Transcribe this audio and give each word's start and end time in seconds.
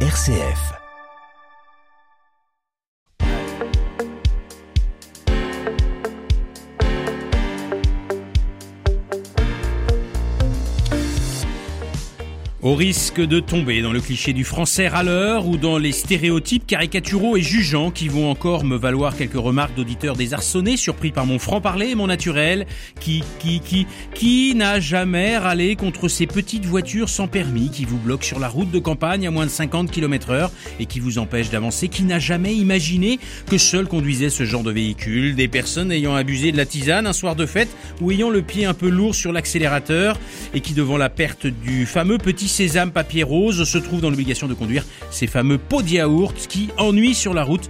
RCF. 0.00 0.85
Au 12.66 12.74
risque 12.74 13.20
de 13.20 13.38
tomber 13.38 13.80
dans 13.80 13.92
le 13.92 14.00
cliché 14.00 14.32
du 14.32 14.42
français 14.42 14.88
râleur 14.88 15.46
ou 15.46 15.56
dans 15.56 15.78
les 15.78 15.92
stéréotypes 15.92 16.66
caricaturaux 16.66 17.36
et 17.36 17.40
jugeants 17.40 17.92
qui 17.92 18.08
vont 18.08 18.28
encore 18.28 18.64
me 18.64 18.76
valoir 18.76 19.16
quelques 19.16 19.34
remarques 19.34 19.76
d'auditeurs 19.76 20.16
désarçonnés, 20.16 20.76
surpris 20.76 21.12
par 21.12 21.26
mon 21.26 21.38
franc-parler 21.38 21.90
et 21.90 21.94
mon 21.94 22.08
naturel, 22.08 22.66
qui, 22.98 23.22
qui, 23.38 23.60
qui, 23.60 23.86
qui 24.14 24.56
n'a 24.56 24.80
jamais 24.80 25.38
râlé 25.38 25.76
contre 25.76 26.08
ces 26.08 26.26
petites 26.26 26.64
voitures 26.64 27.08
sans 27.08 27.28
permis 27.28 27.70
qui 27.70 27.84
vous 27.84 27.98
bloquent 27.98 28.24
sur 28.24 28.40
la 28.40 28.48
route 28.48 28.72
de 28.72 28.80
campagne 28.80 29.28
à 29.28 29.30
moins 29.30 29.46
de 29.46 29.50
50 29.50 29.92
km 29.92 30.30
heure 30.30 30.50
et 30.80 30.86
qui 30.86 30.98
vous 30.98 31.18
empêchent 31.18 31.50
d'avancer, 31.50 31.86
qui 31.86 32.02
n'a 32.02 32.18
jamais 32.18 32.56
imaginé 32.56 33.20
que 33.48 33.58
seul 33.58 33.86
conduisait 33.86 34.28
ce 34.28 34.44
genre 34.44 34.64
de 34.64 34.72
véhicule, 34.72 35.36
des 35.36 35.46
personnes 35.46 35.92
ayant 35.92 36.16
abusé 36.16 36.50
de 36.50 36.56
la 36.56 36.66
tisane 36.66 37.06
un 37.06 37.12
soir 37.12 37.36
de 37.36 37.46
fête 37.46 37.70
ou 38.00 38.10
ayant 38.10 38.28
le 38.28 38.42
pied 38.42 38.64
un 38.64 38.74
peu 38.74 38.88
lourd 38.88 39.14
sur 39.14 39.30
l'accélérateur 39.30 40.18
et 40.52 40.60
qui 40.60 40.74
devant 40.74 40.96
la 40.96 41.10
perte 41.10 41.46
du 41.46 41.86
fameux 41.86 42.18
petit 42.18 42.55
sésame 42.56 42.90
papier 42.90 43.22
rose 43.22 43.64
se 43.64 43.76
trouve 43.76 44.00
dans 44.00 44.08
l'obligation 44.08 44.48
de 44.48 44.54
conduire 44.54 44.82
ces 45.10 45.26
fameux 45.26 45.58
pots 45.58 45.82
de 45.82 45.88
yaourt 45.88 46.34
qui 46.48 46.70
ennuient 46.78 47.14
sur 47.14 47.34
la 47.34 47.44
route. 47.44 47.68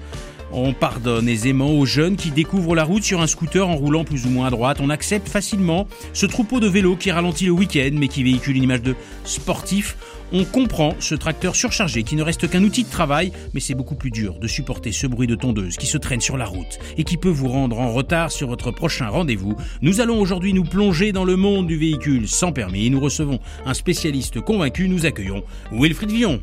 On 0.52 0.72
pardonne 0.72 1.28
aisément 1.28 1.70
aux 1.70 1.86
jeunes 1.86 2.16
qui 2.16 2.30
découvrent 2.30 2.74
la 2.74 2.84
route 2.84 3.02
sur 3.02 3.20
un 3.20 3.26
scooter 3.26 3.68
en 3.68 3.76
roulant 3.76 4.04
plus 4.04 4.26
ou 4.26 4.30
moins 4.30 4.46
à 4.46 4.50
droite. 4.50 4.78
On 4.80 4.90
accepte 4.90 5.28
facilement 5.28 5.88
ce 6.12 6.26
troupeau 6.26 6.60
de 6.60 6.68
vélos 6.68 6.96
qui 6.96 7.10
ralentit 7.10 7.46
le 7.46 7.52
week-end 7.52 7.90
mais 7.94 8.08
qui 8.08 8.22
véhicule 8.22 8.56
une 8.56 8.62
image 8.62 8.82
de 8.82 8.94
sportif. 9.24 9.96
On 10.32 10.44
comprend 10.44 10.94
ce 10.98 11.14
tracteur 11.14 11.54
surchargé 11.54 12.02
qui 12.02 12.16
ne 12.16 12.22
reste 12.22 12.48
qu'un 12.48 12.64
outil 12.64 12.82
de 12.82 12.90
travail, 12.90 13.32
mais 13.54 13.60
c'est 13.60 13.74
beaucoup 13.74 13.94
plus 13.94 14.10
dur 14.10 14.38
de 14.40 14.48
supporter 14.48 14.90
ce 14.90 15.06
bruit 15.06 15.28
de 15.28 15.36
tondeuse 15.36 15.76
qui 15.76 15.86
se 15.86 15.98
traîne 15.98 16.20
sur 16.20 16.36
la 16.36 16.46
route 16.46 16.78
et 16.96 17.04
qui 17.04 17.16
peut 17.16 17.28
vous 17.28 17.48
rendre 17.48 17.78
en 17.78 17.92
retard 17.92 18.32
sur 18.32 18.48
votre 18.48 18.72
prochain 18.72 19.08
rendez-vous. 19.08 19.56
Nous 19.82 20.00
allons 20.00 20.20
aujourd'hui 20.20 20.52
nous 20.52 20.64
plonger 20.64 21.12
dans 21.12 21.24
le 21.24 21.36
monde 21.36 21.66
du 21.66 21.76
véhicule 21.76 22.28
sans 22.28 22.52
permis 22.52 22.86
et 22.86 22.90
nous 22.90 23.00
recevons 23.00 23.38
un 23.64 23.74
spécialiste 23.74 24.40
convaincu. 24.40 24.88
Nous 24.88 25.06
accueillons 25.06 25.44
Wilfried 25.70 26.10
Villon. 26.10 26.40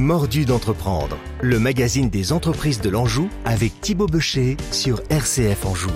Mordu 0.00 0.44
d'entreprendre, 0.44 1.16
le 1.40 1.58
magazine 1.58 2.10
des 2.10 2.32
entreprises 2.32 2.80
de 2.80 2.90
l'Anjou 2.90 3.30
avec 3.44 3.80
Thibaut 3.80 4.06
Becher 4.06 4.56
sur 4.70 5.00
RCF 5.08 5.64
Anjou. 5.64 5.90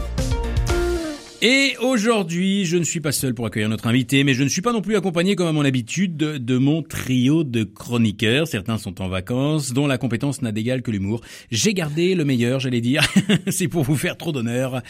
Et 1.42 1.74
aujourd'hui, 1.80 2.66
je 2.66 2.76
ne 2.76 2.84
suis 2.84 3.00
pas 3.00 3.12
seul 3.12 3.32
pour 3.32 3.46
accueillir 3.46 3.70
notre 3.70 3.86
invité, 3.86 4.24
mais 4.24 4.34
je 4.34 4.42
ne 4.42 4.48
suis 4.50 4.60
pas 4.60 4.74
non 4.74 4.82
plus 4.82 4.96
accompagné 4.96 5.36
comme 5.36 5.46
à 5.46 5.52
mon 5.52 5.64
habitude 5.64 6.18
de, 6.18 6.58
mon 6.58 6.82
trio 6.82 7.44
de 7.44 7.64
chroniqueurs. 7.64 8.46
Certains 8.46 8.76
sont 8.76 9.00
en 9.00 9.08
vacances, 9.08 9.72
dont 9.72 9.86
la 9.86 9.96
compétence 9.96 10.42
n'a 10.42 10.52
d'égal 10.52 10.82
que 10.82 10.90
l'humour. 10.90 11.22
J'ai 11.50 11.72
gardé 11.72 12.14
le 12.14 12.26
meilleur, 12.26 12.60
j'allais 12.60 12.82
dire. 12.82 13.02
C'est 13.48 13.68
pour 13.68 13.84
vous 13.84 13.96
faire 13.96 14.18
trop 14.18 14.32
d'honneur. 14.32 14.82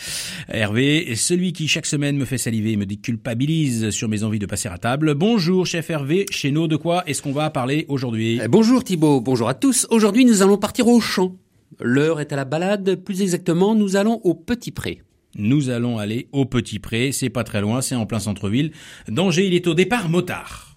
Hervé, 0.49 1.15
celui 1.15 1.53
qui 1.53 1.69
chaque 1.69 1.87
semaine 1.87 2.17
me 2.17 2.25
fait 2.25 2.39
saliver 2.39 2.73
et 2.73 2.77
me 2.77 2.87
déculpabilise 2.87 3.91
sur 3.91 4.09
mes 4.09 4.25
envies 4.25 4.41
de 4.41 4.47
passer 4.47 4.69
à 4.69 4.77
table. 4.77 5.15
Bonjour, 5.15 5.67
chef 5.67 5.89
Hervé. 5.89 6.27
Chez 6.33 6.51
nous, 6.51 6.67
de 6.67 6.75
quoi 6.75 7.05
est-ce 7.07 7.23
qu'on 7.23 7.33
va 7.33 7.51
parler 7.51 7.87
aujourd'hui? 7.87 8.41
Eh, 8.43 8.49
Bonjour 8.49 8.83
Thibaut, 8.83 9.21
bonjour 9.21 9.49
à 9.49 9.55
tous. 9.55 9.87
Aujourd'hui, 9.91 10.25
nous 10.25 10.43
allons 10.43 10.57
partir 10.57 10.89
au 10.89 10.99
champ. 10.99 11.37
L'heure 11.79 12.19
est 12.19 12.33
à 12.33 12.37
la 12.37 12.45
balade, 12.45 12.97
plus 12.97 13.23
exactement, 13.23 13.77
nous 13.77 13.95
allons 13.95 14.21
au 14.25 14.35
Petit 14.35 14.73
Pré. 14.73 15.03
Nous 15.37 15.71
allons 15.71 15.99
aller 15.99 16.29
au 16.33 16.45
Petit 16.45 16.79
Pré, 16.79 17.13
c'est 17.13 17.31
pas 17.31 17.45
très 17.45 17.61
loin, 17.61 17.81
c'est 17.83 17.95
en 17.95 18.07
plein 18.07 18.19
centre-ville. 18.19 18.73
Danger, 19.09 19.47
il 19.47 19.55
est 19.55 19.67
au 19.67 19.75
départ 19.75 20.09
motard. 20.09 20.77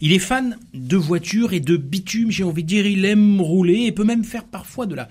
Il 0.00 0.12
est 0.12 0.18
fan 0.18 0.58
de 0.74 0.96
voitures 0.96 1.52
et 1.52 1.60
de 1.60 1.76
bitume, 1.76 2.30
j'ai 2.30 2.44
envie 2.44 2.64
de 2.64 2.68
dire, 2.68 2.86
il 2.86 3.04
aime 3.04 3.40
rouler 3.40 3.84
et 3.84 3.92
peut 3.92 4.04
même 4.04 4.24
faire 4.24 4.44
parfois 4.44 4.86
de 4.86 4.94
la 4.94 5.08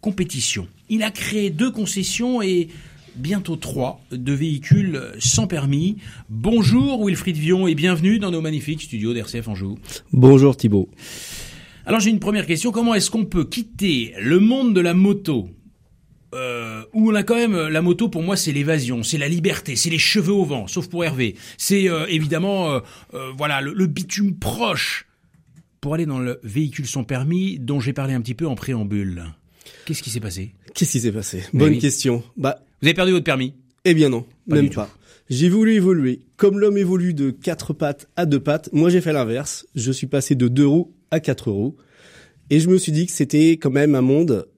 compétition. 0.00 0.66
Il 0.88 1.02
a 1.02 1.10
créé 1.10 1.50
deux 1.50 1.70
concessions 1.70 2.42
et 2.42 2.68
bientôt 3.16 3.56
trois 3.56 4.00
de 4.10 4.32
véhicules 4.32 5.00
sans 5.18 5.46
permis. 5.46 5.96
Bonjour 6.28 7.04
Wilfried 7.04 7.36
Vion 7.36 7.66
et 7.66 7.74
bienvenue 7.74 8.18
dans 8.18 8.30
nos 8.30 8.40
magnifiques 8.40 8.82
studios 8.82 9.14
d'RCF 9.14 9.48
Anjou. 9.48 9.78
Bonjour 10.12 10.56
Thibaut. 10.56 10.88
Alors 11.86 12.00
j'ai 12.00 12.10
une 12.10 12.20
première 12.20 12.46
question, 12.46 12.72
comment 12.72 12.94
est-ce 12.94 13.10
qu'on 13.10 13.24
peut 13.24 13.44
quitter 13.44 14.14
le 14.20 14.38
monde 14.38 14.74
de 14.74 14.80
la 14.80 14.94
moto? 14.94 15.48
Euh, 16.34 16.82
où 16.92 17.10
on 17.10 17.14
a 17.14 17.22
quand 17.22 17.34
même 17.36 17.56
la 17.68 17.82
moto 17.82 18.08
pour 18.08 18.22
moi 18.22 18.36
c'est 18.36 18.52
l'évasion, 18.52 19.02
c'est 19.02 19.18
la 19.18 19.28
liberté, 19.28 19.76
c'est 19.76 19.90
les 19.90 19.98
cheveux 19.98 20.32
au 20.32 20.44
vent, 20.44 20.66
sauf 20.66 20.88
pour 20.88 21.04
Hervé. 21.04 21.34
C'est 21.58 21.88
euh, 21.88 22.06
évidemment 22.08 22.70
euh, 22.72 22.80
euh, 23.14 23.30
voilà 23.36 23.60
le, 23.60 23.72
le 23.72 23.86
bitume 23.86 24.36
proche 24.36 25.06
pour 25.80 25.94
aller 25.94 26.06
dans 26.06 26.18
le 26.18 26.38
véhicule 26.42 26.86
sans 26.86 27.04
permis 27.04 27.58
dont 27.58 27.80
j'ai 27.80 27.92
parlé 27.92 28.14
un 28.14 28.20
petit 28.20 28.34
peu 28.34 28.46
en 28.46 28.54
préambule. 28.54 29.24
Qu'est-ce 29.86 30.02
qui 30.02 30.10
s'est 30.10 30.20
passé? 30.20 30.54
Qu'est-ce 30.74 30.92
qui 30.92 31.00
s'est 31.00 31.12
passé? 31.12 31.42
Bonne 31.52 31.70
oui. 31.72 31.78
question. 31.78 32.22
Bah, 32.36 32.62
Vous 32.80 32.86
avez 32.88 32.94
perdu 32.94 33.12
votre 33.12 33.24
permis? 33.24 33.54
eh 33.84 33.94
bien 33.94 34.08
non, 34.10 34.26
Pas 34.48 34.56
même 34.56 34.70
pas. 34.70 34.90
J'ai 35.30 35.48
voulu 35.48 35.74
évoluer. 35.74 36.20
Comme 36.36 36.58
l'homme 36.58 36.76
évolue 36.76 37.14
de 37.14 37.30
quatre 37.30 37.72
pattes 37.72 38.08
à 38.16 38.26
deux 38.26 38.40
pattes, 38.40 38.68
moi 38.72 38.90
j'ai 38.90 39.00
fait 39.00 39.12
l'inverse. 39.12 39.66
Je 39.74 39.90
suis 39.90 40.06
passé 40.06 40.34
de 40.34 40.48
deux 40.48 40.66
roues 40.66 40.92
à 41.10 41.18
quatre 41.20 41.50
roues. 41.50 41.76
Et 42.50 42.60
je 42.60 42.68
me 42.68 42.76
suis 42.78 42.92
dit 42.92 43.06
que 43.06 43.12
c'était 43.12 43.52
quand 43.52 43.70
même 43.70 43.94
un 43.94 44.00
monde 44.02 44.48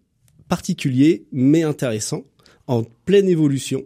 particulier, 0.53 1.25
mais 1.33 1.63
intéressant, 1.63 2.25
en 2.67 2.83
pleine 3.07 3.27
évolution. 3.27 3.85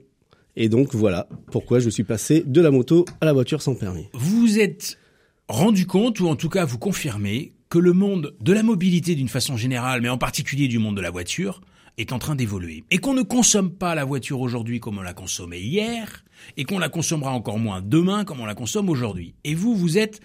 Et 0.57 0.69
donc 0.69 0.97
voilà 0.97 1.29
pourquoi 1.53 1.79
je 1.79 1.89
suis 1.89 2.03
passé 2.03 2.43
de 2.45 2.61
la 2.61 2.73
moto 2.73 3.05
à 3.21 3.25
la 3.25 3.33
voiture 3.33 3.63
sans 3.63 3.77
permis. 3.77 4.09
Vous 4.15 4.41
vous 4.41 4.59
êtes 4.59 4.99
rendu 5.47 5.87
compte, 5.87 6.19
ou 6.19 6.27
en 6.27 6.35
tout 6.35 6.49
cas 6.49 6.65
vous 6.65 6.79
confirmez, 6.79 7.53
que 7.69 7.79
le 7.79 7.93
monde 7.93 8.35
de 8.41 8.53
la 8.53 8.65
mobilité 8.65 9.15
d'une 9.15 9.29
façon 9.29 9.57
générale, 9.57 10.01
mais 10.03 10.09
en 10.09 10.19
particulier 10.19 10.67
du 10.67 10.81
monde 10.81 10.97
de 10.97 11.01
la 11.01 11.13
voiture, 11.13 11.61
est 11.99 12.11
en 12.11 12.19
train 12.19 12.35
d'évoluer. 12.35 12.83
Et 12.91 12.99
qu'on 12.99 13.15
ne 13.15 13.23
consomme 13.23 13.71
pas 13.71 13.95
la 13.95 14.05
voiture 14.05 14.41
aujourd'hui 14.41 14.81
comme 14.81 14.99
on 14.99 15.03
l'a 15.03 15.15
consommée 15.15 15.61
hier, 15.61 16.25
et 16.57 16.65
qu'on 16.65 16.81
la 16.81 16.89
consommera 16.89 17.31
encore 17.31 17.61
moins 17.61 17.81
demain 17.81 18.25
comme 18.25 18.41
on 18.41 18.45
la 18.45 18.57
consomme 18.57 18.89
aujourd'hui. 18.89 19.37
Et 19.45 19.55
vous, 19.55 19.77
vous 19.77 19.99
êtes 19.99 20.19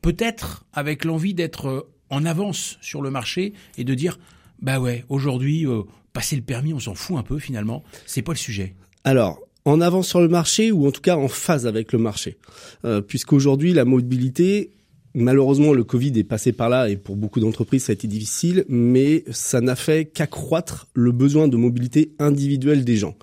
peut-être 0.00 0.64
avec 0.72 1.04
l'envie 1.04 1.34
d'être 1.34 1.86
en 2.08 2.24
avance 2.24 2.78
sur 2.80 3.02
le 3.02 3.10
marché 3.10 3.52
et 3.76 3.84
de 3.84 3.92
dire, 3.92 4.18
bah 4.60 4.80
ouais, 4.80 5.04
aujourd'hui, 5.08 5.66
euh, 5.66 5.82
passer 6.12 6.36
le 6.36 6.42
permis, 6.42 6.72
on 6.72 6.80
s'en 6.80 6.94
fout 6.94 7.16
un 7.16 7.22
peu 7.22 7.38
finalement, 7.38 7.82
c'est 8.06 8.22
pas 8.22 8.32
le 8.32 8.38
sujet. 8.38 8.74
Alors, 9.04 9.40
en 9.64 9.80
avance 9.80 10.08
sur 10.08 10.20
le 10.20 10.28
marché 10.28 10.72
ou 10.72 10.86
en 10.86 10.90
tout 10.90 11.00
cas 11.00 11.16
en 11.16 11.28
phase 11.28 11.66
avec 11.66 11.92
le 11.92 11.98
marché. 11.98 12.38
Euh, 12.84 13.00
Puisqu'aujourd'hui, 13.00 13.72
la 13.72 13.84
mobilité, 13.84 14.70
malheureusement, 15.14 15.72
le 15.72 15.84
Covid 15.84 16.18
est 16.18 16.24
passé 16.24 16.52
par 16.52 16.68
là 16.68 16.88
et 16.88 16.96
pour 16.96 17.16
beaucoup 17.16 17.40
d'entreprises, 17.40 17.84
ça 17.84 17.92
a 17.92 17.94
été 17.94 18.08
difficile, 18.08 18.64
mais 18.68 19.24
ça 19.30 19.60
n'a 19.60 19.76
fait 19.76 20.06
qu'accroître 20.06 20.88
le 20.94 21.12
besoin 21.12 21.48
de 21.48 21.56
mobilité 21.56 22.12
individuelle 22.18 22.84
des 22.84 22.96
gens. 22.96 23.16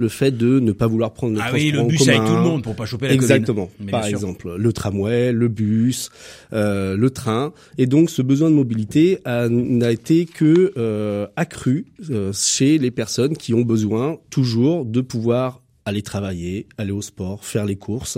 Le 0.00 0.08
fait 0.08 0.30
de 0.30 0.60
ne 0.60 0.72
pas 0.72 0.86
vouloir 0.86 1.12
prendre 1.12 1.34
le 1.34 1.40
Ah 1.42 1.50
oui, 1.52 1.72
le 1.72 1.80
en 1.80 1.84
bus 1.84 2.08
avec 2.08 2.22
commun. 2.22 2.30
tout 2.30 2.36
le 2.36 2.42
monde 2.42 2.62
pour 2.62 2.74
pas 2.74 2.86
choper 2.86 3.08
la 3.08 3.12
Exactement. 3.12 3.70
Covid. 3.76 3.90
Par 3.90 4.06
exemple, 4.06 4.56
le 4.56 4.72
tramway, 4.72 5.30
le 5.30 5.48
bus, 5.48 6.08
euh, 6.54 6.96
le 6.96 7.10
train, 7.10 7.52
et 7.76 7.84
donc 7.84 8.08
ce 8.08 8.22
besoin 8.22 8.48
de 8.48 8.54
mobilité 8.54 9.18
n'a 9.26 9.92
été 9.92 10.24
que 10.24 10.72
euh, 10.78 11.26
accru 11.36 11.84
euh, 12.08 12.32
chez 12.32 12.78
les 12.78 12.90
personnes 12.90 13.36
qui 13.36 13.52
ont 13.52 13.60
besoin 13.60 14.16
toujours 14.30 14.86
de 14.86 15.02
pouvoir 15.02 15.60
aller 15.84 16.00
travailler, 16.00 16.66
aller 16.78 16.92
au 16.92 17.02
sport, 17.02 17.44
faire 17.44 17.66
les 17.66 17.76
courses, 17.76 18.16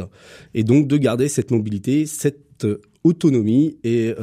et 0.55 0.63
donc 0.63 0.87
de 0.87 0.97
garder 0.97 1.29
cette 1.29 1.51
mobilité, 1.51 2.07
cette 2.07 2.65
autonomie 3.03 3.77
et 3.83 4.15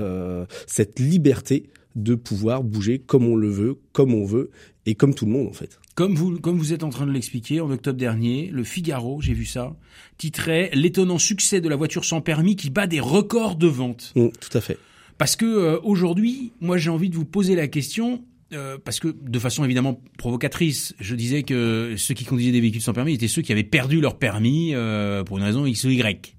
cette 0.65 0.97
liberté 1.01 1.63
de 2.03 2.15
pouvoir 2.15 2.63
bouger 2.63 2.99
comme 2.99 3.25
on 3.25 3.35
le 3.35 3.49
veut, 3.49 3.79
comme 3.91 4.13
on 4.13 4.25
veut, 4.25 4.51
et 4.85 4.95
comme 4.95 5.13
tout 5.13 5.25
le 5.25 5.31
monde 5.31 5.47
en 5.47 5.53
fait. 5.53 5.79
Comme 5.95 6.15
vous, 6.15 6.39
comme 6.39 6.57
vous 6.57 6.73
êtes 6.73 6.83
en 6.83 6.89
train 6.89 7.05
de 7.05 7.11
l'expliquer, 7.11 7.59
en 7.61 7.69
octobre 7.71 7.97
dernier, 7.99 8.49
le 8.51 8.63
Figaro, 8.63 9.21
j'ai 9.21 9.33
vu 9.33 9.45
ça, 9.45 9.75
titrait 10.17 10.69
L'étonnant 10.73 11.17
succès 11.17 11.61
de 11.61 11.67
la 11.69 11.75
voiture 11.75 12.05
sans 12.05 12.21
permis 12.21 12.55
qui 12.55 12.69
bat 12.69 12.87
des 12.87 12.99
records 12.99 13.55
de 13.55 13.67
vente. 13.67 14.13
Mm, 14.15 14.29
tout 14.39 14.57
à 14.57 14.61
fait. 14.61 14.77
Parce 15.17 15.35
que 15.35 15.45
euh, 15.45 15.79
aujourd'hui, 15.83 16.53
moi 16.61 16.77
j'ai 16.77 16.89
envie 16.89 17.09
de 17.09 17.15
vous 17.15 17.25
poser 17.25 17.55
la 17.55 17.67
question, 17.67 18.23
euh, 18.53 18.77
parce 18.83 18.99
que 18.99 19.09
de 19.09 19.39
façon 19.39 19.65
évidemment 19.65 20.01
provocatrice, 20.17 20.95
je 20.99 21.15
disais 21.15 21.43
que 21.43 21.95
ceux 21.97 22.13
qui 22.13 22.23
conduisaient 22.23 22.53
des 22.53 22.61
véhicules 22.61 22.81
sans 22.81 22.93
permis 22.93 23.13
étaient 23.13 23.27
ceux 23.27 23.41
qui 23.41 23.51
avaient 23.51 23.63
perdu 23.63 23.99
leur 23.99 24.17
permis 24.17 24.73
euh, 24.73 25.23
pour 25.23 25.37
une 25.37 25.43
raison 25.43 25.65
X 25.65 25.83
ou 25.83 25.89
Y. 25.89 26.35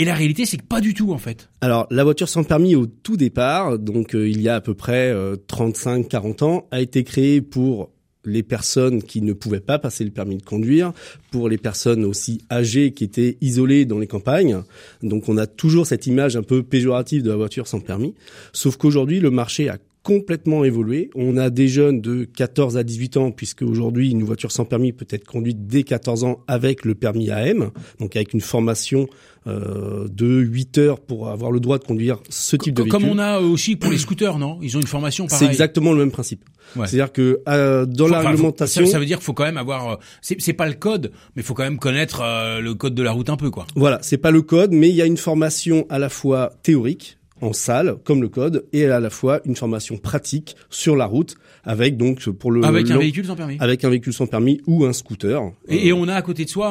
Et 0.00 0.06
la 0.06 0.14
réalité, 0.14 0.46
c'est 0.46 0.56
que 0.56 0.64
pas 0.64 0.80
du 0.80 0.94
tout 0.94 1.12
en 1.12 1.18
fait. 1.18 1.50
Alors, 1.60 1.86
la 1.90 2.04
voiture 2.04 2.26
sans 2.26 2.42
permis 2.42 2.74
au 2.74 2.86
tout 2.86 3.18
départ, 3.18 3.78
donc 3.78 4.14
euh, 4.14 4.26
il 4.26 4.40
y 4.40 4.48
a 4.48 4.54
à 4.54 4.60
peu 4.62 4.72
près 4.72 5.14
35-40 5.14 6.42
ans, 6.42 6.66
a 6.70 6.80
été 6.80 7.04
créée 7.04 7.42
pour 7.42 7.90
les 8.24 8.42
personnes 8.42 9.02
qui 9.02 9.20
ne 9.20 9.34
pouvaient 9.34 9.60
pas 9.60 9.78
passer 9.78 10.04
le 10.04 10.10
permis 10.10 10.38
de 10.38 10.42
conduire, 10.42 10.94
pour 11.30 11.50
les 11.50 11.58
personnes 11.58 12.04
aussi 12.04 12.42
âgées 12.50 12.92
qui 12.92 13.04
étaient 13.04 13.36
isolées 13.42 13.84
dans 13.84 13.98
les 13.98 14.06
campagnes. 14.06 14.62
Donc 15.02 15.28
on 15.28 15.36
a 15.36 15.46
toujours 15.46 15.86
cette 15.86 16.06
image 16.06 16.34
un 16.34 16.42
peu 16.42 16.62
péjorative 16.62 17.22
de 17.22 17.30
la 17.30 17.36
voiture 17.36 17.66
sans 17.66 17.80
permis. 17.80 18.14
Sauf 18.54 18.78
qu'aujourd'hui, 18.78 19.20
le 19.20 19.30
marché 19.30 19.68
a 19.68 19.76
complètement 20.02 20.64
évolué. 20.64 21.10
On 21.14 21.36
a 21.36 21.50
des 21.50 21.68
jeunes 21.68 22.00
de 22.00 22.24
14 22.24 22.76
à 22.76 22.82
18 22.82 23.16
ans, 23.18 23.30
puisque 23.30 23.62
aujourd'hui 23.62 24.10
une 24.10 24.22
voiture 24.22 24.50
sans 24.50 24.64
permis 24.64 24.92
peut 24.92 25.06
être 25.10 25.26
conduite 25.26 25.66
dès 25.66 25.82
14 25.82 26.24
ans 26.24 26.40
avec 26.48 26.84
le 26.84 26.94
permis 26.94 27.30
AM, 27.30 27.70
donc 27.98 28.16
avec 28.16 28.32
une 28.32 28.40
formation 28.40 29.08
euh, 29.46 30.06
de 30.10 30.26
8 30.40 30.78
heures 30.78 31.00
pour 31.00 31.28
avoir 31.28 31.50
le 31.50 31.60
droit 31.60 31.78
de 31.78 31.84
conduire 31.84 32.18
ce 32.28 32.56
type 32.56 32.74
de 32.74 32.82
véhicule. 32.82 33.00
Comme 33.00 33.10
on 33.10 33.18
a 33.18 33.40
aussi 33.40 33.76
pour 33.76 33.90
les 33.90 33.98
scooters, 33.98 34.38
non? 34.38 34.58
Ils 34.62 34.76
ont 34.76 34.80
une 34.80 34.86
formation 34.86 35.26
pareille. 35.26 35.46
C'est 35.46 35.50
exactement 35.50 35.92
le 35.92 35.98
même 35.98 36.10
principe. 36.10 36.44
Ouais. 36.76 36.86
C'est-à-dire 36.86 37.12
que 37.12 37.40
euh, 37.48 37.84
dans 37.86 38.06
la 38.06 38.20
Enfin, 38.20 38.28
réglementation, 38.30 38.84
ça, 38.86 38.92
ça 38.92 38.98
veut 38.98 39.06
dire 39.06 39.18
qu'il 39.18 39.24
faut 39.24 39.32
quand 39.32 39.44
même 39.44 39.56
avoir. 39.56 39.92
euh, 39.92 39.96
C'est 40.22 40.40
c'est 40.40 40.52
pas 40.52 40.66
le 40.68 40.74
code, 40.74 41.10
mais 41.34 41.42
il 41.42 41.44
faut 41.44 41.54
quand 41.54 41.64
même 41.64 41.78
connaître 41.78 42.20
euh, 42.22 42.60
le 42.60 42.74
code 42.74 42.94
de 42.94 43.02
la 43.02 43.12
route 43.12 43.28
un 43.30 43.36
peu, 43.36 43.50
quoi. 43.50 43.66
voilà, 43.76 43.98
c'est 44.02 44.18
pas 44.18 44.30
le 44.30 44.42
code, 44.42 44.72
mais 44.72 44.88
il 44.88 44.94
y 44.94 45.02
a 45.02 45.06
une 45.06 45.16
formation 45.16 45.84
à 45.88 45.98
la 45.98 46.08
fois 46.08 46.52
théorique 46.62 47.18
en 47.40 47.52
salle, 47.52 47.96
comme 48.04 48.22
le 48.22 48.28
code, 48.28 48.66
et 48.72 48.86
à 48.86 49.00
la 49.00 49.10
fois 49.10 49.40
une 49.44 49.56
formation 49.56 49.96
pratique 49.98 50.56
sur 50.70 50.96
la 50.96 51.06
route, 51.06 51.36
avec 51.64 51.96
donc 51.96 52.28
pour 52.30 52.50
le 52.52 52.64
Avec 52.64 52.90
un 52.90 52.94
le- 52.94 53.00
véhicule 53.00 53.26
sans 53.26 53.36
permis. 53.36 53.56
avec 53.60 53.84
un 53.84 53.88
véhicule 53.90 54.12
sans 54.12 54.26
permis 54.26 54.60
ou 54.66 54.84
un 54.84 54.92
scooter. 54.92 55.42
Et, 55.68 55.88
et 55.88 55.90
Euh, 55.92 55.96
on 55.96 56.08
a 56.08 56.14
à 56.14 56.22
côté 56.22 56.44
de 56.44 56.50
soi 56.50 56.68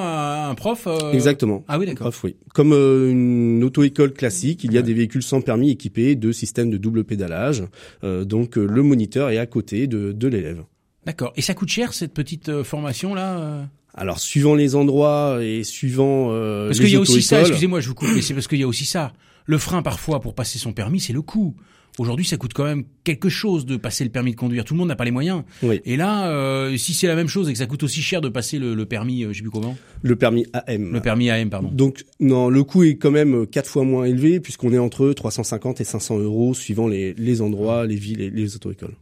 un, 0.50 0.56
prof. 0.56 0.88
euh, 0.88 1.12
Exactement. 1.14 1.64
Ah 1.68 1.78
oui, 1.80 1.86
d'accord. 1.86 2.06
Prof, 2.10 2.24
oui. 2.24 2.36
Comme 2.54 2.74
euh, 2.74 3.10
une 3.12 3.64
auto-école 3.64 4.14
classique, 4.14 4.64
il 4.64 4.74
y 4.74 4.78
a 4.78 4.82
des 4.82 4.94
véhicules 4.94 5.24
sans 5.24 5.42
permis 5.42 5.70
équipés 5.72 6.16
de 6.16 6.32
systèmes 6.32 6.70
de 6.70 6.78
double 6.78 7.04
pédalage. 7.04 7.64
Euh, 8.04 8.24
donc 8.26 8.58
euh, 8.58 8.66
le 8.66 8.82
moniteur 8.84 9.30
est 9.30 9.38
à 9.38 9.46
côté 9.46 9.88
de, 9.88 10.12
de 10.12 10.28
l'élève. 10.28 10.64
D'accord. 11.06 11.34
Et 11.38 11.42
ça 11.42 11.54
coûte 11.54 11.70
cher 11.70 11.94
cette 11.94 12.14
petite 12.14 12.50
euh, 12.50 12.64
formation 12.64 13.14
là 13.16 13.68
Alors 13.96 14.20
suivant 14.20 14.54
les 14.56 14.76
endroits 14.76 15.40
et 15.42 15.64
suivant 15.64 16.28
euh, 16.32 16.68
Parce 16.68 16.80
qu'il 16.80 16.90
y 16.90 16.96
a 16.96 17.00
aussi 17.00 17.22
ça. 17.22 17.42
Excusez-moi, 17.42 17.80
je 17.80 17.88
vous 17.90 17.96
coupe, 17.96 18.10
mais 18.14 18.22
c'est 18.22 18.34
parce 18.34 18.48
qu'il 18.48 18.60
y 18.60 18.64
a 18.64 18.68
aussi 18.68 18.86
ça. 18.86 19.14
Le 19.50 19.58
frein 19.58 19.82
parfois 19.82 20.22
pour 20.22 20.36
passer 20.36 20.60
son 20.60 20.74
permis, 20.74 21.00
c'est 21.00 21.12
le 21.12 21.24
coût. 21.24 21.56
Aujourd'hui, 21.98 22.24
ça 22.24 22.38
coûte 22.38 22.54
quand 22.54 22.66
même 22.66 22.84
quelque 23.04 23.30
chose 23.30 23.66
de 23.66 23.78
passer 23.78 24.04
le 24.04 24.12
permis 24.12 24.30
de 24.30 24.36
conduire. 24.36 24.64
Tout 24.64 24.76
le 24.76 24.78
monde 24.78 24.90
n'a 24.90 24.96
pas 24.96 25.06
les 25.06 25.12
moyens. 25.12 25.42
Oui. 25.64 25.82
Et 25.86 25.98
là, 25.98 26.30
euh, 26.30 26.78
si 26.78 26.94
c'est 26.94 27.08
la 27.08 27.16
même 27.16 27.28
chose 27.28 27.50
et 27.50 27.54
que 27.54 27.58
ça 27.58 27.66
coûte 27.66 27.82
aussi 27.82 28.04
cher 28.04 28.22
de 28.22 28.30
passer 28.30 28.60
le, 28.60 28.76
le 28.76 28.86
permis, 28.86 29.24
euh, 29.24 29.34
je 29.34 29.38
sais 29.38 29.42
plus 29.42 29.50
comment, 29.50 29.76
le 30.04 30.16
permis 30.16 30.46
AM. 30.54 30.94
le 30.94 31.02
permis 31.02 31.32
AM, 31.32 31.50
pardon. 31.50 31.72
Donc 31.74 32.06
non, 32.20 32.48
le 32.50 32.64
coût 32.64 32.84
est 32.84 32.98
quand 32.98 33.10
même 33.10 33.48
quatre 33.48 33.68
fois 33.68 33.84
moins 33.84 34.06
élevé 34.06 34.40
puisqu'on 34.40 34.72
est 34.72 34.78
entre 34.78 35.12
350 35.12 35.82
et 35.82 35.84
500 35.84 36.20
euros 36.20 36.54
suivant 36.54 36.88
les, 36.88 37.16
les 37.16 37.42
endroits, 37.42 37.88
les 37.88 37.96
villes 37.96 38.22
et 38.22 38.30
les 38.30 38.56
auto-écoles. 38.56 38.94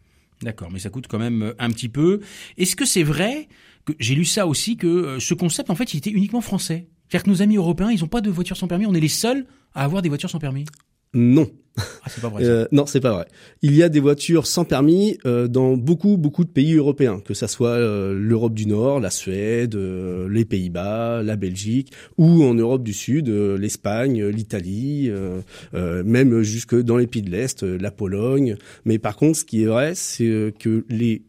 D'accord, 0.44 0.70
mais 0.72 0.80
ça 0.80 0.90
coûte 0.90 1.08
quand 1.08 1.20
même 1.20 1.44
euh, 1.44 1.54
un 1.60 1.70
petit 1.72 1.90
peu. 1.90 2.22
Est-ce 2.58 2.78
que 2.78 2.86
c'est 2.86 3.04
vrai 3.04 3.50
que 3.86 3.94
j'ai 4.00 4.16
lu 4.16 4.26
ça 4.26 4.48
aussi 4.48 4.78
que 4.78 4.88
euh, 4.88 5.20
ce 5.20 5.34
concept 5.34 5.70
en 5.70 5.76
fait 5.76 5.94
il 5.94 5.98
était 5.98 6.10
uniquement 6.10 6.42
français? 6.42 6.88
C'est-à-dire 7.10 7.24
que 7.24 7.30
nos 7.30 7.42
amis 7.42 7.58
européens 7.58 7.92
ils 7.92 8.04
ont 8.04 8.08
pas 8.08 8.22
de 8.22 8.30
voitures 8.30 8.58
sans 8.58 8.68
permis. 8.68 8.86
On 8.86 8.94
est 8.94 9.00
les 9.00 9.08
seuls 9.08 9.46
à 9.74 9.84
avoir 9.84 10.02
des 10.02 10.10
voitures 10.10 10.30
sans 10.30 10.40
permis. 10.40 10.66
Non, 11.14 11.50
Ah 11.78 12.10
c'est 12.10 12.22
pas 12.22 12.30
vrai. 12.30 12.44
Euh, 12.44 12.66
non, 12.72 12.86
c'est 12.86 13.00
pas 13.00 13.14
vrai. 13.14 13.28
Il 13.62 13.74
y 13.76 13.84
a 13.84 13.90
des 13.90 14.00
voitures 14.00 14.48
sans 14.48 14.66
permis 14.66 15.18
euh, 15.26 15.48
dans 15.48 15.78
beaucoup 15.78 16.18
beaucoup 16.18 16.44
de 16.44 16.50
pays 16.50 16.74
européens, 16.74 17.22
que 17.24 17.34
ça 17.34 17.48
soit 17.48 17.70
euh, 17.70 18.14
l'Europe 18.14 18.54
du 18.54 18.66
Nord, 18.66 19.00
la 19.00 19.10
Suède, 19.10 19.76
euh, 19.76 20.28
les 20.30 20.46
Pays-Bas, 20.46 21.24
la 21.24 21.36
Belgique, 21.36 21.94
ou 22.18 22.44
en 22.44 22.54
Europe 22.54 22.84
du 22.84 22.94
Sud, 22.94 23.30
euh, 23.30 23.58
l'Espagne, 23.58 24.22
euh, 24.22 24.30
l'Italie, 24.30 25.10
euh, 25.10 25.42
euh, 25.76 26.04
même 26.04 26.42
jusque 26.42 26.76
dans 26.76 26.98
les 26.98 27.08
pays 27.08 27.22
de 27.22 27.32
l'Est, 27.32 27.64
euh, 27.64 27.78
la 27.80 27.92
Pologne. 27.92 28.58
Mais 28.86 29.00
par 29.00 29.16
contre, 29.16 29.38
ce 29.40 29.46
qui 29.46 29.64
est 29.64 29.68
vrai, 29.68 29.94
c'est 29.96 30.54
que 30.60 30.86
les 30.90 31.24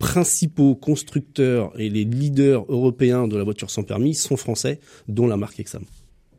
principaux 0.00 0.74
constructeurs 0.74 1.78
et 1.78 1.88
les 1.88 2.04
leaders 2.04 2.64
européens 2.68 3.28
de 3.28 3.36
la 3.36 3.44
voiture 3.44 3.70
sans 3.70 3.84
permis 3.84 4.14
sont 4.14 4.36
français, 4.36 4.80
dont 5.06 5.28
la 5.28 5.36
marque 5.36 5.60
Exam. 5.60 5.84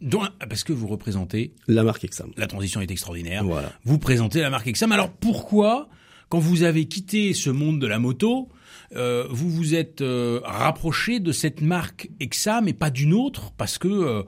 Dont- 0.02 0.24
parce 0.50 0.64
que 0.66 0.74
vous 0.74 0.88
représentez 0.88 1.54
La 1.68 1.84
marque 1.84 2.04
Exam. 2.04 2.32
la 2.36 2.48
transition 2.48 2.82
est 2.82 2.90
extraordinaire. 2.92 3.44
Voilà. 3.46 3.72
Vous 3.86 4.00
présentez 4.00 4.42
la 4.42 4.50
marque 4.50 4.66
Exam. 4.68 4.92
Alors 4.92 5.12
pourquoi, 5.12 5.88
quand 6.28 6.40
vous 6.40 6.64
avez 6.64 6.86
quitté 6.86 7.34
ce 7.34 7.52
monde 7.52 7.80
de 7.80 7.86
la 7.88 8.00
moto, 8.00 8.50
euh, 8.96 9.28
vous 9.30 9.50
vous 9.50 9.76
êtes 9.76 10.02
euh, 10.02 10.42
rapproché 10.44 11.20
de 11.20 11.32
cette 11.32 11.62
marque 11.62 12.10
Exam 12.20 12.68
et 12.68 12.74
pas 12.74 12.90
d'une 12.90 13.14
autre? 13.14 13.52
Parce 13.58 13.78
que 13.78 13.88
euh, 13.88 14.24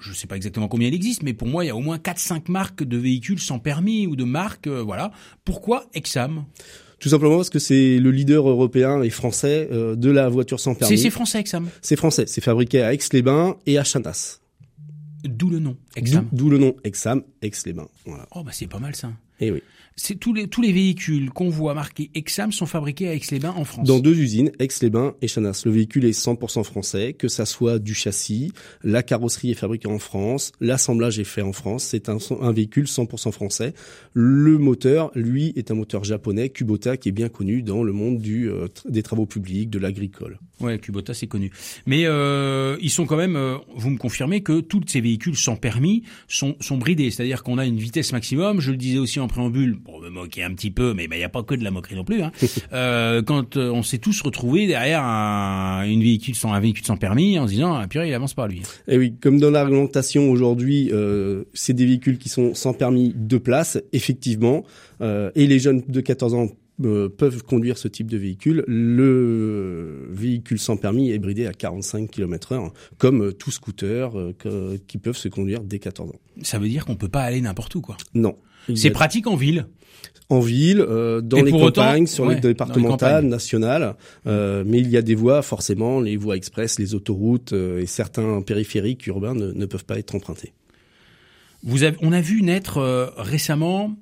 je 0.00 0.10
ne 0.10 0.14
sais 0.14 0.28
pas 0.28 0.36
exactement 0.36 0.68
combien 0.68 0.86
il 0.88 0.94
existe, 0.94 1.24
mais 1.24 1.34
pour 1.34 1.48
moi, 1.48 1.64
il 1.64 1.68
y 1.68 1.70
a 1.70 1.76
au 1.76 1.80
moins 1.80 1.98
4-5 1.98 2.48
marques 2.48 2.84
de 2.84 2.96
véhicules 2.96 3.40
sans 3.40 3.58
permis 3.58 4.06
ou 4.06 4.14
de 4.14 4.24
marques. 4.24 4.68
euh, 4.68 4.80
voilà. 4.80 5.10
Pourquoi 5.44 5.86
Exam? 5.92 6.44
Tout 7.00 7.08
simplement 7.08 7.36
parce 7.36 7.50
que 7.50 7.58
c'est 7.58 7.98
le 7.98 8.10
leader 8.10 8.46
européen 8.48 9.02
et 9.02 9.10
français 9.10 9.68
euh, 9.72 9.96
de 9.96 10.10
la 10.10 10.28
voiture 10.28 10.60
sans 10.60 10.74
permis. 10.74 10.98
c'est 10.98 11.10
français 11.10 11.40
Exam. 11.40 11.68
C'est 11.80 11.96
français. 11.96 12.24
C'est 12.26 12.42
fabriqué 12.42 12.82
à 12.82 12.92
Aix-les-Bains 12.92 13.56
et 13.66 13.78
à 13.78 13.84
Chanas. 13.84 14.40
D'où 15.24 15.50
le 15.50 15.58
nom 15.58 15.76
Exam. 15.96 16.26
d'où 16.32 16.48
le 16.50 16.58
nom 16.58 16.76
Exam, 16.84 17.22
Aix-les-Bains. 17.42 17.88
Voilà. 18.06 18.26
Oh 18.34 18.42
bah 18.42 18.52
c'est 18.52 18.66
pas 18.66 18.78
mal 18.78 18.94
ça. 18.94 19.10
Et 19.40 19.50
oui. 19.50 19.62
C'est 20.02 20.14
tous 20.14 20.32
les 20.32 20.48
tous 20.48 20.62
les 20.62 20.72
véhicules 20.72 21.28
qu'on 21.30 21.50
voit 21.50 21.74
marqués 21.74 22.10
Exam 22.14 22.52
sont 22.52 22.64
fabriqués 22.64 23.08
à 23.08 23.14
Aix-les-Bains 23.14 23.52
en 23.54 23.66
France. 23.66 23.86
Dans 23.86 23.98
deux 23.98 24.18
usines, 24.18 24.50
Aix-les-Bains 24.58 25.14
et 25.20 25.28
Chanas. 25.28 25.62
Le 25.66 25.72
véhicule 25.72 26.06
est 26.06 26.18
100% 26.18 26.64
français, 26.64 27.12
que 27.12 27.28
ça 27.28 27.44
soit 27.44 27.78
du 27.78 27.92
châssis, 27.92 28.50
la 28.82 29.02
carrosserie 29.02 29.50
est 29.50 29.54
fabriquée 29.54 29.88
en 29.88 29.98
France, 29.98 30.52
l'assemblage 30.58 31.18
est 31.18 31.24
fait 31.24 31.42
en 31.42 31.52
France. 31.52 31.84
C'est 31.84 32.08
un, 32.08 32.16
un 32.40 32.52
véhicule 32.52 32.86
100% 32.86 33.30
français. 33.30 33.74
Le 34.14 34.56
moteur, 34.56 35.10
lui, 35.14 35.52
est 35.56 35.70
un 35.70 35.74
moteur 35.74 36.02
japonais, 36.02 36.48
Kubota, 36.48 36.96
qui 36.96 37.10
est 37.10 37.12
bien 37.12 37.28
connu 37.28 37.62
dans 37.62 37.82
le 37.82 37.92
monde 37.92 38.20
du, 38.20 38.48
euh, 38.48 38.68
des 38.88 39.02
travaux 39.02 39.26
publics, 39.26 39.68
de 39.68 39.78
l'agricole. 39.78 40.38
Ouais, 40.60 40.78
Kubota, 40.78 41.14
c'est 41.14 41.26
connu. 41.26 41.50
Mais 41.86 42.04
euh, 42.04 42.76
ils 42.80 42.90
sont 42.90 43.06
quand 43.06 43.16
même, 43.16 43.36
euh, 43.36 43.56
vous 43.76 43.90
me 43.90 43.98
confirmez 43.98 44.42
que 44.42 44.60
tous 44.60 44.82
ces 44.86 45.00
véhicules 45.00 45.36
sans 45.36 45.56
permis 45.56 46.04
sont, 46.28 46.56
sont 46.60 46.78
bridés. 46.78 47.10
C'est-à-dire 47.10 47.42
qu'on 47.42 47.58
a 47.58 47.66
une 47.66 47.78
vitesse 47.78 48.12
maximum. 48.12 48.60
Je 48.60 48.70
le 48.70 48.76
disais 48.76 48.98
aussi 48.98 49.20
en 49.20 49.28
préambule, 49.28 49.78
pour 49.90 50.00
me 50.00 50.08
moquer 50.08 50.42
un 50.44 50.54
petit 50.54 50.70
peu, 50.70 50.94
mais 50.94 51.06
il 51.10 51.16
n'y 51.16 51.24
a 51.24 51.28
pas 51.28 51.42
que 51.42 51.54
de 51.54 51.64
la 51.64 51.70
moquerie 51.70 51.96
non 51.96 52.04
plus. 52.04 52.22
Hein. 52.22 52.30
euh, 52.72 53.22
quand 53.22 53.56
euh, 53.56 53.70
on 53.70 53.82
s'est 53.82 53.98
tous 53.98 54.20
retrouvés 54.22 54.66
derrière 54.66 55.02
un, 55.02 55.82
une 55.84 56.00
véhicule 56.02 56.34
sans, 56.34 56.52
un 56.52 56.60
véhicule 56.60 56.84
sans 56.84 56.96
permis 56.96 57.38
en 57.38 57.46
se 57.46 57.52
disant, 57.52 57.74
ah, 57.74 57.86
purée, 57.88 58.08
il 58.08 58.14
avance 58.14 58.34
pas 58.34 58.46
lui. 58.46 58.62
Et 58.88 58.96
oui, 58.98 59.14
comme 59.20 59.40
dans 59.40 59.50
la 59.50 59.64
réglementation 59.64 60.30
aujourd'hui, 60.30 60.90
euh, 60.92 61.44
c'est 61.54 61.74
des 61.74 61.86
véhicules 61.86 62.18
qui 62.18 62.28
sont 62.28 62.54
sans 62.54 62.72
permis 62.72 63.12
de 63.16 63.38
place, 63.38 63.78
effectivement, 63.92 64.64
euh, 65.00 65.30
et 65.34 65.46
les 65.46 65.58
jeunes 65.58 65.82
de 65.88 66.00
14 66.00 66.34
ans 66.34 66.48
euh, 66.84 67.08
peuvent 67.08 67.42
conduire 67.42 67.76
ce 67.76 67.88
type 67.88 68.10
de 68.10 68.16
véhicule. 68.16 68.64
Le 68.68 70.06
véhicule 70.10 70.58
sans 70.58 70.76
permis 70.76 71.10
est 71.10 71.18
bridé 71.18 71.46
à 71.46 71.52
45 71.52 72.10
km 72.10 72.52
heure, 72.52 72.72
comme 72.98 73.32
tout 73.34 73.50
scooter 73.50 74.12
que- 74.38 74.76
qui 74.86 74.98
peuvent 74.98 75.16
se 75.16 75.28
conduire 75.28 75.60
dès 75.62 75.78
14 75.78 76.10
ans. 76.10 76.20
Ça 76.42 76.58
veut 76.58 76.68
dire 76.68 76.86
qu'on 76.86 76.96
peut 76.96 77.08
pas 77.08 77.22
aller 77.22 77.40
n'importe 77.40 77.74
où, 77.74 77.80
quoi. 77.80 77.96
Non. 78.14 78.36
C'est 78.74 78.90
pratique 78.90 79.26
en 79.26 79.36
ville. 79.36 79.66
en 80.28 80.40
ville, 80.40 80.80
euh, 80.80 81.20
dans 81.20 81.42
les 81.42 81.52
autant, 81.52 81.82
campagnes, 81.82 82.06
sur 82.06 82.28
les 82.28 82.36
départementales, 82.36 83.14
campagnes. 83.14 83.28
nationales, 83.28 83.96
euh, 84.26 84.62
mais 84.66 84.78
il 84.78 84.88
y 84.88 84.96
a 84.96 85.02
des 85.02 85.16
voies, 85.16 85.42
forcément, 85.42 86.00
les 86.00 86.16
voies 86.16 86.36
express, 86.36 86.78
les 86.78 86.94
autoroutes 86.94 87.52
euh, 87.52 87.80
et 87.80 87.86
certains 87.86 88.40
périphériques 88.42 89.06
urbains 89.08 89.34
ne, 89.34 89.50
ne 89.50 89.66
peuvent 89.66 89.84
pas 89.84 89.98
être 89.98 90.14
empruntés. 90.14 90.52
Vous 91.62 91.82
avez, 91.82 91.96
on 92.00 92.12
a 92.12 92.20
vu 92.20 92.42
naître 92.42 92.78
euh, 92.78 93.06
récemment, 93.16 93.96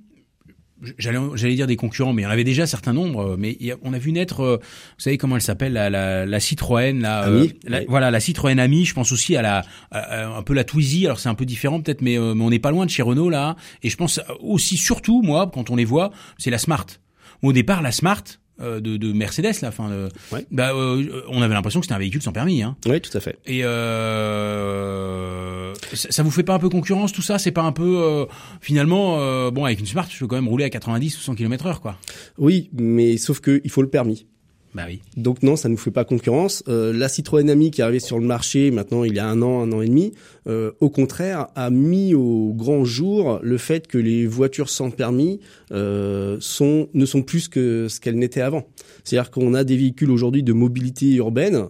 j'allais, 0.99 1.19
j'allais 1.35 1.55
dire 1.55 1.67
des 1.67 1.77
concurrents, 1.77 2.13
mais 2.13 2.23
il 2.23 2.25
y 2.25 2.29
en 2.29 2.31
avait 2.31 2.44
déjà 2.44 2.65
un 2.65 2.67
certain 2.67 2.93
nombre. 2.93 3.32
euh, 3.32 3.37
Mais 3.39 3.56
a- 3.70 3.77
on 3.82 3.93
a 3.93 3.99
vu 3.99 4.13
naître, 4.13 4.41
euh, 4.43 4.56
vous 4.58 5.01
savez 5.01 5.19
comment 5.19 5.37
elle 5.37 5.43
s'appelle, 5.43 5.73
la, 5.73 5.91
la, 5.91 6.27
la 6.27 6.41
Citroën, 6.41 7.01
la, 7.01 7.25
euh, 7.29 7.39
Ami, 7.41 7.53
la- 7.67 7.79
oui. 7.81 7.85
voilà, 7.89 8.11
la 8.11 8.20
Citroën 8.20 8.58
Ami. 8.58 8.85
Je 8.85 8.94
pense 8.94 9.13
aussi 9.13 9.37
à 9.37 9.43
la, 9.43 9.65
à- 9.91 9.99
à 9.99 10.27
un 10.39 10.43
peu 10.43 10.55
la 10.55 10.65
Twizy. 10.65 11.06
Alors 11.06 11.19
c'est 11.20 11.29
un 11.29 11.35
peu 11.35 11.44
différent 11.47 11.81
peut-être, 11.81 12.03
mais, 12.03 12.19
euh, 12.19 12.35
mais 12.35 12.44
on 12.44 12.51
n'est 12.51 12.58
pas 12.58 12.70
loin 12.70 12.87
de 12.87 12.91
chez 12.91 13.03
Renault 13.03 13.31
là. 13.31 13.56
Et 13.82 13.91
je 13.91 13.97
pense 13.97 14.20
aussi, 14.41 14.77
surtout 14.77 15.23
moi, 15.23 15.51
quand 15.53 15.70
on 15.70 15.77
les 15.77 15.85
voit, 15.85 16.11
c'est 16.39 16.51
la 16.51 16.58
Smart. 16.58 16.87
Au 17.43 17.53
départ, 17.53 17.82
la 17.82 17.93
Smart. 17.93 18.23
Euh, 18.60 18.81
de, 18.81 18.96
de 18.96 19.12
Mercedes 19.12 19.60
là, 19.62 19.69
enfin, 19.69 19.91
euh, 19.91 20.08
Ouais. 20.32 20.44
bah, 20.50 20.72
euh, 20.74 21.22
on 21.29 21.43
avait 21.43 21.55
l'impression 21.55 21.81
que 21.81 21.86
c'était 21.86 21.94
un 21.94 21.98
véhicule 21.98 22.22
sans 22.22 22.32
permis. 22.32 22.62
Hein. 22.62 22.77
Oui, 22.86 23.00
tout 23.00 23.17
à 23.17 23.20
fait. 23.20 23.38
Et 23.46 23.62
euh, 24.48 25.72
ça, 25.93 26.10
ça 26.10 26.22
vous 26.22 26.31
fait 26.31 26.43
pas 26.43 26.55
un 26.55 26.58
peu 26.58 26.69
concurrence 26.69 27.12
tout 27.12 27.22
ça? 27.22 27.38
C'est 27.38 27.53
pas 27.53 27.62
un 27.62 27.72
peu 27.72 27.98
euh, 28.03 28.27
finalement 28.60 29.19
euh, 29.20 29.50
bon 29.50 29.65
avec 29.65 29.81
une 29.81 29.86
Smart, 29.86 30.06
je 30.10 30.19
peux 30.19 30.27
quand 30.27 30.36
même 30.36 30.48
rouler 30.48 30.65
à 30.65 30.70
90 30.70 31.17
ou 31.19 31.20
100 31.20 31.34
km/h 31.36 31.79
quoi. 31.81 31.96
Oui, 32.38 32.70
mais 32.72 33.17
sauf 33.17 33.41
que 33.41 33.60
il 33.65 33.70
faut 33.70 33.82
le 33.82 33.88
permis. 33.88 34.27
Bah 34.79 34.85
oui. 34.87 35.01
Donc 35.17 35.43
non, 35.43 35.56
ça 35.56 35.69
ne 35.69 35.73
nous 35.75 35.79
fait 35.79 35.91
pas 35.91 36.05
concurrence. 36.05 36.63
Euh, 36.69 36.93
la 36.93 37.08
Citroën 37.08 37.51
Ami 37.51 37.73
qui 37.73 37.81
est 37.81 37.85
arrivée 37.85 37.99
sur 37.99 38.19
le 38.20 38.25
marché 38.25 38.70
maintenant 38.70 39.03
il 39.03 39.13
y 39.13 39.19
a 39.19 39.27
un 39.29 39.43
an, 39.43 39.61
un 39.63 39.73
an 39.73 39.82
et 39.82 39.89
demi, 39.89 40.13
euh, 40.47 40.70
au 40.79 40.89
contraire 40.89 41.49
a 41.56 41.69
mis 41.70 42.15
au 42.15 42.53
grand 42.55 42.85
jour 42.85 43.41
le 43.43 43.58
fait 43.58 43.89
que 43.89 43.99
les 43.99 44.25
voitures 44.25 44.69
sans 44.70 44.91
permis 44.91 45.41
euh, 45.73 46.37
sont 46.39 46.89
ne 46.94 47.05
sont 47.06 47.23
plus 47.23 47.49
que 47.49 47.89
ce 47.89 47.99
qu'elles 47.99 48.19
n'étaient 48.19 48.41
avant. 48.41 48.69
C'est-à-dire 49.03 49.32
qu'on 49.32 49.53
a 49.55 49.65
des 49.65 49.77
véhicules 49.77 50.13
aujourd'hui 50.13 50.44
de 50.44 50.53
mobilité 50.53 51.13
urbaine 51.15 51.65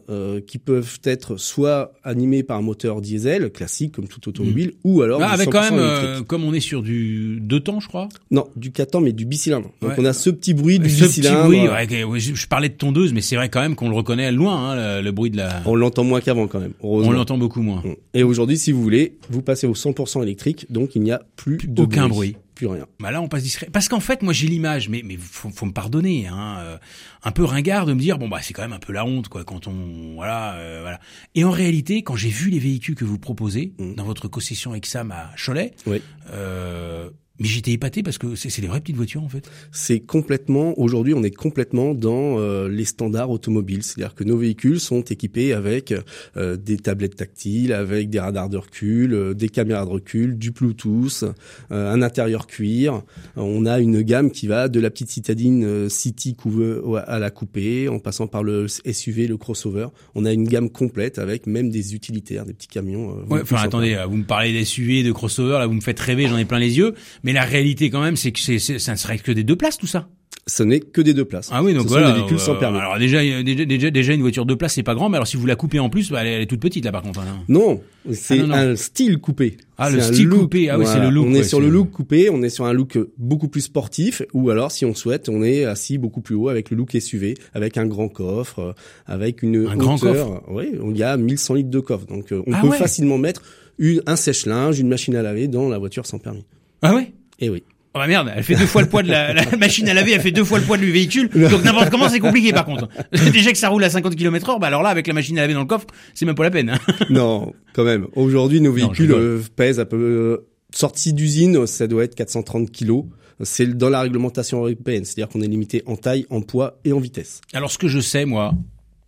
qui 0.46 0.58
peuvent 0.58 0.98
être 1.04 1.36
soit 1.38 1.92
animés 2.04 2.42
par 2.42 2.58
un 2.58 2.62
moteur 2.62 3.00
diesel 3.00 3.50
classique 3.52 3.92
comme 3.92 4.08
toute 4.08 4.26
automobile, 4.28 4.72
ou 4.84 5.00
alors 5.02 5.20
Ah, 5.22 5.30
avec 5.30 5.48
quand 5.48 5.62
100% 5.62 5.74
même 5.74 6.24
comme 6.24 6.44
on 6.44 6.52
est 6.52 6.60
sur 6.60 6.82
du 6.82 7.38
deux 7.40 7.60
temps 7.60 7.80
je 7.80 7.88
crois. 7.88 8.08
Non, 8.30 8.48
du 8.56 8.70
4 8.72 8.90
temps 8.90 9.00
mais 9.00 9.12
du 9.12 9.24
bicylindre. 9.24 9.70
Donc 9.80 9.90
Ouais. 9.92 9.96
on 9.98 10.04
a 10.04 10.12
ce 10.12 10.28
petit 10.30 10.52
bruit 10.52 10.78
du 10.78 10.90
Ce 10.90 11.04
petit 11.04 11.20
bicylindre. 11.20 11.44
bruit, 11.46 11.68
ouais, 11.68 12.20
je, 12.20 12.34
je 12.34 12.46
parlais 12.48 12.68
de 12.68 12.74
tondeuse, 12.98 13.12
mais 13.12 13.20
c'est 13.20 13.36
vrai 13.36 13.48
quand 13.48 13.60
même 13.60 13.74
qu'on 13.74 13.88
le 13.88 13.94
reconnaît 13.96 14.30
loin, 14.32 14.70
hein, 14.70 14.98
le, 14.98 15.02
le 15.04 15.12
bruit 15.12 15.30
de 15.30 15.36
la. 15.36 15.62
On 15.66 15.74
l'entend 15.74 16.04
moins 16.04 16.20
qu'avant 16.20 16.46
quand 16.46 16.60
même. 16.60 16.72
On 16.80 17.10
l'entend 17.10 17.38
beaucoup 17.38 17.62
moins. 17.62 17.82
Et 18.14 18.22
aujourd'hui, 18.22 18.58
si 18.58 18.72
vous 18.72 18.82
voulez, 18.82 19.18
vous 19.30 19.42
passez 19.42 19.66
au 19.66 19.74
100% 19.74 20.22
électrique, 20.22 20.66
donc 20.70 20.94
il 20.94 21.02
n'y 21.02 21.12
a 21.12 21.22
plus 21.36 21.58
de 21.66 21.82
Aucun 21.82 22.08
bruit. 22.08 22.36
plus 22.54 22.66
rien. 22.66 22.86
Bah 23.00 23.10
là, 23.12 23.22
on 23.22 23.28
passe 23.28 23.42
discret. 23.44 23.68
Parce 23.72 23.88
qu'en 23.88 24.00
fait, 24.00 24.22
moi, 24.22 24.32
j'ai 24.32 24.48
l'image, 24.48 24.88
mais 24.88 25.02
mais 25.04 25.16
faut, 25.16 25.48
faut 25.50 25.66
me 25.66 25.72
pardonner, 25.72 26.26
hein, 26.26 26.56
euh, 26.58 26.76
un 27.22 27.30
peu 27.30 27.44
ringard 27.44 27.86
de 27.86 27.92
me 27.92 28.00
dire 28.00 28.18
bon 28.18 28.28
bah 28.28 28.38
c'est 28.42 28.52
quand 28.52 28.62
même 28.62 28.72
un 28.72 28.78
peu 28.80 28.92
la 28.92 29.04
honte 29.04 29.28
quoi 29.28 29.44
quand 29.44 29.68
on 29.68 30.14
voilà 30.16 30.54
euh, 30.54 30.78
voilà. 30.82 30.98
Et 31.36 31.44
en 31.44 31.50
réalité, 31.52 32.02
quand 32.02 32.16
j'ai 32.16 32.30
vu 32.30 32.50
les 32.50 32.58
véhicules 32.58 32.94
que 32.96 33.04
vous 33.04 33.18
proposez 33.18 33.72
Mm. 33.78 33.94
dans 33.94 34.04
votre 34.04 34.26
concession 34.28 34.74
Exam 34.74 35.12
à 35.12 35.30
Cholet, 35.36 35.72
Oui. 35.86 36.00
euh, 36.32 37.10
mais 37.38 37.46
j'étais 37.46 37.72
épaté 37.72 38.02
parce 38.02 38.18
que 38.18 38.34
c'est 38.34 38.60
des 38.60 38.66
vraies 38.68 38.80
petites 38.80 38.96
voitures 38.96 39.22
en 39.22 39.28
fait. 39.28 39.48
C'est 39.72 40.00
complètement, 40.00 40.78
aujourd'hui, 40.78 41.14
on 41.14 41.22
est 41.22 41.30
complètement 41.34 41.94
dans 41.94 42.38
euh, 42.38 42.68
les 42.68 42.84
standards 42.84 43.30
automobiles. 43.30 43.82
C'est-à-dire 43.82 44.14
que 44.14 44.24
nos 44.24 44.36
véhicules 44.36 44.80
sont 44.80 45.02
équipés 45.02 45.52
avec 45.52 45.94
euh, 46.36 46.56
des 46.56 46.76
tablettes 46.78 47.16
tactiles, 47.16 47.72
avec 47.72 48.10
des 48.10 48.20
radars 48.20 48.48
de 48.48 48.56
recul, 48.56 49.14
euh, 49.14 49.34
des 49.34 49.48
caméras 49.48 49.84
de 49.84 49.90
recul, 49.90 50.36
du 50.38 50.50
Bluetooth, 50.50 51.24
euh, 51.70 51.92
un 51.92 52.02
intérieur 52.02 52.46
cuir. 52.46 53.02
On 53.36 53.66
a 53.66 53.78
une 53.78 54.02
gamme 54.02 54.30
qui 54.30 54.46
va 54.46 54.68
de 54.68 54.80
la 54.80 54.90
petite 54.90 55.10
citadine 55.10 55.64
euh, 55.64 55.88
City 55.88 56.34
couve- 56.34 57.02
à 57.06 57.18
la 57.18 57.30
coupée, 57.30 57.88
en 57.88 57.98
passant 57.98 58.26
par 58.26 58.42
le 58.42 58.66
SUV, 58.68 59.26
le 59.26 59.36
crossover. 59.36 59.86
On 60.14 60.24
a 60.24 60.32
une 60.32 60.48
gamme 60.48 60.70
complète 60.70 61.18
avec 61.18 61.46
même 61.46 61.70
des 61.70 61.94
utilitaires, 61.94 62.44
des 62.44 62.52
petits 62.54 62.68
camions. 62.68 63.10
euh, 63.10 63.34
Ouais, 63.34 63.40
enfin 63.42 63.56
attendez, 63.56 63.96
vous 64.08 64.16
me 64.16 64.24
parlez 64.24 64.52
des 64.52 64.64
SUV, 64.64 65.02
de 65.02 65.12
crossover, 65.12 65.52
là 65.58 65.66
vous 65.66 65.74
me 65.74 65.80
faites 65.80 66.00
rêver, 66.00 66.26
j'en 66.28 66.36
ai 66.38 66.44
plein 66.44 66.58
les 66.58 66.78
yeux. 66.78 66.94
Mais 67.22 67.27
la 67.32 67.42
réalité 67.44 67.90
quand 67.90 68.00
même, 68.02 68.16
c'est 68.16 68.32
que 68.32 68.40
c'est, 68.40 68.58
c'est- 68.58 68.78
ça 68.78 68.92
ne 68.92 68.96
serait 68.96 69.18
que 69.18 69.32
des 69.32 69.44
deux 69.44 69.56
places 69.56 69.78
tout 69.78 69.86
ça. 69.86 70.08
Ce 70.46 70.62
n'est 70.62 70.80
que 70.80 71.02
des 71.02 71.12
deux 71.12 71.26
places. 71.26 71.50
Ah 71.52 71.62
oui, 71.62 71.74
donc 71.74 71.82
Ce 71.84 71.88
voilà. 71.88 72.06
sont 72.08 72.12
des 72.14 72.18
véhicules 72.20 72.38
euh, 72.38 72.40
sans 72.40 72.54
permis. 72.54 72.78
Alors 72.78 72.98
déjà, 72.98 73.20
déjà, 73.42 73.66
déjà, 73.66 73.90
déjà, 73.90 74.14
une 74.14 74.22
voiture 74.22 74.46
deux 74.46 74.56
places, 74.56 74.74
c'est 74.74 74.82
pas 74.82 74.94
grand, 74.94 75.10
mais 75.10 75.16
alors 75.18 75.26
si 75.26 75.36
vous 75.36 75.44
la 75.44 75.56
coupez 75.56 75.78
en 75.78 75.90
plus, 75.90 76.10
bah, 76.10 76.24
elle, 76.24 76.40
est- 76.40 76.46
toute 76.46 76.60
petite 76.60 76.86
là 76.86 76.92
par 76.92 77.02
contre. 77.02 77.20
hein. 77.20 77.44
Non, 77.48 77.82
c'est 78.12 78.38
Ah, 78.38 78.42
non, 78.42 78.46
non. 78.48 78.54
un 78.54 78.76
style 78.76 79.18
coupé. 79.18 79.58
Ah, 79.76 79.90
le 79.90 80.00
C'est 80.00 80.14
style 80.14 80.26
look. 80.28 80.40
coupé. 80.40 80.70
Ah 80.70 80.78
oui, 80.78 80.86
c'est 80.86 81.00
le 81.00 81.10
look, 81.10 81.26
On 81.26 81.32
ouais, 81.32 81.40
est 81.40 81.42
sur 81.42 81.58
c'est 81.58 81.64
le 81.64 81.70
look 81.70 81.90
coupé, 81.90 82.30
on 82.30 82.42
est 82.42 82.48
sur 82.48 82.64
un 82.64 82.72
look 82.72 82.98
beaucoup 83.18 83.48
plus 83.48 83.60
sportif, 83.60 84.22
ou 84.32 84.48
alors, 84.48 84.72
si 84.72 84.86
on 84.86 84.94
souhaite, 84.94 85.28
on 85.28 85.42
est 85.42 85.66
assis 85.66 85.98
beaucoup 85.98 86.22
plus 86.22 86.34
haut 86.34 86.48
avec 86.48 86.70
le 86.70 86.78
look 86.78 86.94
SUV, 86.98 87.34
avec 87.52 87.76
un 87.76 87.84
grand 87.84 88.08
coffre, 88.08 88.58
euh, 88.60 88.72
avec 89.06 89.42
une 89.42 89.66
Un 89.66 89.76
grand 89.76 89.96
hauteur. 90.02 90.42
Oui, 90.50 90.70
il 90.90 90.96
y 90.96 91.02
a 91.02 91.18
1100 91.18 91.54
litres 91.54 91.70
de 91.70 91.80
coffre, 91.80 92.06
donc 92.06 92.32
euh, 92.32 92.42
on 92.46 92.52
Ah 92.54 92.60
peut 92.62 92.68
ouais. 92.68 92.78
facilement 92.78 93.18
mettre 93.18 93.42
une, 93.78 94.00
un 94.06 94.16
sèche-linge, 94.16 94.78
une 94.80 94.88
machine 94.88 95.14
à 95.14 95.20
laver 95.22 95.46
dans 95.46 95.68
la 95.68 95.76
voiture 95.76 96.06
sans 96.06 96.18
permis. 96.18 96.46
Ah 96.80 96.94
ouais? 96.94 97.12
Et 97.38 97.48
oui. 97.50 97.62
Oh 97.94 97.98
bah 98.00 98.06
merde, 98.06 98.30
elle 98.36 98.44
fait 98.44 98.54
deux 98.54 98.66
fois 98.66 98.82
le 98.82 98.88
poids 98.88 99.02
de 99.02 99.08
la, 99.08 99.32
la 99.32 99.56
machine 99.58 99.88
à 99.88 99.94
laver, 99.94 100.12
elle 100.12 100.20
fait 100.20 100.30
deux 100.30 100.44
fois 100.44 100.58
le 100.58 100.64
poids 100.64 100.76
du 100.76 100.92
véhicule. 100.92 101.28
Donc 101.30 101.64
n'importe 101.64 101.90
comment, 101.90 102.08
c'est 102.08 102.20
compliqué 102.20 102.52
par 102.52 102.64
contre. 102.66 102.88
Déjà 103.32 103.50
que 103.50 103.58
ça 103.58 103.70
roule 103.70 103.82
à 103.82 103.90
50 103.90 104.14
km 104.14 104.50
heure, 104.50 104.60
bah 104.60 104.66
alors 104.66 104.82
là, 104.82 104.90
avec 104.90 105.06
la 105.06 105.14
machine 105.14 105.38
à 105.38 105.42
laver 105.42 105.54
dans 105.54 105.60
le 105.60 105.66
coffre, 105.66 105.86
c'est 106.14 106.26
même 106.26 106.34
pas 106.34 106.42
la 106.44 106.50
peine. 106.50 106.70
hein. 106.70 106.78
non, 107.10 107.52
quand 107.72 107.84
même. 107.84 108.06
Aujourd'hui, 108.14 108.60
nos 108.60 108.72
véhicules 108.72 109.12
euh, 109.12 109.40
pèsent 109.56 109.80
à 109.80 109.86
peu 109.86 109.96
euh, 109.96 110.46
sortis 110.74 111.12
d'usine, 111.14 111.66
ça 111.66 111.86
doit 111.86 112.04
être 112.04 112.14
430 112.14 112.70
kilos. 112.70 113.04
C'est 113.42 113.66
dans 113.76 113.88
la 113.88 114.00
réglementation 114.02 114.58
européenne, 114.58 115.04
c'est-à-dire 115.04 115.28
qu'on 115.28 115.40
est 115.40 115.46
limité 115.48 115.82
en 115.86 115.96
taille, 115.96 116.26
en 116.28 116.40
poids 116.42 116.78
et 116.84 116.92
en 116.92 116.98
vitesse. 117.00 117.40
Alors 117.54 117.70
ce 117.70 117.78
que 117.78 117.88
je 117.88 118.00
sais, 118.00 118.24
moi, 118.26 118.52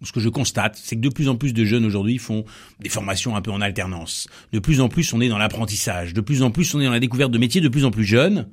ce 0.07 0.12
que 0.12 0.21
je 0.21 0.28
constate, 0.28 0.78
c'est 0.83 0.97
que 0.97 1.00
de 1.00 1.09
plus 1.09 1.28
en 1.28 1.37
plus 1.37 1.52
de 1.52 1.64
jeunes 1.64 1.85
aujourd'hui 1.85 2.19
font 2.19 2.45
des 2.80 2.88
formations 2.88 3.37
un 3.37 3.42
peu 3.42 3.50
en 3.50 3.61
alternance. 3.61 4.28
De 4.52 4.59
plus 4.59 4.80
en 4.80 4.88
plus, 4.88 5.12
on 5.12 5.21
est 5.21 5.28
dans 5.28 5.38
l'apprentissage. 5.38 6.14
De 6.14 6.21
plus 6.21 6.42
en 6.42 6.50
plus, 6.50 6.75
on 6.75 6.80
est 6.80 6.85
dans 6.85 6.90
la 6.90 7.00
découverte 7.00 7.30
de 7.30 7.38
métiers 7.38 7.61
de 7.61 7.69
plus 7.69 7.85
en 7.85 7.90
plus 7.90 8.04
jeunes. 8.04 8.49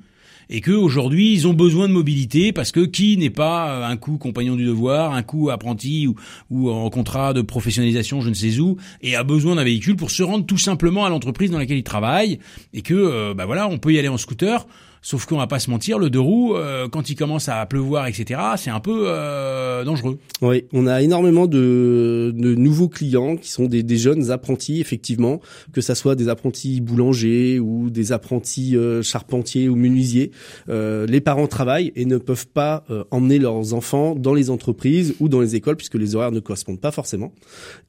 Et 0.50 0.62
que 0.62 0.72
aujourd'hui, 0.72 1.34
ils 1.34 1.46
ont 1.46 1.54
besoin 1.54 1.90
de 1.90 1.94
mobilité 1.94 2.54
parce 2.54 2.72
que 2.72 2.80
qui 2.80 3.18
n'est 3.18 3.30
pas 3.30 3.70
euh, 3.70 3.86
un 3.86 3.98
coup 3.98 4.18
compagnon 4.18 4.56
du 4.56 4.66
devoir, 4.66 5.14
un 5.14 5.24
coup 5.24 5.50
apprenti 5.50 6.08
ou, 6.08 6.16
ou 6.50 6.70
en 6.70 6.90
contrat 6.90 7.34
de 7.34 7.42
professionnalisation, 7.42 8.22
je 8.22 8.30
ne 8.30 8.34
sais 8.34 8.60
où, 8.60 8.78
et 9.02 9.16
a 9.16 9.24
besoin 9.24 9.56
d'un 9.56 9.66
véhicule 9.66 9.98
pour 9.98 10.10
se 10.10 10.24
rendre 10.24 10.46
tout 10.46 10.58
simplement 10.58 11.04
à 11.04 11.10
l'entreprise 11.10 11.52
dans 11.52 11.58
laquelle 11.58 11.78
il 11.78 11.84
travaille. 11.84 12.40
Et 12.74 12.82
que, 12.82 12.94
euh, 12.94 13.34
bah 13.34 13.46
voilà, 13.46 13.68
on 13.68 13.78
peut 13.78 13.92
y 13.92 14.00
aller 14.00 14.08
en 14.08 14.18
scooter. 14.18 14.66
Sauf 15.02 15.26
qu'on 15.26 15.38
va 15.38 15.48
pas 15.48 15.60
se 15.60 15.70
mentir, 15.70 16.00
le 16.00 16.10
deux 16.10 16.20
roues, 16.20 16.56
euh, 16.56 16.88
quand 16.88 17.10
il 17.10 17.16
commence 17.16 17.50
à 17.50 17.66
pleuvoir, 17.66 18.08
etc., 18.08 18.40
c'est 18.58 18.70
un 18.70 18.80
peu 18.80 19.06
euh, 19.08 19.84
dangereux. 19.84 20.18
Oui, 20.42 20.66
on 20.74 20.88
a 20.88 21.02
énormément 21.02 21.48
de, 21.48 22.34
de 22.36 22.56
nouveaux 22.56 22.90
clients 22.90 23.38
qui 23.38 23.52
sont 23.52 23.66
des, 23.66 23.84
des 23.84 23.98
jeunes 23.98 24.32
apprentis, 24.32 24.80
effectivement, 24.82 25.40
que 25.74 25.82
ça 25.82 25.96
soit 25.96 26.16
des 26.16 26.30
apprentis 26.30 26.82
boulangers 26.82 27.60
ou 27.60 27.90
des 27.90 28.12
apprentis 28.12 28.76
euh, 28.76 29.02
charpentiers 29.02 29.70
ou 29.70 29.76
menuisiers. 29.76 30.32
Euh, 30.70 31.06
les 31.08 31.22
parents 31.22 31.48
travaillent 31.48 31.92
et 31.96 32.06
ne 32.06 32.18
peuvent 32.18 32.48
pas 32.48 32.84
euh, 32.90 33.04
emmener 33.12 33.40
leurs 33.40 33.74
enfants 33.74 34.16
dans 34.16 34.34
les 34.34 34.50
entreprises 34.50 35.16
ou 35.20 35.30
dans 35.30 35.42
les 35.42 35.56
écoles 35.56 35.76
puisque 35.76 35.96
les 35.96 36.16
horaires 36.16 36.32
ne 36.32 36.40
correspondent 36.40 36.80
pas 36.80 36.92
forcément. 36.92 37.34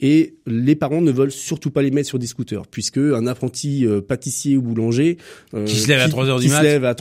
Et 0.00 0.36
les 0.46 0.74
parents 0.74 1.00
ne 1.00 1.10
veulent 1.10 1.32
surtout 1.32 1.70
pas 1.70 1.82
les 1.82 1.90
mettre 1.90 2.08
sur 2.08 2.18
des 2.18 2.26
scooters 2.26 2.66
puisque 2.66 2.98
un 2.98 3.26
apprenti 3.26 3.86
euh, 3.86 4.00
pâtissier 4.00 4.56
ou 4.56 4.62
boulanger 4.62 5.18
euh, 5.54 5.64
Qui 5.64 5.76
se 5.76 5.88
lève 5.88 6.00
à 6.00 6.08
3 6.08 6.26
heures 6.28 6.40
du 6.40 6.46
qui 6.46 6.52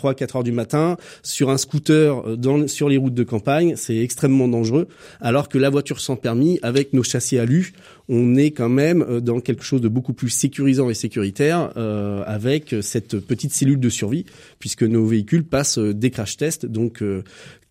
mat. 0.04 0.14
se 0.14 0.14
lève 0.14 0.14
à 0.14 0.14
3 0.14 0.14
4 0.14 0.36
heures 0.38 0.44
du 0.44 0.52
matin 0.52 0.98
sur 1.24 1.50
un 1.50 1.58
scooter 1.58 2.28
euh, 2.28 2.36
dans 2.36 2.68
sur 2.68 2.90
les 2.90 2.98
routes 2.98 3.14
de 3.14 3.24
campagne, 3.24 3.76
c'est 3.76 3.98
extrêmement 3.98 4.48
dangereux 4.48 4.88
alors 5.20 5.50
que 5.50 5.58
la 5.58 5.70
voiture 5.70 6.00
sans 6.00 6.16
permis 6.16 6.60
avec 6.62 6.94
nos 6.94 7.04
châssis 7.04 7.38
alu, 7.38 7.74
on 8.10 8.36
est 8.36 8.52
quand 8.52 8.70
même 8.70 9.04
euh, 9.08 9.20
dans 9.20 9.40
quelque 9.40 9.64
chose 9.64 9.82
de 9.82 9.88
beaucoup 9.88 10.14
plus 10.14 10.30
sécurisant 10.30 10.90
et 10.90 10.94
sécuritaire 10.94 11.72
euh, 11.78 12.24
avec 12.26 12.76
cette 12.82 13.20
petite 13.20 13.54
cellule 13.54 13.80
de 13.80 13.90
survie 13.90 14.26
puisque 14.60 14.84
nos 14.84 15.06
véhicules 15.06 15.44
passent 15.44 15.80
euh, 15.80 15.94
des 15.94 16.10
crash 16.10 16.38
tests 16.38 16.66
donc 16.66 17.02
euh, 17.02 17.24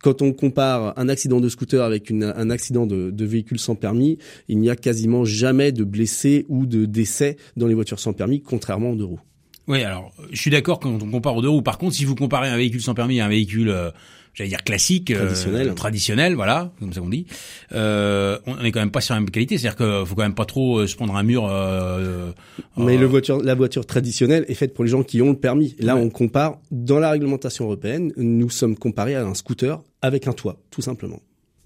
quand 0.02 0.22
on 0.22 0.32
compare 0.32 0.96
un 0.98 1.08
accident 1.08 1.40
de 1.40 1.48
scooter 1.48 1.82
avec 1.82 2.10
un 2.10 2.50
accident 2.50 2.86
de, 2.86 3.10
de 3.10 3.24
véhicule 3.24 3.58
sans 3.58 3.74
permis, 3.74 4.18
il 4.48 4.58
n'y 4.58 4.70
a 4.70 4.76
quasiment 4.76 5.24
jamais 5.24 5.72
de 5.72 5.84
blessés 5.84 6.46
ou 6.48 6.66
de 6.66 6.84
décès 6.84 7.36
dans 7.56 7.66
les 7.66 7.74
voitures 7.74 7.98
sans 7.98 8.12
permis, 8.12 8.40
contrairement 8.40 8.90
aux 8.90 8.94
deux 8.96 9.04
roues. 9.04 9.20
Oui, 9.68 9.82
alors 9.82 10.12
je 10.30 10.40
suis 10.40 10.50
d'accord 10.50 10.78
quand 10.80 10.90
on 11.02 11.10
compare 11.10 11.36
aux 11.36 11.42
deux 11.42 11.48
roues. 11.48 11.62
Par 11.62 11.78
contre, 11.78 11.94
si 11.94 12.04
vous 12.04 12.14
comparez 12.14 12.48
un 12.48 12.56
véhicule 12.56 12.80
sans 12.82 12.94
permis 12.94 13.20
à 13.20 13.26
un 13.26 13.28
véhicule, 13.28 13.68
euh, 13.70 13.90
j'allais 14.32 14.48
dire 14.50 14.62
classique, 14.62 15.10
euh, 15.10 15.24
Traditionnel. 15.26 15.74
traditionnel, 15.74 16.34
voilà, 16.34 16.70
comme 16.78 16.92
ça 16.92 17.00
qu'on 17.00 17.08
dit, 17.08 17.26
euh, 17.72 18.38
on 18.46 18.58
est 18.62 18.70
quand 18.70 18.78
même 18.80 18.92
pas 18.92 19.00
sur 19.00 19.14
la 19.14 19.20
même 19.20 19.30
qualité. 19.30 19.58
C'est-à-dire 19.58 19.76
qu'il 19.76 20.06
faut 20.06 20.14
quand 20.14 20.22
même 20.22 20.34
pas 20.34 20.44
trop 20.44 20.78
euh, 20.78 20.86
se 20.86 20.94
prendre 20.94 21.16
un 21.16 21.22
mur. 21.24 21.48
Euh, 21.50 22.30
Mais 22.76 22.96
le 22.96 23.06
voiture, 23.06 23.42
la 23.42 23.54
voiture 23.56 23.84
traditionnelle 23.86 24.44
est 24.48 24.54
faite 24.54 24.72
pour 24.72 24.84
les 24.84 24.90
gens 24.90 25.02
qui 25.02 25.20
ont 25.20 25.30
le 25.30 25.36
permis. 25.38 25.74
Là, 25.80 25.96
Ouais. 25.96 26.02
on 26.02 26.10
compare 26.10 26.58
dans 26.70 27.00
la 27.00 27.10
réglementation 27.10 27.64
européenne, 27.64 28.12
nous 28.16 28.50
sommes 28.50 28.76
comparés 28.76 29.16
à 29.16 29.26
un 29.26 29.34
scooter 29.34 29.82
avec 30.02 30.28
un 30.28 30.32
toit, 30.32 30.58
tout 30.70 30.82
simplement. 30.82 31.20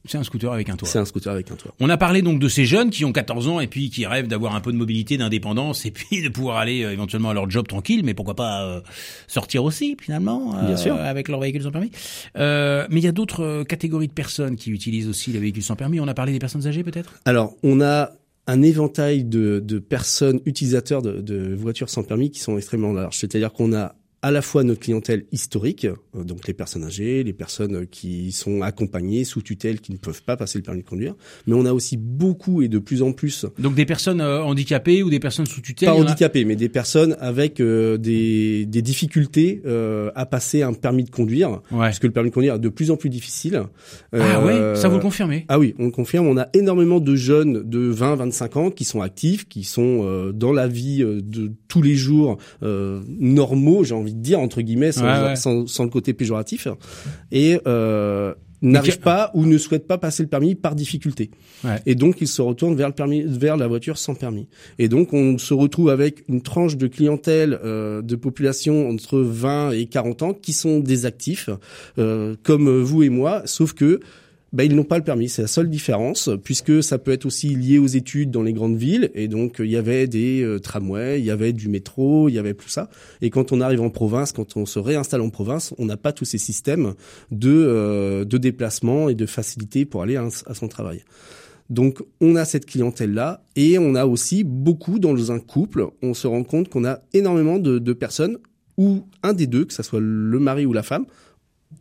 C'est 0.07 0.19
un 0.19 0.25
scooter 0.25 0.52
avec 0.52 0.69
un 0.71 0.76
toit. 0.76 0.88
C'est 0.88 0.99
un 0.99 1.04
scooter 1.04 1.33
avec 1.33 1.50
un 1.50 1.54
toit. 1.57 1.75
On 1.80 1.88
a 1.90 1.97
parlé 1.97 2.23
donc 2.23 2.40
de 2.40 2.49
ces 2.49 2.64
jeunes 2.64 2.90
qui 2.90 3.04
ont 3.04 3.12
14 3.12 3.49
ans 3.49 3.61
et 3.61 3.66
puis 3.66 3.90
qui 3.90 4.07
rêvent 4.07 4.28
d'avoir 4.28 4.54
un 4.54 4.61
peu 4.61 4.73
de 4.73 4.76
mobilité, 4.76 5.16
d'indépendance 5.19 5.85
et 5.87 5.90
puis 5.90 6.23
de 6.23 6.28
pouvoir 6.28 6.57
aller 6.59 6.83
euh, 6.85 6.92
éventuellement 6.92 7.30
à 7.30 7.35
leur 7.35 7.50
job 7.50 7.66
tranquille, 7.69 8.02
mais 8.04 8.14
pourquoi 8.14 8.35
pas 8.35 8.64
euh, 8.64 8.80
sortir 9.26 9.64
aussi 9.64 9.97
finalement 10.00 10.57
euh, 10.57 10.66
Bien 10.66 10.76
sûr. 10.76 10.95
avec 10.97 11.28
leur 11.28 11.40
véhicule 11.40 11.62
sans 11.62 11.71
permis. 11.71 11.90
Euh, 12.37 12.87
mais 12.90 13.00
il 13.00 13.04
y 13.04 13.09
a 13.09 13.12
d'autres 13.12 13.62
catégories 13.64 14.09
de 14.09 14.12
personnes 14.12 14.57
qui 14.57 14.71
utilisent 14.71 15.09
aussi 15.09 15.33
les 15.33 15.38
véhicules 15.38 15.62
sans 15.62 15.76
permis. 15.76 16.00
On 16.00 16.09
a 16.09 16.14
parlé 16.14 16.33
des 16.33 16.38
personnes 16.38 16.66
âgées 16.66 16.83
peut-être? 16.83 17.14
Alors, 17.25 17.54
on 17.62 17.80
a 17.80 18.11
un 18.47 18.62
éventail 18.62 19.25
de, 19.25 19.62
de 19.64 19.78
personnes 19.78 20.40
utilisateurs 20.45 21.02
de, 21.02 21.21
de 21.21 21.54
voitures 21.54 21.90
sans 21.90 22.02
permis 22.02 22.30
qui 22.30 22.40
sont 22.40 22.57
extrêmement 22.57 22.92
larges. 22.92 23.16
C'est-à-dire 23.19 23.52
qu'on 23.52 23.73
a 23.75 23.95
à 24.23 24.31
la 24.31 24.43
fois 24.43 24.65
notre 24.65 24.81
clientèle 24.81 25.25
historique, 25.33 25.87
euh, 25.87 26.25
donc 26.25 26.47
les 26.47 26.53
personnes 26.53 26.85
âgées, 26.85 27.25
les 27.25 27.33
personnes 27.33 27.87
qui 27.87 28.33
sont 28.33 28.61
accompagnées 28.61 29.25
sous 29.25 29.41
tutelle, 29.41 29.81
qui 29.81 29.93
ne 29.93 29.97
peuvent 29.97 30.23
pas 30.23 30.37
passer 30.37 30.59
le 30.59 30.62
permis 30.62 30.83
de 30.83 30.87
conduire, 30.89 31.15
mais 31.47 31.55
on 31.55 31.65
a 31.65 31.73
aussi 31.73 31.97
beaucoup 31.97 32.61
et 32.61 32.69
de 32.69 32.79
plus 32.79 33.00
en 33.03 33.12
plus 33.12 33.47
Donc 33.59 33.75
des 33.75 33.87
personnes 33.87 34.21
euh, 34.21 34.43
handicapées 34.43 35.03
ou 35.03 35.09
des 35.09 35.21
personnes 35.21 35.47
sous 35.47 35.62
tutelle. 35.62 35.89
pas 35.89 35.95
a- 35.95 35.99
handicapés, 35.99 36.45
mais 36.45 36.55
des 36.57 36.69
personnes 36.69 37.17
avec 37.21 37.61
euh, 37.61 37.97
des, 37.97 38.67
des 38.67 38.83
difficultés 38.83 39.62
euh, 39.65 40.11
à 40.15 40.27
passer 40.27 40.61
un 40.62 40.75
permis 40.75 41.05
de 41.05 41.11
conduire, 41.11 41.50
Ouais. 41.71 41.79
parce 41.87 41.99
que 41.99 42.07
le 42.07 42.12
permis 42.12 42.29
de 42.29 42.35
conduire 42.35 42.57
est 42.57 42.59
de 42.61 42.69
plus 42.69 42.91
en 42.91 42.97
plus 42.97 43.09
difficile. 43.09 43.62
Ah 44.12 44.17
Euh, 44.17 44.73
ouais, 44.75 44.77
ça 44.81 44.89
vous 44.89 44.97
le 44.97 45.03
confirmez? 45.03 45.47
Ah 45.49 45.59
oui, 45.59 45.75
on 45.79 45.87
le 45.87 45.91
confirme. 45.93 46.27
On 46.27 46.37
a 46.37 46.49
énormément 46.53 47.00
de 47.00 47.15
jeunes 47.17 47.62
de 47.69 47.91
20-25 47.93 48.59
ans 48.59 48.71
qui 48.71 48.85
sont 48.85 49.00
actifs, 49.00 49.49
qui 49.49 49.65
sont 49.65 50.03
euh, 50.05 50.33
dans 50.33 50.53
la 50.53 50.69
vie 50.69 51.03
euh, 51.03 51.21
de 51.23 51.53
tous 51.71 51.81
les 51.81 51.95
jours 51.95 52.37
euh, 52.62 53.00
normaux, 53.19 53.85
j'ai 53.85 53.95
envie 53.95 54.12
de 54.12 54.21
dire 54.21 54.41
entre 54.41 54.61
guillemets, 54.61 54.93
sans, 54.93 55.05
Ouais, 55.05 55.29
ouais. 55.29 55.37
sans, 55.37 55.67
sans 55.67 55.85
le 55.85 55.91
côté 55.91 56.12
péjoratif, 56.12 56.69
et 57.33 57.59
euh, 57.67 58.35
n'arrivent 58.62 58.99
que- 58.99 59.03
pas 59.05 59.31
ou 59.35 59.47
ne 59.47 59.57
souhaitent 59.57 59.87
pas 59.87 59.97
passer 59.97 60.23
le 60.23 60.29
permis 60.29 60.55
par 60.55 60.75
difficulté. 60.75 61.31
Ouais. 61.65 61.81
Et 61.87 61.95
donc 61.95 62.21
ils 62.21 62.27
se 62.27 62.43
retournent 62.43 62.77
vers 62.77 62.89
le 62.89 62.95
permis, 62.95 63.23
vers 63.23 63.57
la 63.57 63.67
voiture 63.69 63.97
sans 63.97 64.15
permis. 64.15 64.49
Et 64.79 64.89
donc 64.89 65.15
on 65.15 65.39
se 65.39 65.55
retrouve 65.55 65.89
avec 65.89 66.25
une 66.29 66.43
tranche 66.43 66.77
de 66.77 66.87
clientèle 66.87 67.59
euh, 67.65 68.03
de 68.03 68.17
population 68.17 68.89
entre 68.91 69.19
20 69.21 69.71
et 69.73 69.87
40 69.87 70.23
ans 70.23 70.35
qui 70.35 70.53
sont 70.53 70.81
des 70.81 71.07
actifs, 71.07 71.49
euh, 71.99 72.35
comme 72.43 72.69
vous 72.83 73.03
et 73.03 73.09
moi, 73.09 73.43
sauf 73.47 73.73
que 73.73 74.00
bah, 74.52 74.64
ils 74.64 74.75
n'ont 74.75 74.85
pas 74.85 74.99
le 74.99 75.04
permis, 75.04 75.28
c'est 75.28 75.42
la 75.42 75.49
seule 75.49 75.71
différence, 75.71 76.28
puisque 76.42 76.83
ça 76.83 76.99
peut 76.99 77.12
être 77.12 77.26
aussi 77.26 77.54
lié 77.54 77.78
aux 77.78 77.87
études 77.87 78.30
dans 78.30 78.42
les 78.42 78.52
grandes 78.52 78.76
villes, 78.76 79.11
et 79.14 79.28
donc 79.28 79.57
il 79.61 79.71
y 79.71 79.76
avait 79.76 80.09
des 80.09 80.42
euh, 80.42 80.59
tramways, 80.59 81.21
il 81.21 81.25
y 81.25 81.30
avait 81.30 81.52
du 81.52 81.69
métro, 81.69 82.28
il 82.28 82.35
y 82.35 82.38
avait 82.38 82.54
tout 82.54 82.69
ça. 82.69 82.90
Et 83.21 83.30
quand 83.30 83.52
on 83.52 83.61
arrive 83.61 83.80
en 83.80 83.90
province, 83.90 84.33
quand 84.33 84.57
on 84.57 84.66
se 84.66 84.78
réinstalle 84.78 85.21
en 85.21 85.30
province, 85.30 85.73
on 85.78 85.87
n'a 85.87 85.97
pas 85.97 86.12
tous 86.12 86.25
ces 86.25 86.38
systèmes 86.38 86.95
de, 87.30 87.50
euh, 87.50 88.25
de 88.25 88.38
déplacement 88.38 89.09
et 89.09 89.14
de 89.14 89.26
facilité 89.26 89.85
pour 89.85 90.02
aller 90.02 90.16
à, 90.16 90.26
à 90.47 90.54
son 90.54 90.69
travail. 90.69 91.04
Donc 91.69 92.02
on 92.21 92.35
a 92.35 92.45
cette 92.45 92.66
clientèle-là, 92.66 93.45
et 93.54 93.78
on 93.78 93.95
a 93.95 94.04
aussi 94.04 94.42
beaucoup 94.42 94.99
dans 94.99 95.30
un 95.30 95.38
couple, 95.38 95.87
on 96.02 96.12
se 96.12 96.26
rend 96.26 96.42
compte 96.42 96.69
qu'on 96.69 96.85
a 96.85 96.99
énormément 97.12 97.61
de, 97.61 97.78
de 97.78 97.92
personnes 97.92 98.38
où 98.76 99.04
un 99.23 99.33
des 99.33 99.47
deux, 99.47 99.64
que 99.64 99.75
ce 99.75 99.85
soit 99.85 100.00
le 100.00 100.38
mari 100.40 100.66
ou 100.66 100.73
la 100.73 100.83
femme, 100.83 101.07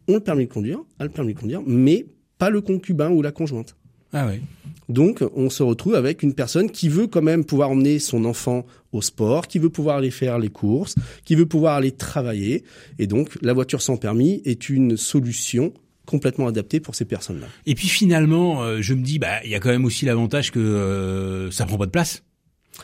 ont 0.08 0.16
le 0.16 0.20
permis 0.20 0.46
de 0.46 0.52
conduire, 0.52 0.80
a 1.00 1.06
le 1.06 1.10
permis 1.10 1.34
de 1.34 1.40
conduire, 1.40 1.64
mais 1.66 2.06
pas 2.40 2.50
le 2.50 2.62
concubin 2.62 3.12
ou 3.12 3.22
la 3.22 3.32
conjointe. 3.32 3.76
Ah 4.12 4.26
ouais. 4.26 4.42
Donc, 4.88 5.24
on 5.36 5.52
se 5.52 5.62
retrouve 5.62 5.94
avec 5.94 6.24
une 6.24 6.34
personne 6.34 6.72
qui 6.72 6.90
veut 6.90 7.06
quand 7.06 7.22
même 7.22 7.46
pouvoir 7.46 7.70
emmener 7.70 8.00
son 8.00 8.26
enfant 8.26 8.66
au 8.92 9.04
sport, 9.04 9.48
qui 9.48 9.60
veut 9.60 9.70
pouvoir 9.70 9.98
aller 9.98 10.10
faire 10.10 10.40
les 10.40 10.50
courses, 10.50 10.96
qui 11.26 11.36
veut 11.36 11.46
pouvoir 11.46 11.76
aller 11.76 11.92
travailler. 11.92 12.64
Et 12.98 13.06
donc, 13.06 13.38
la 13.44 13.54
voiture 13.54 13.84
sans 13.84 13.98
permis 13.98 14.42
est 14.46 14.68
une 14.68 14.98
solution 14.98 15.74
complètement 16.08 16.48
adaptée 16.48 16.80
pour 16.80 16.96
ces 16.96 17.06
personnes-là. 17.06 17.46
Et 17.68 17.76
puis 17.76 17.88
finalement, 17.88 18.64
euh, 18.64 18.82
je 18.82 18.96
me 18.96 19.04
dis, 19.04 19.20
bah, 19.20 19.44
il 19.46 19.52
y 19.52 19.56
a 19.56 19.60
quand 19.60 19.70
même 19.70 19.86
aussi 19.86 20.06
l'avantage 20.06 20.50
que 20.50 20.60
euh, 20.60 21.52
ça 21.52 21.68
prend 21.68 21.78
pas 21.78 21.86
de 21.86 21.92
place. 21.92 22.24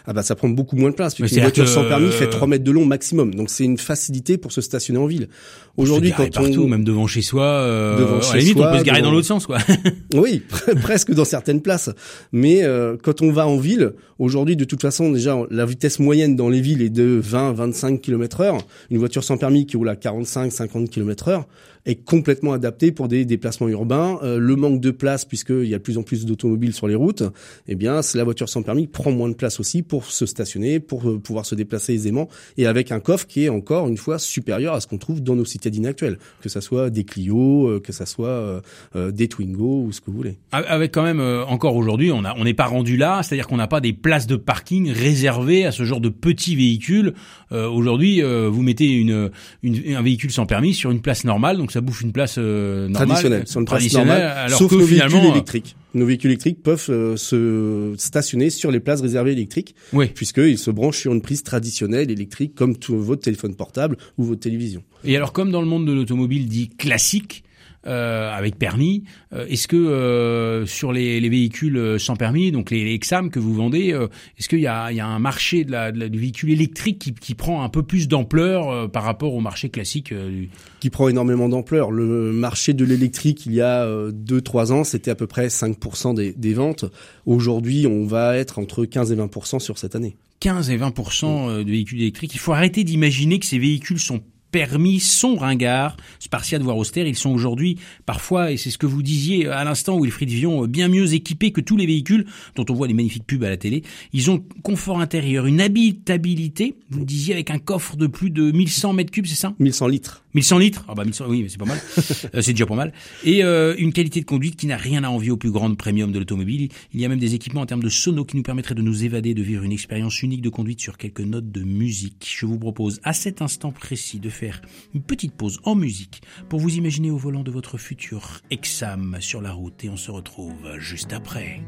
Ah 0.05 0.13
bah 0.13 0.23
ça 0.23 0.35
prend 0.35 0.49
beaucoup 0.49 0.75
moins 0.75 0.89
de 0.89 0.95
place. 0.95 1.17
Mais 1.19 1.27
Une 1.29 1.41
voiture 1.41 1.67
sans 1.67 1.85
permis 1.85 2.07
euh, 2.07 2.11
fait 2.11 2.27
3 2.29 2.47
mètres 2.47 2.63
de 2.65 2.71
long 2.71 2.85
maximum. 2.85 3.33
Donc 3.33 3.49
c'est 3.49 3.63
une 3.63 3.77
facilité 3.77 4.37
pour 4.37 4.51
se 4.51 4.59
stationner 4.61 4.99
en 4.99 5.05
ville. 5.05 5.29
Aujourd'hui, 5.77 6.11
quand 6.15 6.29
partout, 6.31 6.63
on 6.63 6.67
même 6.67 6.83
devant 6.83 7.07
chez 7.07 7.21
soi, 7.21 7.43
euh, 7.45 7.97
Devant 7.99 8.17
à 8.17 8.21
chez 8.21 8.33
la 8.33 8.39
limite, 8.39 8.57
soi, 8.57 8.67
on 8.69 8.73
peut 8.73 8.79
se 8.79 8.83
garer 8.83 8.99
devant- 8.99 9.09
dans 9.11 9.15
l'autre 9.15 9.27
sens, 9.27 9.45
quoi. 9.45 9.57
Oui, 10.13 10.43
presque 10.81 11.13
dans 11.13 11.25
certaines 11.25 11.61
places. 11.61 11.89
Mais 12.33 12.63
euh, 12.63 12.97
quand 13.01 13.21
on 13.21 13.31
va 13.31 13.47
en 13.47 13.57
ville, 13.57 13.93
aujourd'hui, 14.19 14.55
de 14.57 14.65
toute 14.65 14.81
façon, 14.81 15.11
déjà, 15.11 15.37
la 15.49 15.65
vitesse 15.65 15.99
moyenne 15.99 16.35
dans 16.35 16.49
les 16.49 16.61
villes 16.61 16.81
est 16.81 16.89
de 16.89 17.21
20-25 17.21 17.99
km 18.01 18.41
heure. 18.41 18.57
Une 18.91 18.97
voiture 18.97 19.23
sans 19.23 19.37
permis 19.37 19.65
qui 19.65 19.77
roule 19.77 19.89
à 19.89 19.95
45-50 19.95 20.89
km 20.89 21.29
heure 21.29 21.47
est 21.85 22.03
complètement 22.03 22.53
adaptée 22.53 22.91
pour 22.91 23.07
des 23.07 23.25
déplacements 23.25 23.67
urbains. 23.67 24.19
Euh, 24.23 24.39
le 24.39 24.55
manque 24.55 24.81
de 24.81 24.91
place, 24.91 25.25
puisqu'il 25.25 25.65
y 25.67 25.73
a 25.73 25.77
de 25.77 25.83
plus 25.83 25.97
en 25.97 26.03
plus 26.03 26.25
d'automobiles 26.25 26.73
sur 26.73 26.87
les 26.87 26.95
routes, 26.95 27.23
eh 27.67 27.75
bien, 27.75 28.01
la 28.15 28.23
voiture 28.23 28.49
sans 28.49 28.63
permis 28.63 28.87
prend 28.87 29.11
moins 29.11 29.29
de 29.29 29.35
place 29.35 29.59
aussi 29.59 29.81
pour 29.83 30.05
se 30.05 30.25
stationner, 30.25 30.79
pour 30.79 31.09
euh, 31.09 31.19
pouvoir 31.19 31.45
se 31.45 31.55
déplacer 31.55 31.93
aisément, 31.93 32.27
et 32.57 32.65
avec 32.65 32.91
un 32.91 32.99
coffre 32.99 33.27
qui 33.27 33.43
est 33.45 33.49
encore 33.49 33.87
une 33.87 33.97
fois 33.97 34.17
supérieur 34.19 34.73
à 34.73 34.81
ce 34.81 34.87
qu'on 34.87 34.97
trouve 34.97 35.21
dans 35.21 35.35
nos 35.35 35.45
citadines 35.45 35.85
actuelles, 35.85 36.17
que 36.41 36.49
ça 36.49 36.61
soit 36.61 36.89
des 36.89 37.03
Clio, 37.03 37.67
euh, 37.67 37.79
que 37.79 37.91
ça 37.93 38.05
soit 38.05 38.27
euh, 38.29 38.61
euh, 38.95 39.11
des 39.11 39.27
Twingo 39.27 39.83
ou 39.83 39.91
ce 39.91 40.01
que 40.01 40.09
vous 40.09 40.17
voulez. 40.17 40.37
Avec 40.51 40.91
quand 40.93 41.03
même 41.03 41.19
encore 41.47 41.75
aujourd'hui, 41.75 42.11
on 42.11 42.23
a 42.25 42.33
on 42.37 42.43
n'est 42.43 42.53
pas 42.53 42.65
rendu 42.65 42.97
là, 42.97 43.21
c'est-à-dire 43.23 43.47
qu'on 43.47 43.57
n'a 43.57 43.67
pas 43.67 43.79
des 43.81 43.93
places 43.93 44.27
de 44.27 44.35
parking 44.35 44.91
réservées 44.91 45.65
à 45.65 45.71
ce 45.71 45.83
genre 45.83 46.01
de 46.01 46.09
petits 46.09 46.55
véhicules. 46.55 47.13
Aujourd'hui, 47.51 48.21
vous 48.21 48.61
mettez 48.61 48.91
une, 48.91 49.29
une- 49.63 49.95
un 49.95 50.01
véhicule 50.01 50.31
sans 50.31 50.45
permis 50.45 50.73
sur 50.73 50.91
une 50.91 51.01
place 51.01 51.23
normale, 51.23 51.57
donc 51.57 51.71
ça 51.75 51.81
bouffe 51.81 51.99
une 51.99 52.13
place 52.13 52.35
euh, 52.37 52.87
normale, 52.87 53.07
traditionnelle, 53.07 53.47
sur 53.47 53.59
une 53.59 53.65
place 53.65 53.93
normale, 53.93 54.21
alors 54.21 54.57
sauf 54.57 54.71
que 54.71 54.75
nos 54.75 54.87
finalement, 54.87 55.19
véhicules 55.19 55.31
électriques. 55.31 55.75
Nos 55.93 56.05
véhicules 56.05 56.31
électriques 56.31 56.63
peuvent 56.63 56.85
euh, 56.87 57.17
se 57.17 57.93
stationner 57.97 58.49
sur 58.49 58.71
les 58.71 58.79
places 58.79 59.01
réservées 59.01 59.33
électriques, 59.33 59.75
euh, 59.93 59.97
oui. 59.97 60.07
puisqu'ils 60.07 60.57
se 60.57 60.71
branchent 60.71 60.99
sur 60.99 61.11
une 61.11 61.21
prise 61.21 61.43
traditionnelle 61.43 62.09
électrique, 62.09 62.55
comme 62.55 62.77
tout 62.77 62.97
votre 62.97 63.23
téléphone 63.23 63.55
portable 63.55 63.97
ou 64.17 64.23
votre 64.23 64.39
télévision. 64.39 64.83
Et 65.03 65.17
alors, 65.17 65.33
comme 65.33 65.51
dans 65.51 65.59
le 65.59 65.67
monde 65.67 65.85
de 65.85 65.91
l'automobile 65.91 66.47
dit 66.47 66.69
classique, 66.69 67.43
euh, 67.43 67.44
avec 67.85 68.57
permis, 68.57 69.03
euh, 69.33 69.45
est-ce 69.47 69.67
que 69.67 69.75
euh, 69.75 70.65
sur 70.65 70.91
les, 70.91 71.19
les 71.19 71.29
véhicules 71.29 71.77
euh, 71.77 71.97
sans 71.99 72.15
permis, 72.15 72.51
donc 72.51 72.71
les, 72.71 72.83
les 72.83 72.93
Exam 72.93 73.29
que 73.29 73.39
vous 73.39 73.53
vendez, 73.53 73.93
euh, 73.93 74.07
est-ce 74.39 74.49
qu'il 74.49 74.59
y 74.59 74.67
a, 74.67 74.91
il 74.91 74.97
y 74.97 74.99
a 74.99 75.07
un 75.07 75.19
marché 75.19 75.63
de 75.63 75.71
la, 75.71 75.91
de 75.91 75.99
la- 75.99 76.09
du 76.09 76.19
véhicule 76.19 76.51
électrique 76.51 76.99
qui, 76.99 77.13
qui 77.13 77.35
prend 77.35 77.63
un 77.63 77.69
peu 77.69 77.83
plus 77.83 78.07
d'ampleur 78.07 78.69
euh, 78.69 78.87
par 78.87 79.03
rapport 79.03 79.33
au 79.33 79.39
marché 79.41 79.69
classique 79.69 80.11
euh, 80.11 80.29
du- 80.29 80.49
qui 80.79 80.89
prend 80.89 81.07
énormément 81.09 81.49
d'ampleur. 81.49 81.91
Le 81.91 82.31
marché 82.31 82.73
de 82.73 82.85
l'électrique, 82.85 83.45
il 83.45 83.53
y 83.53 83.61
a 83.61 83.85
2-3 84.11 84.71
ans, 84.71 84.83
c'était 84.83 85.11
à 85.11 85.15
peu 85.15 85.27
près 85.27 85.47
5% 85.47 86.13
des, 86.15 86.33
des 86.33 86.53
ventes. 86.53 86.85
Aujourd'hui, 87.25 87.87
on 87.87 88.05
va 88.05 88.37
être 88.37 88.59
entre 88.59 88.85
15 88.85 89.11
et 89.11 89.15
20% 89.15 89.59
sur 89.59 89.77
cette 89.77 89.95
année. 89.95 90.15
15 90.41 90.69
et 90.69 90.77
20% 90.77 91.25
euh, 91.49 91.63
de 91.63 91.69
véhicules 91.71 92.01
électriques. 92.01 92.33
Il 92.35 92.39
faut 92.39 92.53
arrêter 92.53 92.83
d'imaginer 92.83 93.39
que 93.39 93.45
ces 93.45 93.57
véhicules 93.57 93.99
sont 93.99 94.21
permis, 94.55 95.01
sont 95.01 95.35
ringards, 95.35 95.97
spartiates 96.17 96.61
voire 96.61 96.77
austères. 96.77 97.05
Ils 97.05 97.17
sont 97.17 97.31
aujourd'hui 97.31 97.77
parfois, 98.05 98.53
et 98.53 98.57
c'est 98.57 98.69
ce 98.69 98.77
que 98.77 98.85
vous 98.85 99.03
disiez 99.03 99.49
à 99.49 99.65
l'instant, 99.65 99.99
Wilfried 99.99 100.29
Vion, 100.29 100.65
bien 100.65 100.87
mieux 100.87 101.13
équipés 101.13 101.51
que 101.51 101.59
tous 101.59 101.75
les 101.75 101.85
véhicules 101.85 102.25
dont 102.55 102.65
on 102.69 102.73
voit 102.73 102.87
les 102.87 102.93
magnifiques 102.93 103.27
pubs 103.27 103.43
à 103.43 103.49
la 103.49 103.57
télé. 103.57 103.83
Ils 104.13 104.31
ont 104.31 104.41
confort 104.63 105.01
intérieur, 105.01 105.45
une 105.45 105.59
habitabilité, 105.59 106.77
vous 106.89 106.99
le 106.99 107.05
disiez, 107.05 107.33
avec 107.33 107.51
un 107.51 107.59
coffre 107.59 107.97
de 107.97 108.07
plus 108.07 108.29
de 108.29 108.49
1100 108.49 108.93
mètres 108.93 109.11
cubes, 109.11 109.25
c'est 109.25 109.35
ça? 109.35 109.53
1100 109.59 109.87
litres. 109.87 110.24
1100 110.35 110.57
litres 110.57 110.85
Ah 110.89 110.95
bah 110.95 111.05
1100, 111.05 111.25
oui, 111.29 111.43
mais 111.43 111.49
c'est 111.49 111.57
pas 111.57 111.65
mal. 111.65 111.79
Euh, 112.33 112.41
c'est 112.41 112.53
déjà 112.53 112.65
pas 112.65 112.75
mal. 112.75 112.91
Et 113.23 113.43
euh, 113.43 113.75
une 113.77 113.93
qualité 113.93 114.19
de 114.19 114.25
conduite 114.25 114.55
qui 114.55 114.67
n'a 114.67 114.77
rien 114.77 115.03
à 115.03 115.09
envier 115.09 115.31
aux 115.31 115.37
plus 115.37 115.51
grandes 115.51 115.77
premium 115.77 116.11
de 116.11 116.19
l'automobile. 116.19 116.69
Il 116.93 116.99
y 116.99 117.05
a 117.05 117.09
même 117.09 117.19
des 117.19 117.35
équipements 117.35 117.61
en 117.61 117.65
termes 117.65 117.83
de 117.83 117.89
sono 117.89 118.25
qui 118.25 118.35
nous 118.35 118.43
permettraient 118.43 118.75
de 118.75 118.81
nous 118.81 119.03
évader, 119.03 119.33
de 119.33 119.43
vivre 119.43 119.63
une 119.63 119.71
expérience 119.71 120.21
unique 120.23 120.41
de 120.41 120.49
conduite 120.49 120.81
sur 120.81 120.97
quelques 120.97 121.21
notes 121.21 121.51
de 121.51 121.63
musique. 121.63 122.33
Je 122.37 122.45
vous 122.45 122.57
propose 122.57 122.99
à 123.03 123.13
cet 123.13 123.41
instant 123.41 123.71
précis 123.71 124.19
de 124.19 124.29
faire 124.29 124.61
une 124.93 125.03
petite 125.03 125.33
pause 125.33 125.59
en 125.63 125.75
musique 125.75 126.21
pour 126.49 126.59
vous 126.59 126.75
imaginer 126.75 127.11
au 127.11 127.17
volant 127.17 127.43
de 127.43 127.51
votre 127.51 127.77
futur 127.77 128.41
Exam 128.49 129.17
sur 129.19 129.41
la 129.41 129.51
route 129.51 129.83
et 129.83 129.89
on 129.89 129.97
se 129.97 130.11
retrouve 130.11 130.77
juste 130.79 131.13
après. 131.13 131.61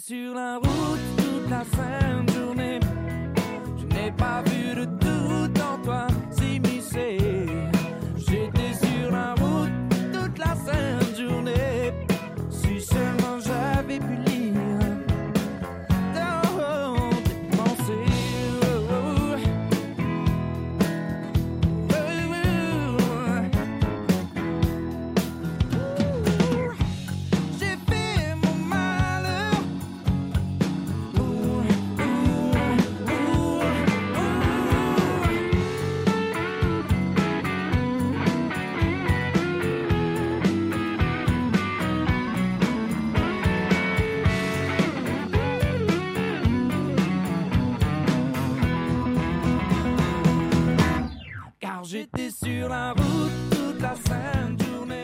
Sur 0.00 0.34
la 0.34 0.56
route 0.56 1.00
toute 1.18 1.50
la 1.50 1.62
sainte 1.64 2.09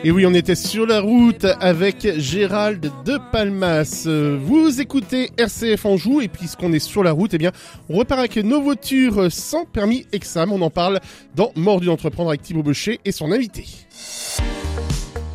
Et 0.06 0.12
oui, 0.12 0.24
on 0.24 0.34
était 0.34 0.54
sur 0.54 0.86
la 0.86 1.00
route 1.00 1.44
avec 1.58 2.06
Gérald 2.16 2.92
de 3.04 3.18
Palmas. 3.32 4.06
Vous 4.06 4.80
écoutez 4.80 5.32
RCF 5.36 5.84
Anjou 5.84 6.20
et 6.20 6.28
puisqu'on 6.28 6.72
est 6.72 6.78
sur 6.78 7.02
la 7.02 7.10
route, 7.10 7.34
eh 7.34 7.38
bien, 7.38 7.50
on 7.88 7.96
repart 7.96 8.20
avec 8.20 8.36
nos 8.36 8.62
voitures 8.62 9.32
sans 9.32 9.64
permis 9.64 10.06
exam. 10.12 10.52
On 10.52 10.62
en 10.62 10.70
parle 10.70 11.00
dans 11.34 11.50
Mordu 11.56 11.86
d'entreprendre 11.86 12.28
avec 12.28 12.42
Thibaut 12.42 12.62
Beucher 12.62 13.00
et 13.04 13.10
son 13.10 13.32
invité. 13.32 13.64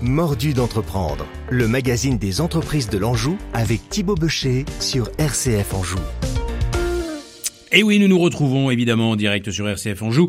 Mordu 0.01 0.53
d'entreprendre, 0.53 1.27
le 1.49 1.67
magazine 1.67 2.17
des 2.17 2.39
entreprises 2.39 2.87
de 2.87 2.97
l'Anjou 2.97 3.37
avec 3.51 3.89
Thibaut 3.89 4.15
Becher 4.15 4.63
sur 4.79 5.09
RCF 5.17 5.73
Anjou. 5.73 5.99
Et 7.73 7.83
oui, 7.83 7.99
nous 7.99 8.09
nous 8.09 8.19
retrouvons 8.19 8.69
évidemment 8.69 9.11
en 9.11 9.15
direct 9.15 9.49
sur 9.49 9.67
RCF 9.67 10.01
Anjou 10.01 10.27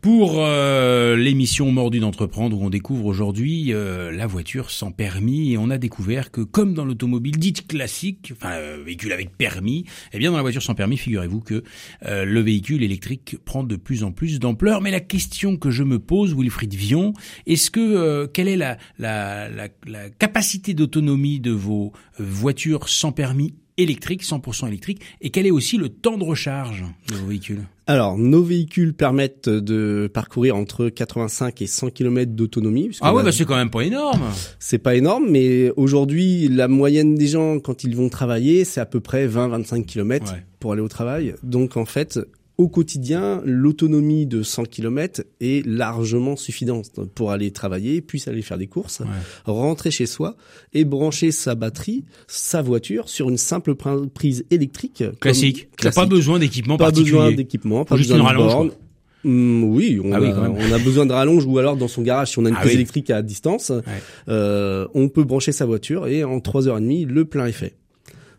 pour 0.00 0.36
euh, 0.38 1.14
l'émission 1.14 1.70
Mordu 1.70 2.00
d'entreprendre 2.00 2.58
où 2.58 2.64
on 2.64 2.70
découvre 2.70 3.04
aujourd'hui 3.04 3.72
euh, 3.72 4.10
la 4.10 4.26
voiture 4.26 4.70
sans 4.70 4.92
permis 4.92 5.52
et 5.52 5.58
on 5.58 5.68
a 5.68 5.76
découvert 5.76 6.30
que 6.30 6.40
comme 6.40 6.72
dans 6.72 6.84
l'automobile 6.84 7.38
dite 7.38 7.66
classique, 7.66 8.32
enfin 8.32 8.52
euh, 8.52 8.82
véhicule 8.84 9.12
avec 9.12 9.36
permis, 9.36 9.84
eh 10.12 10.18
bien 10.18 10.30
dans 10.30 10.38
la 10.38 10.42
voiture 10.42 10.62
sans 10.62 10.74
permis, 10.74 10.96
figurez-vous 10.96 11.40
que 11.40 11.62
le 12.02 12.40
véhicule 12.40 12.82
électrique 12.82 13.36
prend 13.44 13.62
de 13.62 13.76
plus 13.76 14.04
en 14.04 14.12
plus 14.12 14.38
d'ampleur. 14.38 14.80
Mais 14.80 14.90
la 14.90 15.00
question 15.00 15.56
que 15.56 15.70
je 15.70 15.82
me 15.82 15.98
pose, 15.98 16.34
Wilfried 16.34 16.74
Vion, 16.74 17.12
est-ce 17.46 17.70
que 17.70 18.26
quelle 18.26 18.48
est 18.48 18.56
la, 18.56 19.68
capacité 20.18 20.74
d'autonomie 20.74 21.40
de 21.40 21.50
vos 21.50 21.92
voitures 22.18 22.88
sans 22.88 23.12
permis 23.12 23.54
électriques, 23.76 24.22
100% 24.24 24.68
électriques, 24.68 25.00
et 25.20 25.30
quel 25.30 25.46
est 25.46 25.50
aussi 25.50 25.76
le 25.76 25.88
temps 25.88 26.16
de 26.18 26.24
recharge 26.24 26.84
de 27.08 27.14
vos 27.14 27.26
véhicules? 27.26 27.62
Alors, 27.86 28.16
nos 28.18 28.42
véhicules 28.42 28.94
permettent 28.94 29.48
de 29.48 30.08
parcourir 30.12 30.54
entre 30.56 30.88
85 30.88 31.60
et 31.62 31.66
100 31.66 31.90
km 31.90 32.32
d'autonomie. 32.32 32.90
Ah 33.00 33.12
ouais, 33.12 33.22
a- 33.22 33.24
bah 33.24 33.32
c'est 33.32 33.44
quand 33.44 33.56
même 33.56 33.70
pas 33.70 33.82
énorme. 33.82 34.22
C'est 34.60 34.78
pas 34.78 34.94
énorme, 34.94 35.26
mais 35.28 35.70
aujourd'hui, 35.76 36.48
la 36.48 36.68
moyenne 36.68 37.14
des 37.16 37.26
gens, 37.26 37.58
quand 37.58 37.82
ils 37.82 37.96
vont 37.96 38.08
travailler, 38.08 38.64
c'est 38.64 38.80
à 38.80 38.86
peu 38.86 39.00
près 39.00 39.26
20-25 39.26 39.84
km 39.86 40.32
Ouais. 40.32 40.44
pour 40.60 40.72
aller 40.72 40.82
au 40.82 40.88
travail. 40.88 41.34
Donc, 41.42 41.76
en 41.76 41.84
fait, 41.84 42.20
au 42.60 42.68
quotidien, 42.68 43.40
l'autonomie 43.46 44.26
de 44.26 44.42
100 44.42 44.64
km 44.64 45.22
est 45.40 45.66
largement 45.66 46.36
suffisante 46.36 46.90
pour 47.14 47.30
aller 47.30 47.50
travailler, 47.52 48.02
puis 48.02 48.22
aller 48.26 48.42
faire 48.42 48.58
des 48.58 48.66
courses, 48.66 49.00
rentrer 49.46 49.90
chez 49.90 50.04
soi 50.04 50.36
et 50.74 50.84
brancher 50.84 51.30
sa 51.32 51.54
batterie, 51.54 52.04
sa 52.26 52.60
voiture 52.60 53.08
sur 53.08 53.30
une 53.30 53.38
simple 53.38 53.72
pr- 53.72 54.08
prise 54.10 54.44
électrique. 54.50 54.98
comme- 54.98 55.16
Classique. 55.16 55.70
Pas 55.70 55.76
classique. 55.90 56.08
besoin 56.10 56.38
d'équipement 56.38 56.76
Pas 56.76 56.84
particulier. 56.86 57.12
besoin 57.16 57.32
d'équipement, 57.32 57.84
pas 57.86 57.96
juste 57.96 58.10
besoin 58.10 58.28
une 58.30 58.36
de 58.36 58.38
rallonge, 58.42 58.52
borne. 58.52 58.70
Hum, 59.24 59.64
oui, 59.64 59.98
on, 60.04 60.12
Ah 60.12 60.20
oui, 60.20 60.28
a, 60.28 60.50
on 60.50 60.72
a 60.72 60.78
besoin 60.78 61.06
de 61.06 61.12
rallonge 61.12 61.44
ou 61.46 61.58
alors 61.58 61.76
dans 61.76 61.88
son 61.88 62.02
garage, 62.02 62.30
si 62.32 62.38
on 62.38 62.44
a 62.44 62.48
une 62.50 62.54
Ah 62.56 62.60
prise 62.60 62.72
oui. 62.72 62.76
électrique 62.76 63.08
à 63.10 63.22
distance, 63.22 63.72
euh, 64.28 64.86
on 64.94 65.08
peut 65.08 65.24
brancher 65.24 65.52
sa 65.52 65.64
voiture 65.66 66.06
et 66.08 66.24
en 66.24 66.38
3h30, 66.40 67.06
le 67.06 67.24
plein 67.24 67.46
est 67.46 67.52
fait. 67.52 67.74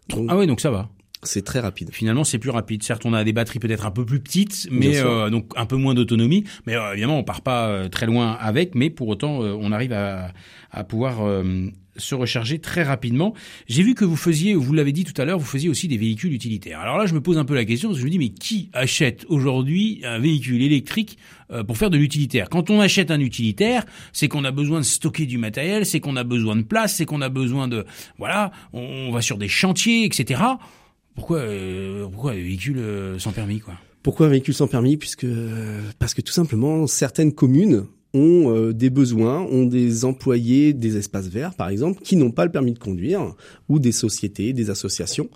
Donc, 0.09 0.27
Ah 0.29 0.37
ouais, 0.37 0.45
donc 0.47 0.59
ça 0.61 0.69
va. 0.71 0.89
C'est 1.23 1.43
très 1.45 1.59
rapide. 1.59 1.89
Finalement, 1.91 2.23
c'est 2.23 2.39
plus 2.39 2.49
rapide. 2.49 2.83
Certes, 2.83 3.05
on 3.05 3.13
a 3.13 3.23
des 3.23 3.33
batteries 3.33 3.59
peut-être 3.59 3.85
un 3.85 3.91
peu 3.91 4.05
plus 4.05 4.19
petites, 4.19 4.67
mais 4.71 4.97
euh, 4.99 5.29
donc 5.29 5.51
un 5.55 5.65
peu 5.65 5.75
moins 5.75 5.93
d'autonomie. 5.93 6.45
Mais 6.65 6.75
euh, 6.75 6.93
évidemment, 6.93 7.19
on 7.19 7.23
part 7.23 7.41
pas 7.41 7.67
euh, 7.67 7.89
très 7.89 8.05
loin 8.05 8.31
avec, 8.39 8.75
mais 8.75 8.89
pour 8.89 9.07
autant, 9.07 9.43
euh, 9.43 9.55
on 9.59 9.71
arrive 9.71 9.93
à, 9.93 10.31
à 10.71 10.83
pouvoir 10.83 11.21
euh, 11.21 11.69
se 11.97 12.15
recharger 12.15 12.59
très 12.59 12.83
rapidement. 12.83 13.33
J'ai 13.67 13.83
vu 13.83 13.93
que 13.93 14.05
vous 14.05 14.15
faisiez, 14.15 14.55
vous 14.55 14.73
l'avez 14.73 14.93
dit 14.93 15.03
tout 15.03 15.19
à 15.21 15.25
l'heure, 15.25 15.37
vous 15.37 15.45
faisiez 15.45 15.69
aussi 15.69 15.87
des 15.87 15.97
véhicules 15.97 16.33
utilitaires. 16.33 16.79
Alors 16.79 16.97
là, 16.97 17.05
je 17.05 17.13
me 17.13 17.21
pose 17.21 17.37
un 17.37 17.45
peu 17.45 17.53
la 17.53 17.65
question, 17.65 17.89
parce 17.89 17.97
que 17.97 18.01
je 18.01 18.05
me 18.05 18.11
dis, 18.11 18.17
mais 18.17 18.29
qui 18.29 18.69
achète 18.73 19.25
aujourd'hui 19.27 20.01
un 20.03 20.17
véhicule 20.17 20.61
électrique 20.63 21.17
euh, 21.51 21.63
pour 21.63 21.77
faire 21.77 21.89
de 21.91 21.97
l'utilitaire? 21.97 22.49
Quand 22.49 22.69
on 22.69 22.79
achète 22.79 23.11
un 23.11 23.19
utilitaire, 23.19 23.85
c'est 24.13 24.27
qu'on 24.27 24.45
a 24.45 24.51
besoin 24.51 24.79
de 24.79 24.85
stocker 24.85 25.25
du 25.25 25.37
matériel, 25.37 25.85
c'est 25.85 25.99
qu'on 25.99 26.15
a 26.15 26.23
besoin 26.23 26.55
de 26.55 26.63
place, 26.63 26.95
c'est 26.95 27.05
qu'on 27.05 27.21
a 27.21 27.29
besoin 27.29 27.67
de, 27.67 27.85
voilà, 28.17 28.51
on, 28.73 28.79
on 28.81 29.11
va 29.11 29.21
sur 29.21 29.37
des 29.37 29.49
chantiers, 29.49 30.05
etc. 30.05 30.41
Pourquoi, 31.15 31.39
euh, 31.39 32.07
pourquoi 32.07 32.33
les 32.33 32.43
véhicules 32.43 32.77
euh, 32.77 33.19
sans 33.19 33.31
permis, 33.31 33.59
quoi? 33.59 33.75
Pourquoi 34.03 34.27
un 34.27 34.29
véhicule 34.29 34.53
sans 34.53 34.67
permis? 34.67 34.97
Puisque 34.97 35.27
parce 35.99 36.13
que 36.13 36.21
tout 36.21 36.31
simplement 36.31 36.87
certaines 36.87 37.33
communes 37.33 37.85
ont 38.13 38.53
euh, 38.53 38.73
des 38.73 38.89
besoins, 38.89 39.39
ont 39.41 39.65
des 39.65 40.03
employés 40.03 40.73
des 40.73 40.97
espaces 40.97 41.27
verts 41.29 41.53
par 41.55 41.69
exemple 41.69 42.01
qui 42.03 42.17
n'ont 42.17 42.31
pas 42.31 42.43
le 42.45 42.51
permis 42.51 42.73
de 42.73 42.79
conduire 42.79 43.35
ou 43.69 43.79
des 43.79 43.93
sociétés, 43.93 44.51
des 44.51 44.69
associations 44.69 45.29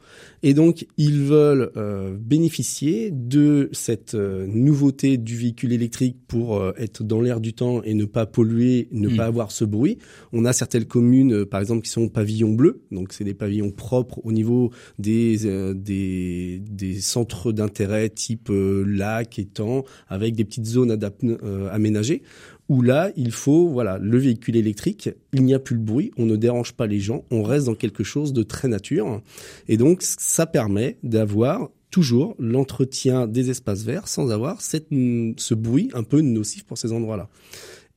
et 0.44 0.54
donc 0.54 0.86
ils 0.98 1.22
veulent 1.22 1.72
euh, 1.78 2.16
bénéficier 2.20 3.12
de 3.12 3.70
cette 3.72 4.14
euh, 4.16 4.46
nouveauté 4.48 5.18
du 5.18 5.38
véhicule 5.38 5.72
électrique 5.72 6.18
pour 6.28 6.58
euh, 6.58 6.74
être 6.78 7.04
dans 7.04 7.22
l'air 7.22 7.40
du 7.40 7.54
temps 7.54 7.82
et 7.84 7.94
ne 7.94 8.06
pas 8.06 8.26
polluer, 8.26 8.90
ne 8.92 9.08
Mm. 9.08 9.16
pas 9.16 9.26
avoir 9.26 9.52
ce 9.52 9.64
bruit. 9.66 9.98
On 10.34 10.44
a 10.46 10.52
certaines 10.52 10.86
communes 10.86 11.34
euh, 11.34 11.46
par 11.46 11.62
exemple 11.62 11.82
qui 11.84 11.92
sont 11.92 12.10
pavillons 12.10 12.52
bleus, 12.54 12.82
donc 12.92 13.14
c'est 13.14 13.24
des 13.24 13.34
pavillons 13.34 13.72
propres 13.72 14.20
au 14.26 14.32
niveau 14.34 14.72
des 15.00 15.46
euh, 15.46 15.74
des, 15.74 16.62
des 16.70 17.00
centres 17.00 17.52
d'intérêt 17.54 18.10
type 18.10 18.50
euh, 18.50 18.84
lac, 18.86 19.40
étang, 19.40 19.84
avec 20.10 20.36
des 20.36 20.44
petites 20.44 20.66
zones 20.66 20.92
adap- 20.92 21.24
euh, 21.24 21.70
aménagées. 21.72 22.22
Où 22.68 22.82
là, 22.82 23.12
il 23.16 23.32
faut, 23.32 23.68
voilà, 23.70 24.00
le 24.00 24.18
véhicule 24.18 24.56
électrique, 24.56 25.10
il 25.34 25.44
n'y 25.44 25.54
a 25.54 25.60
plus 25.60 25.76
le 25.76 25.82
bruit, 25.84 26.12
on 26.18 26.26
ne 26.26 26.36
dérange 26.36 26.74
pas 26.74 26.88
les 26.88 27.00
gens, 27.00 27.24
on 27.30 27.44
reste 27.44 27.68
dans 27.68 27.76
quelque 27.76 28.04
chose 28.04 28.34
de 28.34 28.42
très 28.42 28.68
nature. 28.68 29.22
Et 29.68 29.78
donc, 29.78 30.00
ça 30.02 30.48
permet 30.48 30.98
d'avoir 31.04 31.70
toujours 31.92 32.36
l'entretien 32.40 33.28
des 33.28 33.52
espaces 33.52 33.84
verts 33.84 34.08
sans 34.08 34.32
avoir 34.32 34.62
cette, 34.62 34.88
ce 34.90 35.54
bruit 35.54 35.90
un 35.94 36.04
peu 36.04 36.22
nocif 36.22 36.64
pour 36.66 36.78
ces 36.78 36.92
endroits-là. 36.92 37.30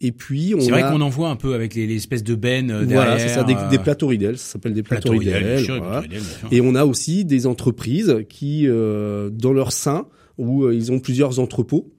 Et 0.00 0.12
puis, 0.12 0.54
on 0.54 0.60
C'est 0.60 0.70
vrai 0.70 0.82
a- 0.82 0.92
qu'on 0.92 1.00
en 1.00 1.08
voit 1.08 1.30
un 1.30 1.34
peu 1.36 1.54
avec 1.54 1.74
les, 1.74 1.86
les 1.86 1.96
espèces 1.96 2.22
de 2.22 2.34
bennes 2.36 2.70
euh, 2.70 2.80
derrière. 2.84 3.04
voilà, 3.06 3.18
c'est 3.18 3.28
ça, 3.28 3.42
des, 3.42 3.54
euh, 3.54 3.68
des 3.70 3.78
platoridelles, 3.78 4.38
ça 4.38 4.52
s'appelle 4.52 4.72
des 4.74 4.84
sûr, 5.64 5.82
voilà. 5.82 6.02
sûr. 6.02 6.48
Et 6.52 6.60
on 6.60 6.74
a 6.76 6.84
aussi 6.84 7.24
des 7.24 7.46
entreprises 7.46 8.18
qui, 8.28 8.68
euh, 8.68 9.30
dans 9.30 9.52
leur 9.52 9.72
sein, 9.72 10.06
où 10.36 10.64
euh, 10.64 10.74
ils 10.74 10.92
ont 10.92 11.00
plusieurs 11.00 11.40
entrepôts, 11.40 11.90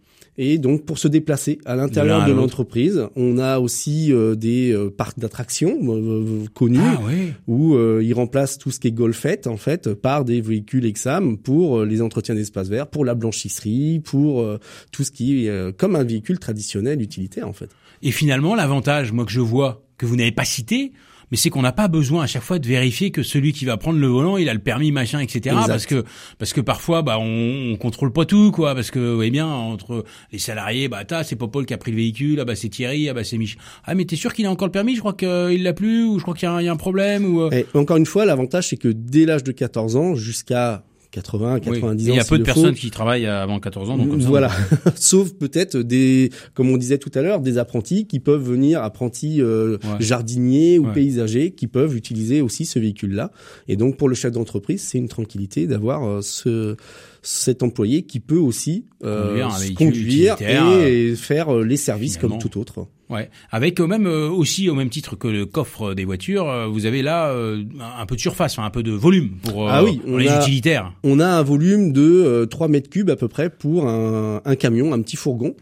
et 0.42 0.58
donc 0.58 0.86
pour 0.86 0.98
se 0.98 1.10
déplacer 1.10 1.60
à 1.66 1.76
l'intérieur 1.76 2.26
de 2.26 2.32
l'entreprise, 2.32 3.08
on 3.18 3.38
a 3.38 3.60
aussi 3.60 4.14
euh, 4.14 4.36
des 4.36 4.72
euh, 4.72 4.90
parcs 4.90 5.20
d'attractions 5.20 5.78
euh, 5.84 6.46
connus. 6.54 6.80
Ah 6.82 7.02
oui. 7.06 7.34
où 7.48 7.78
ils 8.00 8.14
remplacent 8.14 8.58
tout 8.58 8.72
ce 8.72 8.80
qui 8.80 8.88
est 8.88 8.92
golfette 8.92 9.48
en 9.48 9.58
fait 9.58 9.94
par 9.94 10.24
des 10.24 10.40
véhicules 10.40 10.86
exam 10.86 11.38
pour 11.38 11.84
les 11.84 12.02
entretiens 12.02 12.36
d'espace 12.36 12.70
vert, 12.70 12.88
pour 12.88 13.04
la 13.04 13.16
blanchisserie, 13.16 14.00
pour 14.00 14.48
tout 14.94 15.04
ce 15.04 15.12
qui 15.12 15.46
est 15.46 15.78
comme 15.78 15.98
un 15.98 16.04
véhicule 16.04 16.40
traditionnel 16.40 17.02
utilitaire 17.02 17.48
en 17.48 17.54
fait. 17.54 17.70
Et 18.02 18.12
finalement, 18.12 18.56
l'avantage, 18.56 19.12
moi 19.12 19.26
que 19.26 19.32
je 19.32 19.42
vois, 19.42 19.84
que 19.98 20.06
vous 20.06 20.16
n'avez 20.16 20.32
pas 20.32 20.46
cité, 20.46 20.94
mais 21.32 21.38
c'est 21.38 21.50
qu'on 21.50 21.62
n'a 21.62 21.72
pas 21.72 21.88
besoin 21.88 22.24
à 22.24 22.28
chaque 22.28 22.44
fois 22.44 22.60
de 22.60 22.68
vérifier 22.68 23.12
que 23.12 23.24
celui 23.24 23.54
qui 23.54 23.66
va 23.66 23.78
prendre 23.78 24.00
le 24.00 24.08
volant, 24.08 24.38
il 24.38 24.50
a 24.50 24.54
le 24.54 24.60
permis, 24.60 24.92
machin, 24.92 25.20
etc. 25.20 25.56
Exact. 25.56 25.68
Parce 25.68 25.86
que 25.86 26.04
parce 26.38 26.54
que 26.54 26.62
parfois, 26.62 27.02
bah, 27.02 27.18
on, 27.20 27.72
on 27.74 27.76
contrôle 27.78 28.12
pas 28.12 28.26
tout, 28.26 28.52
quoi. 28.52 28.74
Parce 28.76 28.92
que, 28.92 29.00
vous 29.00 29.16
voyez 29.16 29.32
bien, 29.32 29.48
entre 29.48 30.04
les 30.32 30.40
salariés, 30.40 30.88
bah, 30.88 31.04
t'as, 31.06 31.24
c'est 31.24 31.36
Popol 31.36 31.66
qui 31.66 31.74
a 31.74 31.78
pris 31.78 31.92
le 31.92 31.98
véhicule, 31.98 32.40
ah 32.40 32.46
bah 32.46 32.56
c'est 32.56 32.70
Thierry, 32.70 33.10
ah 33.10 33.14
bah 33.14 33.24
c'est 33.24 33.38
Mich. 33.38 33.58
Ah 33.86 33.96
mais 33.96 34.06
t'es 34.06 34.16
sûr 34.16 34.34
qu'il 34.34 34.46
a 34.46 34.52
encore 34.52 34.68
le 34.68 34.72
permis? 34.72 34.96
Je 34.96 35.00
crois 35.00 35.14
qu'il 35.14 35.64
l'a 35.64 35.74
plus, 35.74 36.04
ou 36.04 36.18
je 36.18 36.24
crois 36.24 36.34
qu'il 36.34 36.48
y, 36.48 36.50
a 36.50 36.54
un- 36.54 36.62
il 36.62 36.66
y 36.66 36.70
a 36.70 36.72
un 36.72 36.78
problème, 36.78 37.26
ou. 37.26 37.42
euh, 37.42 37.50
Et 37.52 37.66
encore 37.78 37.98
une 37.98 38.06
fois, 38.06 38.26
l'avantage 38.26 38.68
c'est 38.70 38.78
que 38.78 38.88
dès 38.90 39.26
l'âge 39.26 39.44
de 39.44 39.52
14 39.52 39.96
ans 39.96 40.16
jusqu'à 40.16 40.84
80, 41.12 41.56
oui. 41.56 41.62
90 41.62 42.08
Et 42.08 42.12
ans, 42.12 42.14
Il 42.14 42.18
y 42.18 42.20
a 42.20 42.24
peu 42.24 42.38
de 42.38 42.44
faut, 42.44 42.46
personnes 42.54 42.76
qui 42.76 42.92
travaillent 42.92 43.26
avant 43.26 43.60
14 43.60 43.90
ans, 43.90 43.98
donc 43.98 44.10
comme 44.10 44.22
ça, 44.22 44.28
voilà, 44.28 44.52
sauf 44.96 45.34
peut-être 45.34 45.78
des, 45.78 46.30
comme 46.54 46.70
on 46.70 46.78
disait 46.78 46.98
tout 47.00 47.12
à 47.16 47.22
l'heure, 47.22 47.40
des 47.40 47.58
apprentis 47.58 48.06
qui 48.06 48.20
peuvent 48.20 48.44
venir 48.44 48.84
apprentis 48.84 49.42
euh, 49.42 49.78
Ouais. 49.84 49.96
jardiniers 50.00 50.78
ou 50.80 50.86
Ouais. 50.88 50.94
paysagers 50.94 51.52
qui 51.52 51.68
peuvent 51.68 51.96
utiliser 51.96 52.42
aussi 52.42 52.66
ce 52.66 52.80
véhicule-là. 52.80 53.32
Et 53.68 53.76
donc 53.76 53.98
pour 53.98 54.08
le 54.10 54.16
chef 54.16 54.32
d'entreprise, 54.32 54.82
c'est 54.84 54.98
une 54.98 55.08
tranquillité 55.08 55.68
d'avoir 55.68 56.04
euh, 56.08 56.22
ce 56.22 56.76
cet 57.22 57.64
employé 57.64 58.04
qui 58.04 58.20
peut 58.20 58.38
aussi 58.38 58.86
euh, 59.04 59.44
Conduire 59.76 60.36
conduire 60.38 60.38
et 60.42 61.16
faire 61.16 61.54
euh, 61.54 61.64
les 61.66 61.76
services 61.78 62.18
comme 62.18 62.38
tout 62.38 62.58
autre. 62.58 62.88
Ouais, 63.10 63.30
avec 63.50 63.80
euh, 63.80 63.88
même 63.88 64.06
euh, 64.06 64.30
aussi 64.30 64.70
au 64.70 64.76
même 64.76 64.90
titre 64.90 65.16
que 65.16 65.28
le 65.28 65.46
coffre 65.48 65.96
des 65.96 66.06
voitures, 66.06 66.48
euh, 66.48 66.68
vous 66.68 66.86
avez 66.86 67.02
là 67.02 67.30
euh, 67.32 67.64
un 67.98 68.06
peu 68.06 68.16
de 68.16 68.22
surface, 68.22 68.54
enfin, 68.54 68.66
un 68.66 68.70
peu 68.70 68.84
de 68.84 68.92
volume 68.92 69.32
pour, 69.42 69.68
euh, 69.68 69.72
Ah 69.72 69.84
oui, 69.84 69.98
pour 69.98 70.14
on 70.14 70.18
les 70.18 70.28
a- 70.28 70.40
utilitaires. 70.42 70.94
On 71.04 71.20
a 71.20 71.26
un 71.28 71.42
volume 71.42 71.92
de 71.92 72.02
euh, 72.04 72.46
3 72.46 72.68
mètres 72.68 72.90
cubes 72.90 73.10
à 73.10 73.16
peu 73.16 73.28
près 73.28 73.50
pour 73.50 73.88
un, 73.88 74.42
un 74.46 74.56
camion, 74.56 74.94
un 74.94 75.02
petit 75.02 75.16
fourgon. 75.16 75.56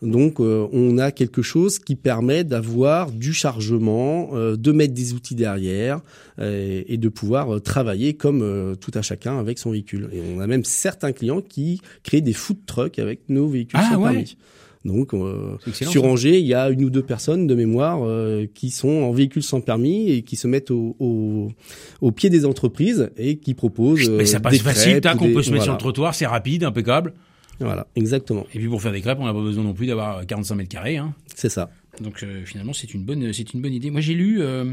Donc 0.00 0.40
euh, 0.40 0.66
on 0.72 0.98
a 0.98 1.10
quelque 1.12 1.42
chose 1.42 1.78
qui 1.78 1.94
permet 1.96 2.42
d'avoir 2.44 3.10
du 3.12 3.32
chargement, 3.32 4.30
euh, 4.34 4.56
de 4.56 4.72
mettre 4.72 4.94
des 4.94 5.12
outils 5.12 5.34
derrière 5.36 6.00
euh, 6.40 6.82
et 6.86 6.96
de 6.98 7.08
pouvoir 7.08 7.60
travailler 7.62 8.14
comme 8.14 8.42
euh, 8.42 8.74
tout 8.74 8.90
à 8.94 9.02
chacun 9.02 9.38
avec 9.38 9.58
son 9.58 9.70
véhicule. 9.72 10.08
Et 10.12 10.20
on 10.36 10.40
a 10.40 10.46
même 10.48 10.64
certains 10.64 11.12
clients 11.12 11.40
qui 11.40 11.80
créent 12.02 12.20
des 12.20 12.32
food 12.32 12.58
trucks 12.66 12.98
avec 12.98 13.20
nos 13.28 13.46
véhicules 13.48 13.78
Ah, 13.80 13.90
sans 13.92 14.00
ouais. 14.02 14.10
permis. 14.12 14.36
Donc 14.84 15.14
euh, 15.14 15.56
sur. 15.72 16.04
Angers, 16.04 16.38
il 16.40 16.46
y 16.46 16.54
a 16.54 16.68
une 16.70 16.84
ou 16.84 16.90
deux 16.90 17.02
personnes 17.02 17.46
de 17.46 17.54
mémoire 17.54 18.00
euh, 18.02 18.46
qui 18.52 18.70
sont 18.70 18.88
en 18.88 19.12
véhicule 19.12 19.42
sans 19.42 19.60
permis 19.60 20.10
et 20.10 20.22
qui 20.22 20.34
se 20.36 20.48
mettent 20.48 20.70
au, 20.72 20.96
au, 20.98 21.52
au 22.00 22.10
pied 22.12 22.30
des 22.30 22.44
entreprises 22.44 23.10
et 23.16 23.36
qui 23.36 23.54
proposent 23.54 24.10
Mais 24.10 24.24
ça 24.26 24.38
euh, 24.38 24.40
passe 24.40 24.52
des 24.54 24.58
facile, 24.58 25.00
tac, 25.00 25.20
on 25.22 25.26
des- 25.26 25.32
peut 25.34 25.42
se 25.42 25.50
mettre 25.52 25.64
sur 25.64 25.72
le 25.72 25.78
trottoir, 25.78 26.14
c'est 26.14 26.26
rapide, 26.26 26.64
impeccable. 26.64 27.14
Voilà, 27.60 27.86
exactement. 27.94 28.44
Et 28.54 28.58
puis 28.58 28.66
pour 28.68 28.82
faire 28.82 28.90
des 28.92 29.00
crêpes, 29.00 29.18
on 29.20 29.26
n'a 29.26 29.32
pas 29.32 29.40
besoin 29.40 29.62
non 29.62 29.72
plus 29.74 29.86
d'avoir 29.86 30.26
45 30.26 30.54
mètres 30.56 30.68
carrés. 30.70 30.96
Hein. 30.96 31.14
C'est 31.36 31.48
ça. 31.50 31.70
Donc 32.00 32.22
euh, 32.24 32.44
finalement, 32.44 32.72
c'est 32.72 32.92
une 32.92 33.04
bonne, 33.04 33.32
c'est 33.32 33.52
une 33.54 33.60
bonne 33.60 33.72
idée. 33.74 33.90
Moi, 33.90 34.00
j'ai 34.00 34.14
lu 34.14 34.40
euh, 34.40 34.64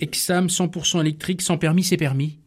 Exam 0.00 0.48
100% 0.48 1.00
électrique, 1.00 1.40
sans 1.40 1.56
permis, 1.56 1.84
c'est 1.84 1.96
permis. 1.96 2.38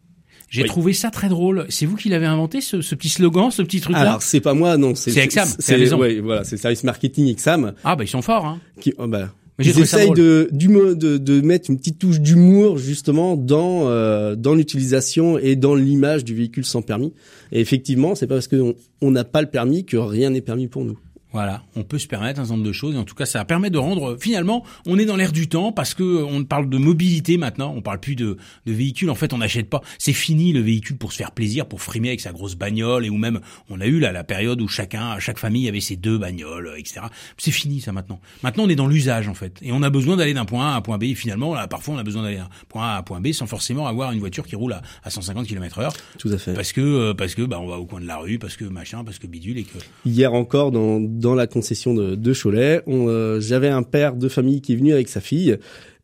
J'ai 0.51 0.61
Oui. 0.63 0.67
trouvé 0.67 0.91
ça 0.93 1.09
très 1.09 1.29
drôle. 1.29 1.65
C'est 1.69 1.85
vous 1.87 1.95
qui 1.95 2.09
l'avez 2.09 2.25
inventé, 2.27 2.61
ce, 2.61 2.81
ce 2.81 2.93
petit 2.93 3.09
slogan, 3.09 3.49
ce 3.51 3.61
petit 3.63 3.79
truc-là 3.81 4.01
Alors 4.01 4.21
c'est 4.21 4.41
pas 4.41 4.53
moi, 4.53 4.77
non. 4.77 4.93
C'est 4.95 5.17
Exam, 5.17 5.47
c'est 5.57 5.71
la 5.73 5.77
maison. 5.79 5.97
ouais, 5.97 6.19
voilà, 6.19 6.43
c'est 6.43 6.57
le 6.57 6.61
service 6.61 6.83
marketing 6.83 7.27
Exam 7.27 7.73
Ah 7.85 7.95
bah 7.95 8.03
ils 8.03 8.07
sont 8.09 8.21
forts. 8.21 8.45
Hein. 8.45 8.59
qui, 8.81 8.93
oh, 8.97 9.07
bah, 9.07 9.33
ils 9.59 9.79
essayent 9.79 10.11
de, 10.11 10.49
de, 10.51 11.17
de 11.17 11.41
mettre 11.41 11.69
une 11.69 11.77
petite 11.77 11.99
touche 11.99 12.19
d'humour 12.19 12.77
justement 12.79 13.35
dans 13.37 13.87
euh, 13.87 14.35
dans 14.35 14.53
l'utilisation 14.55 15.37
et 15.37 15.55
dans 15.55 15.73
l'image 15.75 16.23
du 16.25 16.35
véhicule 16.35 16.65
sans 16.65 16.81
permis. 16.81 17.13
Et 17.53 17.61
effectivement, 17.61 18.13
c'est 18.15 18.27
pas 18.27 18.35
parce 18.35 18.47
qu'on 18.49 18.73
on 19.01 19.11
n'a 19.11 19.23
pas 19.23 19.41
le 19.41 19.49
permis 19.49 19.85
que 19.85 19.95
rien 19.97 20.31
n'est 20.31 20.41
permis 20.41 20.67
pour 20.67 20.83
nous. 20.83 20.97
Voilà, 21.33 21.63
on 21.75 21.83
peut 21.83 21.97
se 21.97 22.07
permettre 22.07 22.39
un 22.39 22.43
certain 22.43 22.57
nombre 22.57 22.67
de 22.67 22.73
choses. 22.73 22.95
Et 22.95 22.97
en 22.97 23.05
tout 23.05 23.15
cas, 23.15 23.25
ça 23.25 23.43
permet 23.45 23.69
de 23.69 23.77
rendre. 23.77 24.17
Finalement, 24.19 24.65
on 24.85 24.99
est 24.99 25.05
dans 25.05 25.15
l'air 25.15 25.31
du 25.31 25.47
temps 25.47 25.71
parce 25.71 25.93
que 25.93 26.23
on 26.23 26.43
parle 26.43 26.69
de 26.69 26.77
mobilité 26.77 27.37
maintenant. 27.37 27.73
On 27.75 27.81
parle 27.81 27.99
plus 27.99 28.15
de, 28.15 28.37
de 28.65 28.73
véhicules. 28.73 29.09
En 29.09 29.15
fait, 29.15 29.33
on 29.33 29.37
n'achète 29.37 29.69
pas. 29.69 29.81
C'est 29.97 30.13
fini 30.13 30.51
le 30.51 30.59
véhicule 30.59 30.97
pour 30.97 31.13
se 31.13 31.17
faire 31.17 31.31
plaisir, 31.31 31.65
pour 31.67 31.81
frimer 31.81 32.09
avec 32.09 32.19
sa 32.19 32.31
grosse 32.33 32.55
bagnole 32.55 33.05
et 33.05 33.09
ou 33.09 33.17
même 33.17 33.39
on 33.69 33.79
a 33.79 33.85
eu 33.85 33.99
là 33.99 34.11
la 34.11 34.23
période 34.23 34.61
où 34.61 34.67
chacun, 34.67 35.19
chaque 35.19 35.37
famille 35.37 35.67
avait 35.69 35.79
ses 35.79 35.95
deux 35.95 36.17
bagnoles, 36.17 36.67
euh, 36.67 36.79
etc. 36.79 37.01
C'est 37.37 37.51
fini 37.51 37.79
ça 37.79 37.91
maintenant. 37.91 38.19
Maintenant, 38.43 38.65
on 38.65 38.69
est 38.69 38.75
dans 38.75 38.87
l'usage 38.87 39.27
en 39.27 39.33
fait 39.33 39.57
et 39.61 39.71
on 39.71 39.83
a 39.83 39.89
besoin 39.89 40.17
d'aller 40.17 40.33
d'un 40.33 40.45
point 40.45 40.67
A 40.67 40.73
à 40.73 40.75
un 40.75 40.81
point 40.81 40.97
B. 40.97 41.03
Et 41.03 41.15
finalement, 41.15 41.53
là, 41.53 41.67
parfois, 41.67 41.95
on 41.95 41.97
a 41.97 42.03
besoin 42.03 42.23
d'aller 42.23 42.37
d'un 42.37 42.49
point 42.67 42.83
A 42.83 42.95
à 42.95 42.99
un 42.99 43.03
point 43.03 43.21
B 43.21 43.31
sans 43.31 43.47
forcément 43.47 43.87
avoir 43.87 44.11
une 44.11 44.19
voiture 44.19 44.45
qui 44.45 44.55
roule 44.55 44.73
à, 44.73 44.81
à 45.03 45.09
150 45.09 45.47
km/h 45.47 45.93
Tout 46.17 46.29
à 46.29 46.37
fait. 46.37 46.53
parce 46.53 46.73
que 46.73 46.81
euh, 46.81 47.13
parce 47.13 47.35
que 47.35 47.43
bah 47.43 47.59
on 47.59 47.67
va 47.67 47.77
au 47.77 47.85
coin 47.85 48.01
de 48.01 48.07
la 48.07 48.17
rue, 48.17 48.37
parce 48.37 48.57
que 48.57 48.65
machin, 48.65 49.03
parce 49.03 49.19
que 49.19 49.27
bidule 49.27 49.57
et 49.57 49.63
que 49.63 49.77
Hier 50.05 50.33
encore, 50.33 50.71
dans, 50.71 50.99
dans 51.21 51.36
la 51.36 51.47
concession 51.47 51.93
de, 51.93 52.15
de 52.15 52.34
Cholet, 52.34 52.81
euh, 52.88 53.39
j'avais 53.39 53.69
un 53.69 53.84
père 53.84 54.15
de 54.15 54.27
famille 54.27 54.62
qui 54.62 54.73
est 54.73 54.75
venu 54.75 54.91
avec 54.91 55.07
sa 55.07 55.21
fille 55.21 55.57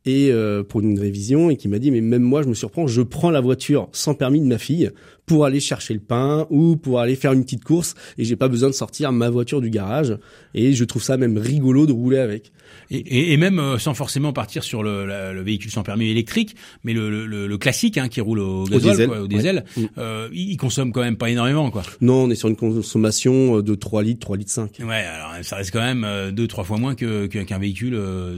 et 0.07 0.31
euh, 0.31 0.63
pour 0.63 0.81
une 0.81 0.99
révision 0.99 1.49
et 1.51 1.57
qui 1.57 1.67
m'a 1.67 1.77
dit 1.79 1.91
mais 1.91 2.01
même 2.01 2.23
moi 2.23 2.41
je 2.41 2.47
me 2.47 2.53
surprends, 2.53 2.87
je 2.87 3.01
prends 3.01 3.29
la 3.29 3.41
voiture 3.41 3.89
sans 3.91 4.13
permis 4.15 4.39
de 4.39 4.45
ma 4.47 4.57
fille 4.57 4.89
pour 5.25 5.43
aller 5.43 5.59
chercher 5.59 5.93
le 5.93 5.99
pain 5.99 6.47
ou 6.49 6.77
pour 6.77 7.01
aller 7.01 7.15
faire 7.17 7.33
une 7.33 7.43
petite 7.43 7.65
course 7.65 7.95
et 8.17 8.23
j'ai 8.23 8.37
pas 8.37 8.47
besoin 8.47 8.69
de 8.69 8.73
sortir 8.73 9.11
ma 9.11 9.29
voiture 9.29 9.59
du 9.59 9.69
garage 9.69 10.17
et 10.53 10.71
je 10.71 10.83
trouve 10.85 11.03
ça 11.03 11.17
même 11.17 11.37
rigolo 11.37 11.85
de 11.85 11.91
rouler 11.91 12.17
avec. 12.19 12.53
Et, 12.89 12.97
et, 12.97 13.33
et 13.33 13.37
même 13.37 13.59
euh, 13.59 13.77
sans 13.77 13.93
forcément 13.93 14.31
partir 14.31 14.63
sur 14.63 14.83
le, 14.83 15.05
la- 15.05 15.33
le 15.33 15.41
véhicule 15.41 15.69
sans 15.71 15.83
permis 15.83 16.07
électrique, 16.09 16.55
mais 16.85 16.93
le, 16.93 17.09
le- 17.09 17.25
le, 17.25 17.45
le 17.47 17.57
classique 17.57 17.97
hein, 17.97 18.07
qui 18.07 18.21
roule 18.21 18.39
au 18.39 18.63
gasoil, 18.63 18.91
diesel, 18.91 19.07
quoi, 19.09 19.19
au 19.21 19.27
diesel, 19.27 19.63
ouais. 19.75 19.83
Mm. 19.83 19.87
euh, 19.97 20.29
il, 20.33 20.55
consomme 20.57 20.93
quand 20.93 21.01
même 21.01 21.17
pas 21.17 21.29
énormément, 21.29 21.71
quoi. 21.71 21.83
Non, 21.99 22.23
on 22.23 22.29
est 22.29 22.35
sur 22.35 22.47
une 22.47 22.55
consommation 22.55 23.59
de 23.61 23.75
3 23.75 24.03
litres, 24.03 24.19
3 24.21 24.37
litres 24.37 24.51
5. 24.51 24.71
Ouais, 24.79 24.95
alors 24.95 25.31
ça 25.43 25.57
reste 25.57 25.71
quand 25.71 25.81
même 25.81 26.31
deux, 26.31 26.47
trois 26.47 26.63
fois 26.63 26.77
moins 26.77 26.95
que 26.95 27.27
que- 27.27 27.39
qu'un 27.39 27.59
véhicule 27.59 27.95
euh, 27.95 28.37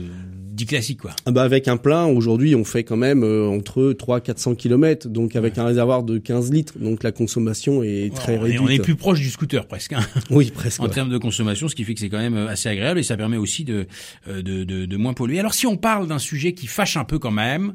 dit 0.60 0.66
classique, 0.66 1.00
quoi. 1.00 1.10
Ah 1.26 1.30
bah 1.32 1.42
avec 1.42 1.68
un 1.68 1.76
plein, 1.76 2.06
aujourd'hui, 2.06 2.54
on 2.54 2.64
fait 2.64 2.84
quand 2.84 2.96
même 2.96 3.22
euh, 3.24 3.46
entre 3.48 3.92
3 3.92 4.20
400 4.20 4.54
km, 4.54 5.08
donc 5.08 5.36
avec 5.36 5.58
un 5.58 5.64
réservoir 5.64 6.02
de 6.02 6.18
15 6.18 6.52
litres, 6.52 6.78
donc 6.78 7.02
la 7.02 7.12
consommation 7.12 7.82
est 7.82 8.14
très 8.14 8.32
on, 8.38 8.40
est, 8.46 8.50
réduite. 8.52 8.60
on 8.62 8.68
est 8.68 8.78
plus 8.78 8.96
proche 8.96 9.20
du 9.20 9.30
scooter 9.30 9.66
presque. 9.66 9.92
hein. 9.94 10.00
Oui, 10.30 10.50
presque. 10.50 10.80
en 10.80 10.84
ouais. 10.84 10.90
termes 10.90 11.10
de 11.10 11.18
consommation, 11.18 11.68
ce 11.68 11.74
qui 11.74 11.84
fait 11.84 11.94
que 11.94 12.00
c'est 12.00 12.08
quand 12.08 12.18
même 12.18 12.36
euh, 12.36 12.48
assez 12.48 12.68
agréable 12.68 13.00
et 13.00 13.02
ça 13.02 13.16
permet 13.16 13.36
aussi 13.36 13.64
de, 13.64 13.86
euh, 14.28 14.42
de, 14.42 14.64
de, 14.64 14.86
de 14.86 14.96
moins 14.96 15.14
polluer. 15.14 15.38
Alors 15.40 15.54
si 15.54 15.66
on 15.66 15.76
parle 15.76 16.06
d'un 16.06 16.18
sujet 16.18 16.52
qui 16.52 16.66
fâche 16.66 16.96
un 16.96 17.04
peu 17.04 17.18
quand 17.18 17.30
même, 17.30 17.74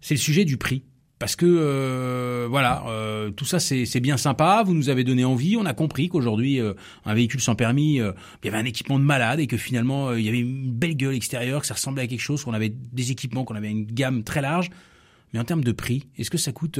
c'est 0.00 0.14
le 0.14 0.20
sujet 0.20 0.44
du 0.44 0.56
prix. 0.56 0.82
Parce 1.18 1.34
que 1.34 1.46
euh, 1.46 2.46
voilà, 2.48 2.84
euh, 2.88 3.30
tout 3.30 3.46
ça 3.46 3.58
c'est 3.58 4.00
bien 4.00 4.18
sympa. 4.18 4.62
Vous 4.66 4.74
nous 4.74 4.90
avez 4.90 5.02
donné 5.02 5.24
envie. 5.24 5.56
On 5.56 5.64
a 5.64 5.72
compris 5.72 6.08
qu'aujourd'hui 6.08 6.60
euh, 6.60 6.74
un 7.06 7.14
véhicule 7.14 7.40
sans 7.40 7.54
permis, 7.54 7.94
il 7.96 8.12
y 8.44 8.48
avait 8.48 8.58
un 8.58 8.64
équipement 8.64 8.98
de 8.98 9.04
malade 9.04 9.40
et 9.40 9.46
que 9.46 9.56
finalement 9.56 10.12
il 10.12 10.24
y 10.24 10.28
avait 10.28 10.40
une 10.40 10.70
belle 10.70 10.96
gueule 10.96 11.14
extérieure, 11.14 11.62
que 11.62 11.66
ça 11.66 11.74
ressemblait 11.74 12.02
à 12.02 12.06
quelque 12.06 12.20
chose, 12.20 12.44
qu'on 12.44 12.52
avait 12.52 12.68
des 12.70 13.10
équipements, 13.10 13.44
qu'on 13.44 13.54
avait 13.54 13.70
une 13.70 13.86
gamme 13.86 14.24
très 14.24 14.42
large. 14.42 14.68
Mais 15.32 15.40
en 15.40 15.44
termes 15.44 15.64
de 15.64 15.72
prix, 15.72 16.04
est-ce 16.18 16.30
que 16.30 16.38
ça 16.38 16.52
coûte 16.52 16.78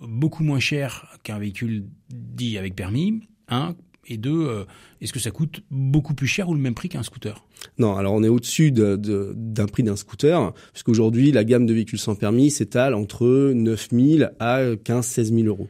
beaucoup 0.00 0.42
moins 0.42 0.60
cher 0.60 1.06
qu'un 1.22 1.38
véhicule 1.38 1.84
dit 2.10 2.56
avec 2.56 2.74
permis 2.74 3.20
Un 3.48 3.76
et 4.06 4.16
deux, 4.16 4.46
euh, 4.46 4.64
est-ce 5.00 5.12
que 5.12 5.18
ça 5.20 5.30
coûte 5.30 5.60
beaucoup 5.70 6.14
plus 6.14 6.26
cher 6.26 6.48
ou 6.48 6.54
le 6.54 6.60
même 6.60 6.74
prix 6.74 6.88
qu'un 6.88 7.02
scooter? 7.02 7.44
Non, 7.78 7.96
alors 7.96 8.14
on 8.14 8.22
est 8.22 8.28
au-dessus 8.28 8.70
de- 8.72 8.96
de- 8.96 9.32
d'un 9.36 9.66
prix 9.66 9.82
d'un 9.82 9.96
scooter, 9.96 10.52
puisqu'aujourd'hui 10.72 11.32
la 11.32 11.44
gamme 11.44 11.66
de 11.66 11.74
véhicules 11.74 11.98
sans 11.98 12.14
permis 12.14 12.50
s'étale 12.50 12.94
entre 12.94 13.52
9 13.54 13.88
000 13.92 14.30
à 14.40 14.60
15 14.82 15.06
16 15.06 15.32
000 15.32 15.46
euros. 15.46 15.68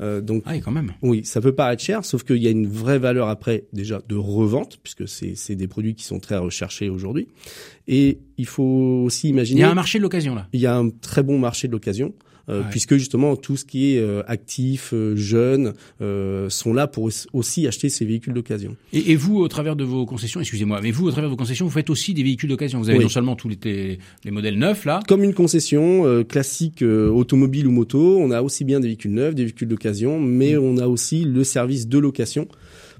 Euh, 0.00 0.20
donc 0.20 0.44
Ah, 0.46 0.54
et 0.56 0.60
quand 0.60 0.70
même. 0.70 0.92
oui, 1.02 1.24
ça 1.24 1.40
peut 1.40 1.52
paraître 1.54 1.82
cher, 1.82 2.04
sauf 2.04 2.22
qu'il 2.22 2.36
y 2.36 2.46
a 2.46 2.50
une 2.50 2.68
vraie 2.68 3.00
valeur 3.00 3.26
après 3.28 3.64
déjà 3.72 4.00
de 4.08 4.14
revente, 4.14 4.78
puisque 4.82 5.08
c'est 5.08 5.56
des 5.56 5.66
produits 5.66 5.96
qui 5.96 6.04
sont 6.04 6.20
très 6.20 6.36
recherchés 6.36 6.88
aujourd'hui. 6.88 7.26
Et 7.88 8.18
il 8.36 8.46
faut 8.46 9.02
aussi 9.04 9.26
Il 9.26 9.30
imaginer 9.30 9.60
y 9.62 9.64
a 9.64 9.70
un 9.70 9.74
marché 9.74 9.98
de 9.98 10.04
l'occasion 10.04 10.36
là. 10.36 10.46
il 10.52 10.60
y 10.60 10.66
a 10.66 10.76
un 10.76 10.88
très 10.90 11.24
bon 11.24 11.38
marché 11.40 11.66
de 11.66 11.72
l'occasion. 11.72 12.14
Euh, 12.48 12.60
Ouais. 12.60 12.66
puisque 12.70 12.96
justement 12.96 13.36
tout 13.36 13.56
ce 13.56 13.64
qui 13.64 13.94
est 13.94 13.98
euh, 14.00 14.22
actif, 14.26 14.90
euh, 14.92 15.14
jeune, 15.16 15.74
euh, 16.00 16.48
sont 16.48 16.72
là 16.72 16.86
pour 16.86 17.08
aussi- 17.32 17.66
acheter 17.66 17.88
ces 17.88 18.04
véhicules 18.04 18.32
d'occasion. 18.32 18.76
Et, 18.92 19.12
et 19.12 19.16
vous, 19.16 19.36
au 19.38 19.48
travers 19.48 19.76
de 19.76 19.84
vos 19.84 20.06
concessions, 20.06 20.40
excusez-moi, 20.40 20.80
mais 20.82 20.90
vous, 20.90 21.06
au 21.06 21.10
travers 21.10 21.28
de 21.28 21.32
vos 21.32 21.36
concessions, 21.36 21.66
vous 21.66 21.72
faites 21.72 21.90
aussi 21.90 22.14
des 22.14 22.22
véhicules 22.22 22.48
d'occasion. 22.48 22.78
Vous 22.78 22.88
avez 22.88 22.98
Oui. 22.98 23.04
non 23.04 23.10
seulement 23.10 23.36
tous 23.36 23.48
les, 23.48 23.98
les 24.24 24.30
modèles 24.30 24.58
neufs 24.58 24.84
là, 24.84 25.00
Comme 25.08 25.22
une 25.24 25.34
concession 25.34 26.06
euh, 26.06 26.24
classique 26.24 26.82
euh, 26.82 27.08
automobile 27.10 27.66
ou 27.66 27.70
moto, 27.70 28.18
on 28.18 28.30
a 28.30 28.42
aussi 28.42 28.64
bien 28.64 28.80
des 28.80 28.88
véhicules 28.88 29.12
neufs, 29.12 29.34
des 29.34 29.44
véhicules 29.44 29.68
d'occasion, 29.68 30.20
mais 30.20 30.56
on 30.56 30.76
a 30.78 30.86
aussi 30.86 31.24
le 31.24 31.44
service 31.44 31.88
de 31.88 31.98
location 31.98 32.48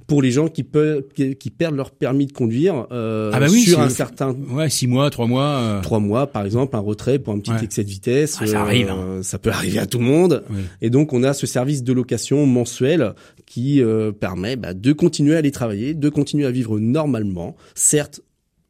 pour 0.09 0.23
les 0.23 0.33
gens 0.33 0.49
qui 0.49 0.65
peuvent 0.65 1.05
qui, 1.15 1.37
qui 1.37 1.51
perdent 1.51 1.77
leur 1.77 1.93
permis 1.93 2.27
de 2.27 2.33
conduire 2.33 2.87
euh, 2.91 3.31
Ah 3.33 3.39
bah 3.39 3.47
oui, 3.49 3.61
sur 3.61 3.79
un 3.79 3.89
certain 3.91 4.35
ouais, 4.51 4.69
six 4.71 4.89
mois, 4.89 5.11
trois 5.11 5.27
mois. 5.29 5.45
euh, 5.61 5.81
trois 5.83 6.01
mois 6.01 6.27
par 6.27 6.45
exemple 6.45 6.75
un 6.75 6.81
retrait 6.81 7.21
pour 7.21 7.35
un 7.35 7.39
petit 7.39 7.53
Ouais. 7.53 7.63
excès 7.63 7.85
de 7.85 7.89
vitesse 7.91 8.37
euh, 8.37 8.45
Ah, 8.45 8.47
ça 8.47 8.61
arrive, 8.63 8.89
hein. 8.91 9.21
ça 9.23 9.39
peut 9.39 9.51
arriver 9.51 9.79
à 9.79 9.87
tout 9.87 9.99
le 9.99 10.05
monde 10.07 10.43
Oui. 10.51 10.63
et 10.83 10.91
donc 10.91 11.13
on 11.13 11.23
a 11.23 11.33
ce 11.35 11.47
service 11.47 11.85
de 11.85 11.93
location 11.93 12.45
mensuel 12.47 13.13
qui 13.47 13.81
euh, 13.83 14.11
permet 14.11 14.57
bah, 14.57 14.75
de 14.75 14.93
continuer 14.93 15.35
à 15.35 15.39
aller 15.39 15.51
travailler 15.53 15.95
de 15.95 16.09
continuer 16.09 16.47
à 16.47 16.51
vivre 16.51 16.79
normalement 16.81 17.55
certes 17.75 18.21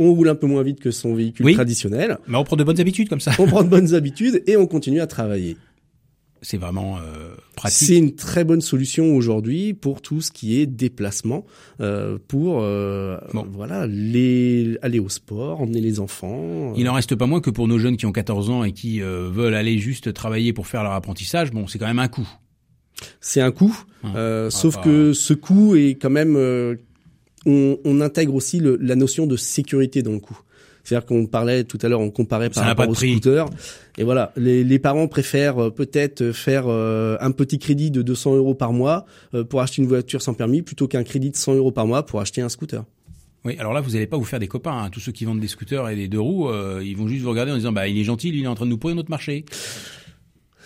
on 0.01 0.13
roule 0.13 0.29
un 0.29 0.35
peu 0.37 0.47
moins 0.47 0.63
vite 0.63 0.79
que 0.81 0.91
son 0.93 1.15
véhicule 1.15 1.47
Oui. 1.47 1.55
traditionnel 1.55 2.19
Mais 2.29 2.37
on 2.37 2.45
prend 2.45 2.55
de 2.57 2.63
bonnes 2.65 2.79
habitudes 2.81 3.09
comme 3.09 3.21
ça. 3.21 3.33
on 3.39 3.47
prend 3.47 3.63
de 3.65 3.69
bonnes 3.69 3.95
habitudes 4.01 4.43
et 4.47 4.57
on 4.57 4.67
continue 4.67 5.01
à 5.01 5.07
travailler 5.07 5.57
C'est 6.43 6.57
vraiment 6.57 6.99
euh, 6.99 7.35
pratique. 7.57 7.79
c'est 7.89 7.97
une 7.97 8.15
très 8.15 8.45
bonne 8.45 8.61
solution 8.61 9.17
aujourd'hui 9.17 9.75
pour 9.75 10.01
tout 10.03 10.21
ce 10.21 10.31
qui 10.31 10.61
est 10.61 10.67
déplacement, 10.67 11.45
euh, 11.81 12.17
pour 12.29 12.61
euh, 12.63 13.19
Bon. 13.35 13.45
voilà 13.51 13.87
les 13.89 14.79
aller 14.83 14.99
au 15.01 15.09
sport, 15.09 15.61
emmener 15.61 15.81
les 15.81 15.99
enfants. 16.01 16.73
Il 16.77 16.89
en 16.89 16.93
reste 16.95 17.15
pas 17.17 17.27
moins 17.27 17.41
que 17.41 17.51
pour 17.51 17.67
nos 17.67 17.79
jeunes 17.79 17.97
qui 17.97 18.07
ont 18.07 18.13
14 18.13 18.51
ans 18.51 18.63
et 18.65 18.73
qui 18.73 19.03
euh, 19.03 19.29
veulent 19.33 19.55
aller 19.55 19.79
juste 19.79 20.13
travailler 20.15 20.53
pour 20.53 20.67
faire 20.69 20.83
leur 20.85 20.93
apprentissage, 20.93 21.51
bon, 21.51 21.67
c'est 21.67 21.79
quand 21.79 21.87
même 21.89 21.99
un 21.99 22.09
coût. 22.09 22.29
C'est 23.21 23.41
un 23.41 23.51
coût, 23.53 23.77
Ouais. 24.05 24.11
euh, 24.17 24.47
Ah, 24.47 24.51
sauf 24.51 24.77
bah. 24.77 24.83
que 24.85 25.13
ce 25.13 25.35
coût 25.35 25.75
est 25.77 25.97
quand 26.01 26.11
même. 26.11 26.37
euh, 26.37 26.77
on, 27.47 27.79
on 27.85 28.01
intègre 28.01 28.35
aussi 28.35 28.59
le- 28.59 28.77
la 28.81 28.97
notion 28.97 29.27
de 29.27 29.37
sécurité 29.37 30.03
dans 30.03 30.13
le 30.13 30.19
coût. 30.19 30.39
C'est-à-dire 30.89 31.05
qu'on 31.07 31.27
parlait 31.27 31.65
tout 31.65 31.77
à 31.83 31.89
l'heure, 31.89 32.01
on 32.01 32.11
comparait 32.11 32.47
Ça 32.47 32.63
par 32.63 32.63
pas 32.63 32.83
rapport 32.83 32.89
au 32.89 32.95
scooter. 32.95 33.45
Et 33.99 34.05
voilà, 34.05 34.33
les, 34.37 34.65
les 34.65 34.79
parents 34.79 35.07
préfèrent 35.07 35.65
euh, 35.65 35.71
peut-être 35.71 36.33
faire 36.33 36.65
euh, 36.67 37.19
un 37.21 37.31
petit 37.31 37.59
crédit 37.59 37.91
de 37.91 38.01
200 38.01 38.37
euros 38.37 38.55
par 38.55 38.73
mois 38.73 39.05
euh, 39.35 39.45
pour 39.45 39.61
acheter 39.61 39.83
une 39.83 39.89
voiture 39.89 40.23
sans 40.23 40.33
permis 40.33 40.63
plutôt 40.63 40.89
qu'un 40.89 41.05
crédit 41.05 41.31
de 41.31 41.37
100 41.37 41.57
euros 41.57 41.73
par 41.73 41.87
mois 41.87 42.07
pour 42.07 42.21
acheter 42.23 42.41
un 42.41 42.49
scooter. 42.49 42.85
Oui, 43.45 43.57
alors 43.59 43.73
là, 43.75 43.81
vous 43.83 43.91
n'allez 43.91 44.07
pas 44.07 44.17
vous 44.17 44.25
faire 44.25 44.41
des 44.41 44.49
copains. 44.49 44.77
hein. 44.85 44.89
Tous 44.91 45.01
ceux 45.01 45.13
qui 45.13 45.25
vendent 45.27 45.41
des 45.41 45.47
scooters 45.49 45.89
et 45.91 45.95
des 45.97 46.09
deux 46.09 46.21
roues, 46.21 46.49
euh, 46.49 46.83
ils 46.83 46.97
vont 46.97 47.07
juste 47.07 47.23
vous 47.23 47.31
regarder 47.31 47.53
en 47.53 47.57
disant, 47.57 47.73
bah, 47.73 47.87
il 47.87 47.99
est 47.99 48.05
gentil, 48.05 48.31
il 48.31 48.43
est 48.43 48.47
en 48.47 48.55
train 48.55 48.65
de 48.65 48.71
nous 48.71 48.79
pourrir 48.79 48.97
notre 48.97 49.11
marché. 49.11 49.45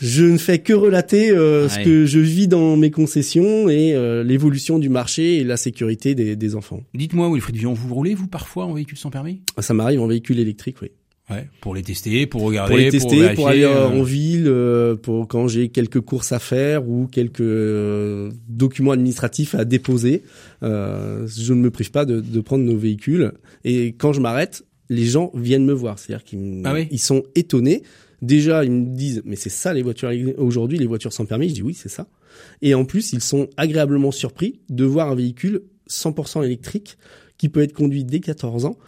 Je 0.03 0.25
ne 0.25 0.37
fais 0.37 0.59
que 0.59 0.73
relater 0.73 1.31
euh, 1.31 1.69
ce 1.69 1.79
que 1.79 2.07
je 2.07 2.19
vis 2.19 2.49
dans 2.49 2.77
mes 2.77 2.91
concessions 2.91 3.69
et 3.69 3.95
euh, 3.95 4.25
l'évolution 4.25 4.81
du 4.81 4.89
marché 4.89 5.37
et 5.37 5.45
la 5.45 5.57
sécurité 5.57 6.17
des, 6.17 6.35
des 6.35 6.57
enfants. 6.57 6.83
Dites-moi, 6.93 7.31
Wilfried 7.33 7.57
Vion, 7.57 7.73
vous 7.73 7.95
roulez, 7.95 8.15
vous, 8.15 8.27
parfois, 8.27 8.65
en 8.65 8.73
véhicule 8.75 8.99
sans 8.99 9.11
permis? 9.11 9.43
Ça 9.61 9.75
m'arrive 9.75 10.01
en 10.01 10.09
véhicule 10.09 10.41
électrique, 10.41 10.77
oui. 10.83 10.89
Ouais, 11.31 11.47
pour 11.61 11.77
les 11.77 11.83
tester, 11.83 12.27
pour 12.27 12.43
regarder, 12.43 12.71
Pour 12.73 12.79
les 12.79 12.91
tester, 12.91 13.35
pour 13.35 13.47
aller 13.47 13.63
euh, 13.63 13.69
euh, 13.87 14.01
en 14.01 14.03
ville, 14.03 14.49
euh, 14.49 14.97
pour 14.97 15.29
quand 15.29 15.47
j'ai 15.47 15.69
quelques 15.69 16.01
courses 16.01 16.33
à 16.33 16.41
faire 16.41 16.87
ou 16.89 17.07
quelques 17.07 17.41
euh, 17.41 18.33
documents 18.49 18.91
administratifs 18.91 19.55
à 19.55 19.65
déposer. 19.65 20.25
Euh, 20.65 21.29
je 21.29 21.55
ne 21.55 21.61
me 21.61 21.71
prive 21.71 21.93
pas 21.93 22.05
de, 22.05 22.21
de 22.21 22.41
prendre 22.41 22.65
nos 22.65 22.77
véhicules. 22.77 23.31
Et 23.65 23.95
quand 23.97 24.13
je 24.13 24.21
m'arrête, 24.21 24.65
les 24.91 25.05
gens 25.05 25.31
viennent 25.35 25.65
me 25.65 25.73
voir. 25.73 26.01
C'est-à-dire 26.01 26.25
qu'ils 26.25 26.61
Ah 26.65 26.75
oui? 26.75 26.89
ils 26.91 26.99
sont 26.99 27.23
étonnés. 27.37 27.85
Déjà, 28.23 28.65
ils 28.65 28.71
me 28.71 28.95
disent, 28.95 29.21
mais 29.25 29.35
c'est 29.35 29.51
ça 29.51 29.75
les 29.75 29.83
voitures 29.83 30.11
aujourd'hui, 30.39 30.79
les 30.79 30.87
voitures 30.87 31.13
sans 31.13 31.27
permis. 31.27 31.49
Je 31.49 31.55
dis 31.55 31.63
oui, 31.63 31.75
c'est 31.75 31.89
ça. 31.89 32.07
Et 32.63 32.75
en 32.75 32.85
plus, 32.85 33.13
ils 33.13 33.21
sont 33.21 33.49
agréablement 33.57 34.13
surpris 34.13 34.61
de 34.71 34.85
voir 34.85 35.11
un 35.11 35.17
véhicule 35.17 35.65
100% 35.91 36.45
électrique 36.45 36.97
qui 37.37 37.49
peut 37.49 37.61
être 37.61 37.73
conduit 37.73 38.05
dès 38.05 38.21
14 38.21 38.65
ans. 38.65 38.79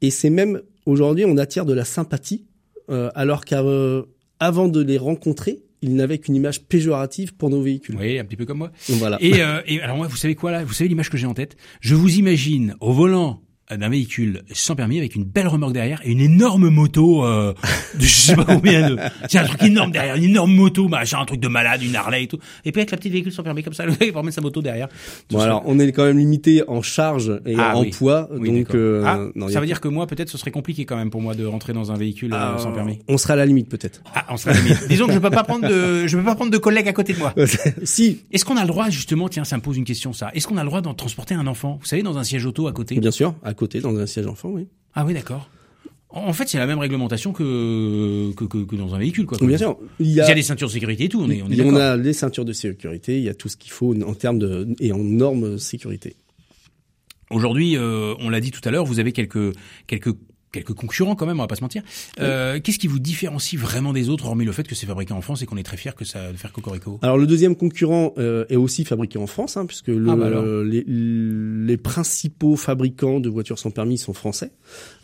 Et 0.00 0.10
c'est 0.10 0.30
même 0.30 0.62
aujourd'hui, 0.86 1.26
on 1.26 1.36
attire 1.36 1.66
de 1.66 1.74
la 1.74 1.84
sympathie, 1.84 2.46
euh, 2.88 3.10
alors 3.14 3.44
qu'avant 3.44 4.68
de 4.68 4.80
les 4.80 4.96
rencontrer, 4.96 5.60
ils 5.82 5.94
n'avaient 5.94 6.18
qu'une 6.18 6.34
image 6.34 6.62
péjorative 6.62 7.34
pour 7.34 7.50
nos 7.50 7.60
véhicules. 7.60 7.96
Oui, 7.98 8.18
un 8.18 8.24
petit 8.24 8.36
peu 8.36 8.46
comme 8.46 8.58
moi. 8.58 8.72
Voilà. 8.88 9.18
Et, 9.20 9.42
euh, 9.42 9.60
et 9.66 9.80
alors 9.82 9.98
moi, 9.98 10.06
vous 10.06 10.16
savez 10.16 10.34
quoi 10.34 10.50
là? 10.50 10.64
Vous 10.64 10.72
savez 10.72 10.88
l'image 10.88 11.10
que 11.10 11.18
j'ai 11.18 11.26
en 11.26 11.34
tête? 11.34 11.56
Je 11.80 11.94
vous 11.94 12.16
imagine 12.18 12.74
au 12.80 12.92
volant 12.92 13.42
d'un 13.76 13.88
véhicule 13.88 14.42
sans 14.52 14.74
permis 14.74 14.98
avec 14.98 15.14
une 15.14 15.24
belle 15.24 15.48
remorque 15.48 15.72
derrière 15.72 16.00
et 16.04 16.10
une 16.10 16.20
énorme 16.20 16.68
moto 16.70 17.24
euh, 17.24 17.52
de 17.98 18.00
je 18.04 18.06
sais 18.08 18.36
pas 18.36 18.44
combien 18.44 18.90
de 18.90 18.96
c'est 19.28 19.38
un 19.38 19.44
truc 19.44 19.62
énorme 19.62 19.90
derrière 19.92 20.16
une 20.16 20.24
énorme 20.24 20.52
moto 20.54 20.88
machin 20.88 21.18
un 21.20 21.24
truc 21.24 21.40
de 21.40 21.48
malade 21.48 21.82
une 21.82 21.94
Harley 21.96 22.24
et 22.24 22.26
tout 22.26 22.38
et 22.64 22.72
puis 22.72 22.80
avec 22.80 22.90
la 22.90 22.96
petite 22.96 23.12
véhicule 23.12 23.32
sans 23.32 23.42
permis 23.42 23.62
comme 23.62 23.72
ça 23.74 23.84
le 23.86 23.92
gars 23.92 24.06
il 24.06 24.12
va 24.12 24.20
remettre 24.20 24.34
sa 24.34 24.40
moto 24.40 24.60
derrière 24.62 24.88
Bon 25.30 25.38
ça. 25.38 25.44
alors 25.44 25.62
on 25.66 25.78
est 25.78 25.92
quand 25.92 26.04
même 26.04 26.18
limité 26.18 26.62
en 26.68 26.82
charge 26.82 27.32
et 27.46 27.54
Ah, 27.58 27.76
en 27.76 27.82
oui. 27.82 27.90
poids, 27.90 28.28
Oui, 28.32 28.50
donc 28.50 28.74
euh, 28.74 29.02
Ah, 29.06 29.18
non, 29.34 29.48
ça 29.48 29.58
a- 29.58 29.60
veut 29.60 29.66
dire 29.66 29.80
que 29.80 29.88
moi 29.88 30.06
peut-être 30.06 30.28
ce 30.30 30.38
serait 30.38 30.50
compliqué 30.50 30.84
quand 30.84 30.96
même 30.96 31.10
pour 31.10 31.20
moi 31.22 31.34
de 31.34 31.44
rentrer 31.44 31.72
dans 31.72 31.92
un 31.92 31.96
véhicule 31.96 32.32
euh, 32.32 32.36
Ah, 32.38 32.58
sans 32.58 32.72
permis 32.72 32.98
On 33.08 33.18
sera 33.18 33.34
à 33.34 33.36
la 33.36 33.46
limite 33.46 33.68
peut-être. 33.68 34.02
ah 34.14 34.26
on 34.30 34.36
serait 34.36 34.54
limite. 34.54 34.88
disons 34.88 35.06
que 35.06 35.12
je 35.12 35.18
peux 35.18 35.30
pas 35.30 35.44
prendre 35.44 35.68
de 35.68 36.06
je 36.06 36.16
peux 36.16 36.24
pas 36.24 36.34
prendre 36.34 36.50
de 36.50 36.58
collègues 36.58 36.88
à 36.88 36.92
côté 36.92 37.12
de 37.12 37.18
moi 37.18 37.34
si, 37.84 38.20
est-ce 38.32 38.44
qu'on 38.44 38.56
a 38.56 38.62
le 38.62 38.68
droit 38.68 38.90
justement 38.90 39.28
tiens 39.28 39.44
ça 39.44 39.56
me 39.56 39.62
pose 39.62 39.76
une 39.76 39.84
question 39.84 40.12
ça 40.12 40.30
est-ce 40.34 40.46
qu'on 40.46 40.56
a 40.56 40.62
le 40.62 40.68
droit 40.68 40.80
d'en 40.80 40.94
transporter 40.94 41.34
un 41.34 41.46
enfant 41.46 41.78
vous 41.80 41.86
savez 41.86 42.02
dans 42.02 42.18
un 42.18 42.24
siège 42.24 42.46
auto 42.46 42.66
à 42.66 42.72
côté? 42.72 42.98
Bien 42.98 43.10
sûr, 43.10 43.34
à 43.44 43.54
côté 43.60 43.80
dans 43.80 43.94
un 43.96 44.06
siège 44.06 44.26
enfant, 44.26 44.48
oui. 44.50 44.66
ah 44.94 45.04
oui 45.06 45.14
d'accord 45.14 45.48
en 46.12 46.32
fait 46.32 46.48
c'est 46.48 46.58
la 46.58 46.66
même 46.66 46.80
réglementation 46.80 47.32
que 47.32 48.32
que, 48.34 48.44
que, 48.44 48.64
que 48.64 48.74
dans 48.76 48.94
un 48.96 48.98
véhicule 48.98 49.26
quoi 49.26 49.38
Bien 49.40 49.56
sûr, 49.58 49.78
il 50.00 50.08
y 50.10 50.20
a, 50.20 50.34
des 50.34 50.42
ceintures 50.42 50.66
de 50.66 50.72
sécurité 50.72 51.04
et 51.04 51.08
tout, 51.08 51.20
on 51.22 51.30
est, 51.30 51.40
on 51.42 51.46
est 51.46 51.52
il 51.52 51.58
y- 51.58 51.62
on 51.62 51.66
d'accord. 51.72 51.80
a 51.82 51.96
les 51.96 52.12
ceintures 52.12 52.44
de 52.44 52.52
sécurité, 52.52 53.18
il 53.18 53.24
y 53.24 53.28
a 53.28 53.34
tout 53.34 53.48
ce 53.48 53.56
qu'il 53.56 53.70
faut 53.70 53.94
en 54.02 54.14
termes 54.14 54.40
de 54.40 54.66
et 54.80 54.90
en 54.92 54.98
normes 54.98 55.56
sécurité. 55.58 56.16
Aujourd'hui, 57.30 57.76
euh, 57.76 58.14
on 58.18 58.28
l'a 58.28 58.40
dit 58.40 58.50
tout 58.50 58.60
à 58.64 58.72
l'heure, 58.72 58.84
vous 58.84 58.98
avez 58.98 59.12
quelques 59.12 59.54
quelques 59.86 60.12
quelques 60.52 60.72
concurrents 60.74 61.14
quand 61.14 61.26
même, 61.26 61.38
on 61.38 61.42
va 61.42 61.46
pas 61.46 61.56
se 61.56 61.62
mentir. 61.62 61.82
Euh, 62.20 62.58
Qu'est-ce 62.62 62.78
qui 62.78 62.86
vous 62.88 62.98
différencie 62.98 63.60
vraiment 63.60 63.92
des 63.92 64.08
autres, 64.08 64.26
hormis 64.26 64.44
le 64.44 64.52
fait 64.52 64.66
que 64.66 64.74
c'est 64.74 64.86
fabriqué 64.86 65.12
en 65.12 65.20
France 65.20 65.42
et 65.42 65.46
qu'on 65.46 65.56
est 65.56 65.62
très 65.62 65.76
fier 65.76 65.94
que 65.94 66.04
ça 66.04 66.32
de 66.32 66.36
faire 66.36 66.52
cocorico? 66.52 66.98
Alors 67.02 67.18
le 67.18 67.26
deuxième 67.26 67.54
concurrent 67.56 68.12
euh, 68.18 68.44
est 68.48 68.56
aussi 68.56 68.84
fabriqué 68.84 69.18
en 69.18 69.26
France, 69.26 69.56
hein, 69.56 69.66
puisque 69.66 69.88
le, 69.88 70.08
Ah, 70.10 70.16
bah 70.16 70.26
alors. 70.26 70.62
les, 70.64 70.84
les 70.86 71.76
principaux 71.76 72.56
fabricants 72.56 73.20
de 73.20 73.28
voitures 73.28 73.58
sans 73.58 73.70
permis 73.70 73.98
sont 73.98 74.12
français. 74.12 74.50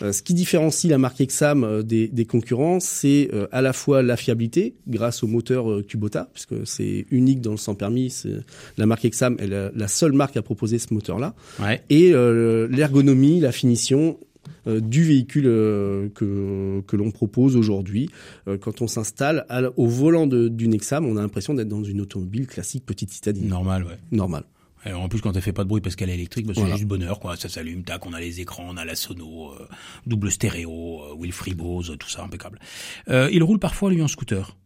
Euh, 0.02 0.12
ce 0.12 0.22
qui 0.22 0.34
différencie 0.34 0.90
la 0.90 0.98
marque 0.98 1.20
Exam 1.20 1.64
euh, 1.64 1.82
des, 1.82 2.08
des 2.08 2.24
concurrents, 2.24 2.80
c'est 2.80 3.30
euh, 3.32 3.46
à 3.52 3.62
la 3.62 3.72
fois 3.72 4.02
la 4.02 4.16
fiabilité 4.16 4.74
grâce 4.88 5.22
au 5.22 5.26
moteur 5.26 5.70
euh, 5.70 5.82
Kubota, 5.82 6.28
puisque 6.32 6.66
c'est 6.66 7.06
unique 7.10 7.40
dans 7.40 7.52
le 7.52 7.56
sans 7.56 7.74
permis. 7.74 8.10
c'est- 8.10 8.40
La 8.76 8.86
marque 8.86 9.04
Exam 9.04 9.36
est 9.38 9.46
la, 9.46 9.70
la 9.74 9.88
seule 9.88 10.12
marque 10.12 10.36
à 10.36 10.42
proposer 10.42 10.78
ce 10.78 10.92
moteur-là, 10.92 11.34
Ouais. 11.60 11.82
et 11.90 12.12
euh, 12.12 12.66
l'ergonomie, 12.70 13.40
la 13.40 13.52
finition 13.52 14.18
euh, 14.20 14.24
du 14.66 15.04
véhicule 15.04 15.46
euh, 15.46 16.08
que, 16.14 16.82
que 16.86 16.96
l'on 16.96 17.10
propose 17.10 17.56
aujourd'hui. 17.56 18.08
Euh, 18.48 18.58
quand 18.58 18.82
on 18.82 18.86
s'installe 18.86 19.46
au 19.76 19.86
volant 19.86 20.26
d'une 20.26 20.74
Exam, 20.74 21.06
on 21.06 21.16
a 21.16 21.22
l'impression 21.22 21.54
d'être 21.54 21.68
dans 21.68 21.84
une 21.84 22.00
automobile 22.00 22.46
classique 22.46 22.84
petite 22.86 23.10
citadine. 23.10 23.48
Normal, 23.48 23.84
ouais. 23.84 23.98
Normal. 24.12 24.44
Et 24.84 24.92
en 24.92 25.08
plus, 25.08 25.20
quand 25.20 25.34
elle 25.34 25.42
fait 25.42 25.52
pas 25.52 25.64
de 25.64 25.68
bruit 25.68 25.80
parce 25.80 25.96
qu'elle 25.96 26.10
est 26.10 26.14
électrique, 26.14 26.46
bah, 26.46 26.52
c'est 26.54 26.60
Voilà. 26.60 26.76
juste 26.76 26.86
bonheur, 26.86 27.18
quoi. 27.18 27.36
Ça 27.36 27.48
s'allume, 27.48 27.82
tac, 27.82 28.06
on 28.06 28.12
a 28.12 28.20
les 28.20 28.40
écrans, 28.40 28.66
on 28.68 28.76
a 28.76 28.84
la 28.84 28.94
sono, 28.94 29.50
euh, 29.52 29.66
double 30.06 30.30
stéréo, 30.30 30.70
euh, 31.02 31.16
Wilfrey 31.20 31.54
Bose, 31.54 31.96
tout 31.98 32.08
ça, 32.08 32.22
impeccable. 32.22 32.60
Euh, 33.08 33.28
il 33.32 33.42
roule 33.42 33.58
parfois, 33.58 33.90
lui, 33.90 34.00
en 34.00 34.06
scooter. 34.06 34.56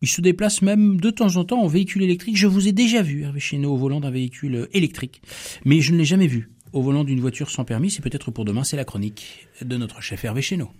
Il 0.00 0.08
se 0.08 0.22
déplace 0.22 0.62
même 0.62 0.98
de 0.98 1.10
temps 1.10 1.36
en 1.36 1.44
temps 1.44 1.60
en 1.60 1.66
véhicule 1.66 2.02
électrique. 2.02 2.38
Je 2.38 2.46
vous 2.46 2.68
ai 2.68 2.72
déjà 2.72 3.02
vu, 3.02 3.22
Hervé 3.24 3.38
Chéneau, 3.38 3.74
au 3.74 3.76
volant 3.76 4.00
d'un 4.00 4.10
véhicule 4.10 4.54
euh, 4.54 4.66
électrique. 4.72 5.20
Mais 5.66 5.82
je 5.82 5.92
ne 5.92 5.98
l'ai 5.98 6.06
jamais 6.06 6.26
vu 6.26 6.50
au 6.72 6.82
volant 6.82 7.04
d'une 7.04 7.20
voiture 7.20 7.50
sans 7.50 7.64
permis. 7.64 7.90
C'est 7.90 8.02
peut-être 8.02 8.30
pour 8.30 8.44
demain, 8.44 8.64
c'est 8.64 8.76
la 8.76 8.84
chronique 8.84 9.48
de 9.62 9.76
notre 9.76 10.00
chef 10.00 10.24
Hervé 10.24 10.42
Chéneau. 10.42 10.70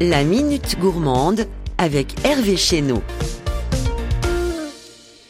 La 0.00 0.22
Minute 0.24 0.78
Gourmande 0.78 1.46
avec 1.76 2.14
Hervé 2.24 2.56
Chéneau. 2.56 3.02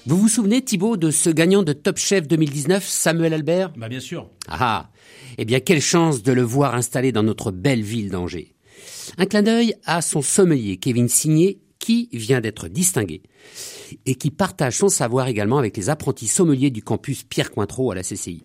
Vous 0.07 0.16
vous 0.16 0.29
souvenez, 0.29 0.62
Thibaut, 0.62 0.96
de 0.96 1.11
ce 1.11 1.29
gagnant 1.29 1.62
de 1.62 1.74
Top 1.74 1.98
Chef 1.98 2.27
2019, 2.27 2.83
Samuel 2.83 3.35
Albert? 3.35 3.72
Bah, 3.77 3.88
bien 3.88 4.01
sûr. 4.01 4.31
Ah 4.48 4.88
Eh 5.37 5.44
bien, 5.44 5.61
quelle 5.61 5.83
chance 5.83 6.22
de 6.22 6.33
le 6.33 6.40
voir 6.40 6.74
installé 6.74 7.12
dans 7.12 7.22
notre 7.22 7.51
belle 7.51 7.83
ville 7.83 8.11
d'Angers. 8.11 8.55
Un 9.18 9.27
clin 9.27 9.42
d'œil 9.42 9.74
à 9.85 10.01
son 10.01 10.22
sommelier, 10.22 10.79
Kevin 10.79 11.09
Signé, 11.09 11.61
qui 11.79 12.09
vient 12.12 12.40
d'être 12.40 12.68
distingué 12.68 13.22
et 14.07 14.14
qui 14.14 14.31
partage 14.31 14.77
son 14.77 14.88
savoir 14.88 15.29
également 15.29 15.59
avec 15.59 15.77
les 15.77 15.88
apprentis 15.90 16.27
sommeliers 16.29 16.70
du 16.70 16.83
campus 16.83 17.24
Pierre 17.24 17.51
Cointreau 17.51 17.90
à 17.90 17.94
la 17.94 18.03
CCI. 18.03 18.44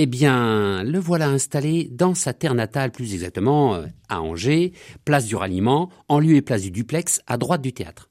Eh 0.00 0.06
bien, 0.06 0.84
le 0.84 0.98
voilà 1.00 1.28
installé 1.28 1.88
dans 1.90 2.14
sa 2.14 2.32
terre 2.32 2.54
natale, 2.54 2.92
plus 2.92 3.14
exactement 3.14 3.74
euh, 3.74 3.86
à 4.08 4.22
Angers, 4.22 4.72
place 5.04 5.26
du 5.26 5.34
ralliement, 5.34 5.90
en 6.08 6.20
lieu 6.20 6.36
et 6.36 6.42
place 6.42 6.62
du 6.62 6.70
duplex, 6.70 7.20
à 7.26 7.36
droite 7.36 7.62
du 7.62 7.72
théâtre. 7.72 8.08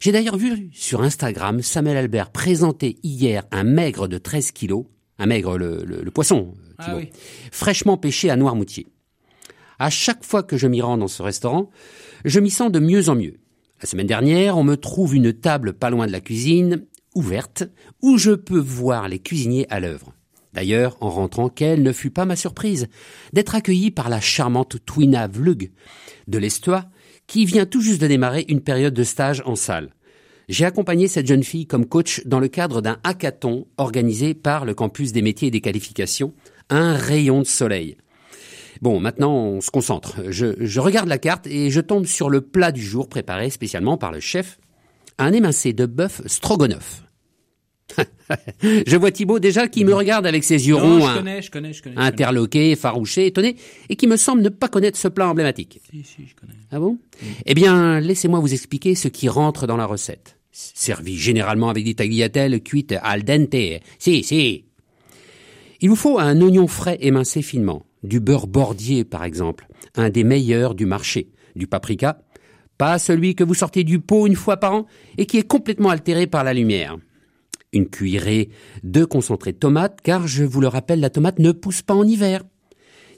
J'ai 0.00 0.10
d'ailleurs 0.10 0.36
vu 0.36 0.68
sur 0.72 1.02
Instagram 1.02 1.62
Samuel 1.62 1.96
Albert 1.96 2.30
présenter 2.32 2.98
hier 3.04 3.44
un 3.52 3.62
maigre 3.62 4.08
de 4.08 4.18
13 4.18 4.50
kilos, 4.50 4.86
un 5.18 5.26
maigre 5.26 5.56
le, 5.58 5.84
le- 5.84 6.02
le 6.02 6.10
poisson, 6.10 6.54
euh, 6.56 6.72
Ah 6.78 6.96
oui. 6.96 7.08
fraîchement 7.52 7.96
pêché 7.96 8.30
à 8.30 8.36
Noirmoutier. 8.36 8.86
À 9.78 9.90
chaque 9.90 10.24
fois 10.24 10.42
que 10.42 10.56
je 10.56 10.66
m'y 10.66 10.80
rends 10.80 10.98
dans 10.98 11.06
ce 11.08 11.22
restaurant, 11.22 11.70
je 12.24 12.40
m'y 12.40 12.50
sens 12.50 12.72
de 12.72 12.80
mieux 12.80 13.08
en 13.10 13.14
mieux. 13.14 13.34
La 13.80 13.86
semaine 13.86 14.08
dernière, 14.08 14.58
on 14.58 14.64
me 14.64 14.76
trouve 14.76 15.14
une 15.14 15.32
table 15.32 15.72
pas 15.72 15.90
loin 15.90 16.08
de 16.08 16.12
la 16.12 16.20
cuisine, 16.20 16.84
ouverte, 17.14 17.62
où 18.02 18.18
je 18.18 18.32
peux 18.32 18.58
voir 18.58 19.08
les 19.08 19.20
cuisiniers 19.20 19.66
à 19.70 19.78
l'œuvre. 19.78 20.14
D'ailleurs, 20.52 20.96
en 21.00 21.10
rentrant, 21.10 21.48
quelle 21.48 21.84
ne 21.84 21.92
fut 21.92 22.10
pas 22.10 22.24
ma 22.24 22.34
surprise 22.34 22.88
d'être 23.32 23.54
accueilli 23.54 23.92
par 23.92 24.08
la 24.08 24.20
charmante 24.20 24.84
Twina 24.84 25.28
Vlug 25.28 25.70
de 26.26 26.38
l'Estois, 26.38 26.86
qui 27.28 27.44
vient 27.44 27.66
tout 27.66 27.80
juste 27.80 28.00
de 28.00 28.08
démarrer 28.08 28.46
une 28.48 28.62
période 28.62 28.94
de 28.94 29.04
stage 29.04 29.44
en 29.46 29.54
salle. 29.54 29.90
J'ai 30.48 30.64
accompagné 30.64 31.06
cette 31.06 31.28
jeune 31.28 31.44
fille 31.44 31.66
comme 31.66 31.86
coach 31.86 32.22
dans 32.26 32.40
le 32.40 32.48
cadre 32.48 32.80
d'un 32.80 32.98
hackathon 33.04 33.68
organisé 33.76 34.34
par 34.34 34.64
le 34.64 34.74
campus 34.74 35.12
des 35.12 35.22
métiers 35.22 35.48
et 35.48 35.52
des 35.52 35.60
qualifications, 35.60 36.34
un 36.68 36.94
rayon 36.94 37.42
de 37.42 37.46
soleil. 37.46 37.96
Bon, 38.80 39.00
maintenant 39.00 39.34
on 39.34 39.60
se 39.60 39.70
concentre. 39.70 40.16
Je, 40.28 40.54
je 40.58 40.80
regarde 40.80 41.08
la 41.08 41.18
carte 41.18 41.46
et 41.46 41.70
je 41.70 41.80
tombe 41.80 42.06
sur 42.06 42.30
le 42.30 42.40
plat 42.40 42.72
du 42.72 42.82
jour 42.82 43.08
préparé 43.08 43.50
spécialement 43.50 43.96
par 43.96 44.12
le 44.12 44.20
chef, 44.20 44.58
un 45.18 45.32
émincé 45.32 45.72
de 45.72 45.86
bœuf 45.86 46.22
stroganoff. 46.26 47.02
je 48.62 48.96
vois 48.96 49.10
Thibaut 49.10 49.38
déjà 49.38 49.68
qui 49.68 49.84
me 49.84 49.94
regarde 49.94 50.26
avec 50.26 50.44
ses 50.44 50.68
yeux 50.68 50.76
ronds, 50.76 51.06
hein, 51.06 51.24
interloqué, 51.96 52.72
effarouché, 52.72 53.26
étonné, 53.26 53.56
et 53.88 53.96
qui 53.96 54.06
me 54.06 54.16
semble 54.16 54.42
ne 54.42 54.48
pas 54.48 54.68
connaître 54.68 54.98
ce 54.98 55.08
plat 55.08 55.28
emblématique. 55.28 55.80
Si, 55.90 56.04
si, 56.04 56.26
je 56.26 56.34
connais. 56.34 56.58
Ah 56.70 56.78
bon? 56.78 56.98
Eh 57.46 57.54
bien, 57.54 58.00
laissez-moi 58.00 58.40
vous 58.40 58.52
expliquer 58.52 58.94
ce 58.94 59.08
qui 59.08 59.28
rentre 59.28 59.66
dans 59.66 59.76
la 59.76 59.86
recette. 59.86 60.36
Servi 60.52 61.16
généralement 61.16 61.68
avec 61.68 61.84
des 61.84 61.94
tagliatelles 61.94 62.62
cuites 62.62 62.94
al 63.02 63.22
dente. 63.24 63.54
Si, 63.98 64.24
si. 64.24 64.64
Il 65.80 65.88
vous 65.88 65.96
faut 65.96 66.18
un 66.18 66.40
oignon 66.40 66.66
frais 66.66 66.98
émincé 67.00 67.42
finement, 67.42 67.86
du 68.02 68.20
beurre 68.20 68.46
bordier 68.46 69.04
par 69.04 69.24
exemple, 69.24 69.68
un 69.96 70.10
des 70.10 70.24
meilleurs 70.24 70.74
du 70.74 70.86
marché, 70.86 71.30
du 71.56 71.66
paprika, 71.66 72.22
pas 72.78 72.98
celui 72.98 73.34
que 73.34 73.44
vous 73.44 73.54
sortez 73.54 73.84
du 73.84 73.98
pot 73.98 74.26
une 74.26 74.36
fois 74.36 74.56
par 74.56 74.72
an 74.72 74.86
et 75.18 75.26
qui 75.26 75.38
est 75.38 75.46
complètement 75.46 75.90
altéré 75.90 76.26
par 76.26 76.44
la 76.44 76.54
lumière. 76.54 76.96
Une 77.72 77.88
cuillerée 77.88 78.48
de 78.82 79.04
concentré 79.04 79.52
de 79.52 79.58
tomate, 79.58 80.00
car 80.02 80.26
je 80.26 80.44
vous 80.44 80.60
le 80.60 80.68
rappelle, 80.68 81.00
la 81.00 81.10
tomate 81.10 81.38
ne 81.38 81.52
pousse 81.52 81.82
pas 81.82 81.94
en 81.94 82.06
hiver. 82.06 82.44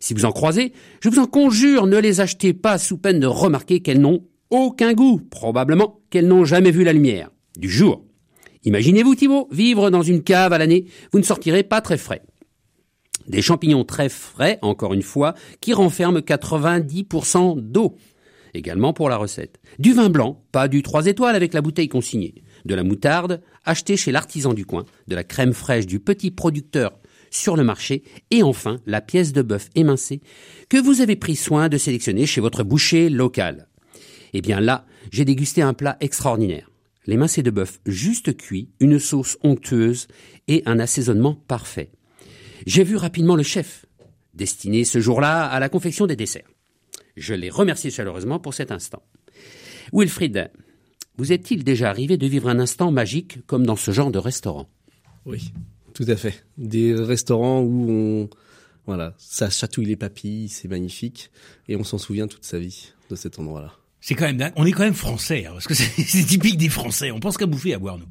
Si 0.01 0.15
vous 0.15 0.25
en 0.25 0.33
croisez, 0.33 0.73
je 1.01 1.11
vous 1.11 1.19
en 1.19 1.27
conjure, 1.27 1.87
ne 1.87 1.99
les 1.99 2.21
achetez 2.21 2.55
pas 2.55 2.79
sous 2.79 2.97
peine 2.97 3.21
de 3.21 3.27
remarquer 3.27 3.81
qu'elles 3.81 4.01
n'ont 4.01 4.25
aucun 4.49 4.95
goût, 4.95 5.21
probablement 5.31 6.01
qu'elles 6.11 6.27
n'ont 6.27 6.45
jamais 6.45 6.71
vu 6.71 6.83
la 6.83 6.95
lumière. 6.95 7.31
Du 7.57 7.69
jour. 7.69 8.05
Imaginez-vous, 8.65 9.15
Thibault, 9.15 9.49
vivre 9.53 9.91
dans 9.91 10.03
une 10.03 10.23
cave 10.23 10.53
à 10.53 10.59
l'année, 10.59 10.87
vous 11.13 11.19
ne 11.19 11.25
sortirez 11.25 11.63
pas 11.63 11.81
très 11.81 11.99
frais. 11.99 12.23
Des 13.29 13.43
champignons 13.43 13.85
très 13.85 14.09
frais, 14.09 14.59
encore 14.63 14.95
une 14.95 15.03
fois, 15.03 15.35
qui 15.61 15.73
renferment 15.73 16.21
90% 16.21 17.61
d'eau. 17.61 17.97
Également 18.55 18.93
pour 18.93 19.09
la 19.09 19.17
recette. 19.17 19.61
Du 19.79 19.93
vin 19.93 20.09
blanc, 20.09 20.43
pas 20.53 20.69
du 20.69 20.83
3 20.83 21.07
étoiles 21.07 21.37
avec 21.37 21.55
la 21.55 21.61
bouteille 21.61 21.89
consignée. 21.89 22.35
De 22.65 22.75
la 22.75 22.83
moutarde, 22.83 23.41
achetée 23.65 23.97
chez 23.97 24.13
l'artisan 24.13 24.53
du 24.55 24.67
coin. 24.67 24.85
De 25.07 25.15
la 25.15 25.25
crème 25.25 25.53
fraîche 25.53 25.87
du 25.87 26.01
petit 26.01 26.31
producteur 26.31 26.99
sur 27.31 27.57
le 27.57 27.65
marché. 27.65 28.03
Et 28.31 28.43
enfin, 28.43 28.81
la 28.87 29.01
pièce 29.01 29.33
de 29.33 29.43
bœuf 29.43 29.69
émincée 29.75 30.21
que 30.69 30.79
vous 30.79 31.01
avez 31.01 31.17
pris 31.17 31.37
soin 31.37 31.69
de 31.69 31.79
sélectionner 31.79 32.27
chez 32.27 32.41
votre 32.41 32.65
boucher 32.65 33.09
local. 33.09 33.69
Eh 34.33 34.41
bien 34.41 34.61
là, 34.61 34.87
j'ai 35.11 35.25
dégusté 35.25 35.63
un 35.63 35.75
plat 35.75 35.97
extraordinaire. 36.01 36.71
L'émincé 37.07 37.43
de 37.43 37.51
bœuf 37.51 37.81
juste 37.87 38.37
cuit, 38.37 38.69
une 38.79 38.99
sauce 38.99 39.39
onctueuse 39.43 40.07
et 40.49 40.63
un 40.67 40.79
assaisonnement 40.79 41.35
parfait. 41.35 41.91
J'ai 42.67 42.85
vu 42.85 42.97
rapidement 42.97 43.37
le 43.37 43.43
chef, 43.43 43.87
destiné 44.35 44.85
ce 44.85 45.01
jour-là 45.01 45.47
à 45.47 45.61
la 45.61 45.69
confection 45.69 46.07
des 46.07 46.17
desserts. 46.17 46.49
Je 47.17 47.35
l'ai 47.35 47.51
remercié 47.51 47.91
chaleureusement 47.91 48.39
pour 48.39 48.55
cet 48.55 48.71
instant. 48.71 49.03
Wilfried, 49.93 50.51
vous 51.17 51.33
est-il 51.33 51.65
déjà 51.65 51.91
arrivé 51.91 52.17
de 52.17 52.27
vivre 52.27 52.49
un 52.49 52.59
instant 52.59 52.91
magique 52.91 53.45
comme 53.47 53.67
dans 53.67 53.77
ce 53.77 53.91
genre 53.91 54.11
de 54.11 54.19
restaurant? 54.19 54.69
Oui, 55.27 55.53
tout 55.95 56.07
à 56.09 56.17
fait. 56.17 56.45
Des 56.57 56.95
restaurants 56.95 57.61
où 57.61 57.91
on, 57.91 58.31
voilà, 58.87 59.15
ça 59.19 59.51
chatouille 59.51 59.87
les 59.87 59.97
papilles, 59.97 60.49
c'est 60.49 60.69
magnifique, 60.69 61.31
et 61.69 61.77
on 61.77 61.85
s'en 61.85 61.99
souvient 61.99 62.27
toute 62.27 62.45
sa 62.45 62.59
vie 62.59 62.93
de 63.11 63.17
cet 63.17 63.39
endroit-là. 63.39 63.75
C'est 64.01 64.15
quand 64.15 64.25
même 64.25 64.39
dingue. 64.39 64.53
On 64.57 64.65
est 64.65 64.73
quand 64.73 64.85
même 64.85 64.95
français, 64.95 65.47
hein, 65.47 65.51
parce 65.53 65.67
que 65.67 65.75
c'est 65.75 65.91
c'est 66.07 66.25
typique 66.25 66.57
des 66.57 66.71
Français. 66.71 67.11
On 67.11 67.21
pense 67.21 67.37
qu'à 67.37 67.47
bouffer 67.47 67.71
et 67.71 67.75
à 67.75 67.79
boire, 67.79 67.99
nous. 67.99 68.07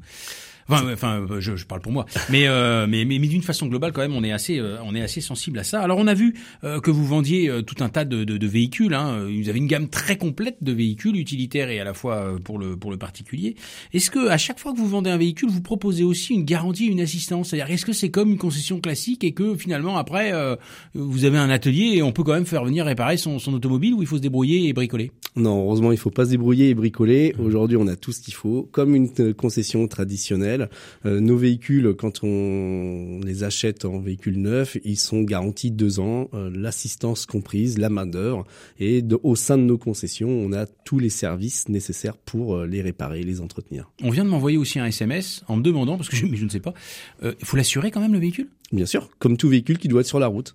Enfin, 0.70 0.92
enfin, 0.92 1.26
euh, 1.30 1.40
je, 1.40 1.56
je 1.56 1.66
parle 1.66 1.80
pour 1.80 1.92
moi, 1.92 2.06
mais 2.30 2.46
euh, 2.46 2.86
mais 2.88 3.04
mais, 3.04 3.18
mais 3.18 3.26
d'une 3.26 3.42
façon 3.42 3.66
globale 3.66 3.92
quand 3.92 4.02
même, 4.02 4.14
on 4.14 4.22
est 4.22 4.32
assez 4.32 4.58
euh, 4.58 4.76
on 4.84 4.94
est 4.94 5.02
assez 5.02 5.20
sensible 5.20 5.58
à 5.58 5.64
ça. 5.64 5.80
Alors 5.80 5.98
on 5.98 6.06
a 6.06 6.14
vu 6.14 6.34
euh, 6.64 6.80
que 6.80 6.90
vous 6.90 7.04
vendiez 7.04 7.48
euh, 7.48 7.62
tout 7.62 7.82
un 7.82 7.88
tas 7.88 8.04
de, 8.04 8.24
de, 8.24 8.36
de 8.36 8.46
véhicules. 8.46 8.94
Hein. 8.94 9.26
Vous 9.26 9.48
avez 9.48 9.58
une 9.58 9.66
gamme 9.66 9.88
très 9.88 10.16
complète 10.16 10.58
de 10.60 10.72
véhicules 10.72 11.16
utilitaires 11.16 11.70
et 11.70 11.80
à 11.80 11.84
la 11.84 11.94
fois 11.94 12.16
euh, 12.16 12.38
pour 12.38 12.58
le 12.58 12.76
pour 12.76 12.90
le 12.90 12.96
particulier. 12.96 13.56
Est-ce 13.92 14.10
que 14.10 14.28
à 14.28 14.38
chaque 14.38 14.58
fois 14.58 14.72
que 14.72 14.78
vous 14.78 14.88
vendez 14.88 15.10
un 15.10 15.18
véhicule, 15.18 15.48
vous 15.48 15.62
proposez 15.62 16.04
aussi 16.04 16.34
une 16.34 16.44
garantie, 16.44 16.86
une 16.86 17.00
assistance? 17.00 17.48
C'est-à-dire 17.48 17.72
est-ce 17.72 17.86
que 17.86 17.92
c'est 17.92 18.10
comme 18.10 18.30
une 18.30 18.38
concession 18.38 18.80
classique 18.80 19.24
et 19.24 19.32
que 19.32 19.56
finalement 19.56 19.96
après 19.96 20.32
euh, 20.32 20.56
vous 20.94 21.24
avez 21.24 21.38
un 21.38 21.50
atelier 21.50 21.92
et 21.94 22.02
on 22.02 22.12
peut 22.12 22.22
quand 22.22 22.34
même 22.34 22.46
faire 22.46 22.64
venir 22.64 22.84
réparer 22.84 23.16
son, 23.16 23.38
son 23.38 23.54
automobile 23.54 23.94
ou 23.94 24.02
il 24.02 24.06
faut 24.06 24.16
se 24.16 24.22
débrouiller 24.22 24.68
et 24.68 24.72
bricoler? 24.72 25.10
Non, 25.36 25.64
heureusement, 25.64 25.92
il 25.92 25.98
faut 25.98 26.10
pas 26.10 26.24
se 26.24 26.30
débrouiller 26.30 26.70
et 26.70 26.74
bricoler. 26.74 27.36
Aujourd'hui, 27.38 27.76
on 27.76 27.86
a 27.86 27.94
tout 27.94 28.10
ce 28.10 28.20
qu'il 28.20 28.34
faut, 28.34 28.68
comme 28.72 28.96
une 28.96 29.08
euh, 29.20 29.32
concession 29.32 29.86
traditionnelle. 29.86 30.59
Euh, 31.06 31.20
nos 31.20 31.36
véhicules, 31.36 31.94
quand 31.96 32.22
on 32.24 33.20
les 33.24 33.44
achète 33.44 33.84
en 33.84 33.98
véhicule 34.00 34.38
neuf, 34.38 34.76
ils 34.84 34.98
sont 34.98 35.22
garantis 35.22 35.70
deux 35.70 36.00
ans, 36.00 36.28
euh, 36.34 36.50
l'assistance 36.54 37.26
comprise, 37.26 37.78
la 37.78 37.88
main 37.88 38.06
d'œuvre, 38.06 38.44
et 38.78 39.02
de- 39.02 39.18
au 39.22 39.36
sein 39.36 39.56
de 39.58 39.62
nos 39.62 39.78
concessions, 39.78 40.28
on 40.30 40.52
a 40.52 40.66
tous 40.66 40.98
les 40.98 41.08
services 41.10 41.68
nécessaires 41.68 42.16
pour 42.16 42.56
euh, 42.56 42.66
les 42.66 42.82
réparer, 42.82 43.22
les 43.22 43.40
entretenir. 43.40 43.90
On 44.02 44.10
vient 44.10 44.24
de 44.24 44.30
m'envoyer 44.30 44.56
aussi 44.58 44.78
un 44.78 44.86
SMS 44.86 45.42
en 45.48 45.56
me 45.56 45.62
demandant 45.62 45.96
parce 45.96 46.08
que 46.08 46.16
je, 46.16 46.26
mais 46.26 46.36
je 46.36 46.44
ne 46.44 46.50
sais 46.50 46.60
pas, 46.60 46.74
euh, 47.22 47.34
il 47.40 47.46
faut 47.46 47.56
l'assurer 47.56 47.90
quand 47.90 48.00
même 48.00 48.12
le 48.12 48.18
véhicule? 48.18 48.48
Bien 48.72 48.86
sûr, 48.86 49.10
comme 49.18 49.36
tout 49.36 49.48
véhicule 49.48 49.78
qui 49.78 49.88
doit 49.88 50.00
être 50.02 50.06
sur 50.06 50.20
la 50.20 50.26
route. 50.28 50.54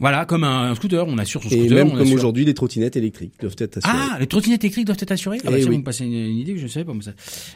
Voilà, 0.00 0.24
comme 0.24 0.44
un, 0.44 0.70
un 0.70 0.74
scooter, 0.74 1.06
on 1.06 1.18
assure 1.18 1.42
son 1.42 1.48
Et 1.50 1.58
scooter. 1.58 1.74
même 1.76 1.88
on 1.94 1.98
comme 1.98 2.12
aujourd'hui, 2.12 2.44
les 2.44 2.54
trottinettes 2.54 2.96
électriques 2.96 3.34
doivent 3.40 3.54
être 3.58 3.76
assurées. 3.78 3.94
Ah, 3.96 4.16
les 4.18 4.26
trottinettes 4.26 4.64
électriques 4.64 4.86
doivent 4.86 4.96
être 5.00 5.12
assurées? 5.12 5.38
Ah 5.44 5.50
bah 5.50 5.56
Eh 5.58 5.64
oui. 5.64 5.70
vous 5.70 5.78
me 5.78 5.84
passez 5.84 6.04
une, 6.06 6.14
une 6.14 6.38
idée 6.38 6.52
que 6.54 6.58
je 6.58 6.64
ne 6.64 6.68
savais 6.68 6.84
pas. 6.86 6.92
ça. 7.02 7.12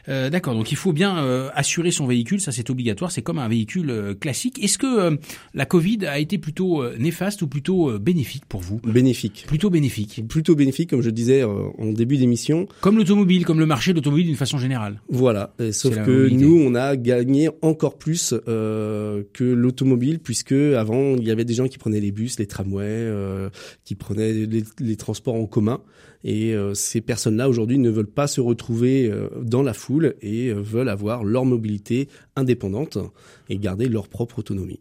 Euh, 0.09 0.29
D'accord, 0.31 0.55
donc 0.55 0.71
il 0.71 0.77
faut 0.77 0.93
bien 0.93 1.19
euh, 1.19 1.49
assurer 1.55 1.91
son 1.91 2.07
véhicule, 2.07 2.41
ça 2.41 2.53
c'est 2.53 2.69
obligatoire, 2.71 3.11
c'est 3.11 3.23
comme 3.23 3.39
un 3.39 3.49
véhicule 3.49 3.91
euh, 3.91 4.15
classique. 4.15 4.63
Est-ce 4.63 4.77
que 4.79 5.19
la 5.55 5.65
Covid 5.67 6.07
a 6.07 6.19
été 6.19 6.39
plutôt 6.39 6.87
néfaste 6.99 7.41
ou 7.43 7.47
plutôt 7.49 7.99
bénéfique 7.99 8.45
pour 8.47 8.61
vous? 8.61 8.79
Bénéfique. 8.85 9.45
Plutôt 9.47 9.71
bénéfique. 9.71 10.23
Plutôt 10.29 10.55
bénéfique, 10.55 10.91
comme 10.91 11.01
je 11.03 11.11
disais 11.11 11.43
en 11.45 11.93
début 11.93 12.17
d'émission. 12.19 12.69
Comme 12.83 12.99
l'automobile, 12.99 13.45
comme 13.47 13.59
le 13.59 13.67
marché 13.67 13.93
de 13.93 13.97
l'automobile 13.97 14.27
d'une 14.27 14.37
façon 14.37 14.59
générale. 14.59 15.01
Voilà. 15.09 15.55
Et 15.59 15.73
sauf 15.73 15.95
que 16.05 16.29
nous, 16.29 16.59
on 16.61 16.75
a 16.75 16.97
gagné 16.97 17.49
encore 17.63 17.97
plus 17.97 18.35
que 18.47 19.25
l'automobile, 19.45 20.19
puisque 20.19 20.53
avant, 20.53 21.17
il 21.17 21.25
y 21.25 21.31
avait 21.31 21.45
des 21.45 21.55
gens 21.55 21.69
qui 21.69 21.79
prenaient 21.79 22.01
les 22.01 22.13
bus, 22.13 22.34
les 22.39 22.47
tramways, 22.47 22.85
euh, 22.87 23.51
qui 23.85 23.95
prenaient 23.95 24.33
les, 24.33 24.97
transports 24.97 25.35
en 25.35 25.47
commun. 25.47 25.81
Et 26.23 26.55
euh, 26.55 26.75
ces 26.75 27.01
personnes-là, 27.01 27.49
aujourd'hui, 27.49 27.79
ne 27.79 27.91
veulent 27.91 28.07
pas 28.07 28.27
se 28.27 28.41
retrouver 28.41 29.11
euh, 29.11 29.29
dans 29.43 29.63
la 29.63 29.75
foule 29.75 30.15
et 30.23 30.53
veulent 30.53 30.89
avoir 30.89 31.25
leur 31.25 31.45
mobilité 31.45 32.09
indépendante 32.37 32.99
et 33.49 33.59
garder 33.59 33.89
leur 33.89 34.09
propre 34.09 34.39
autonomie. 34.39 34.81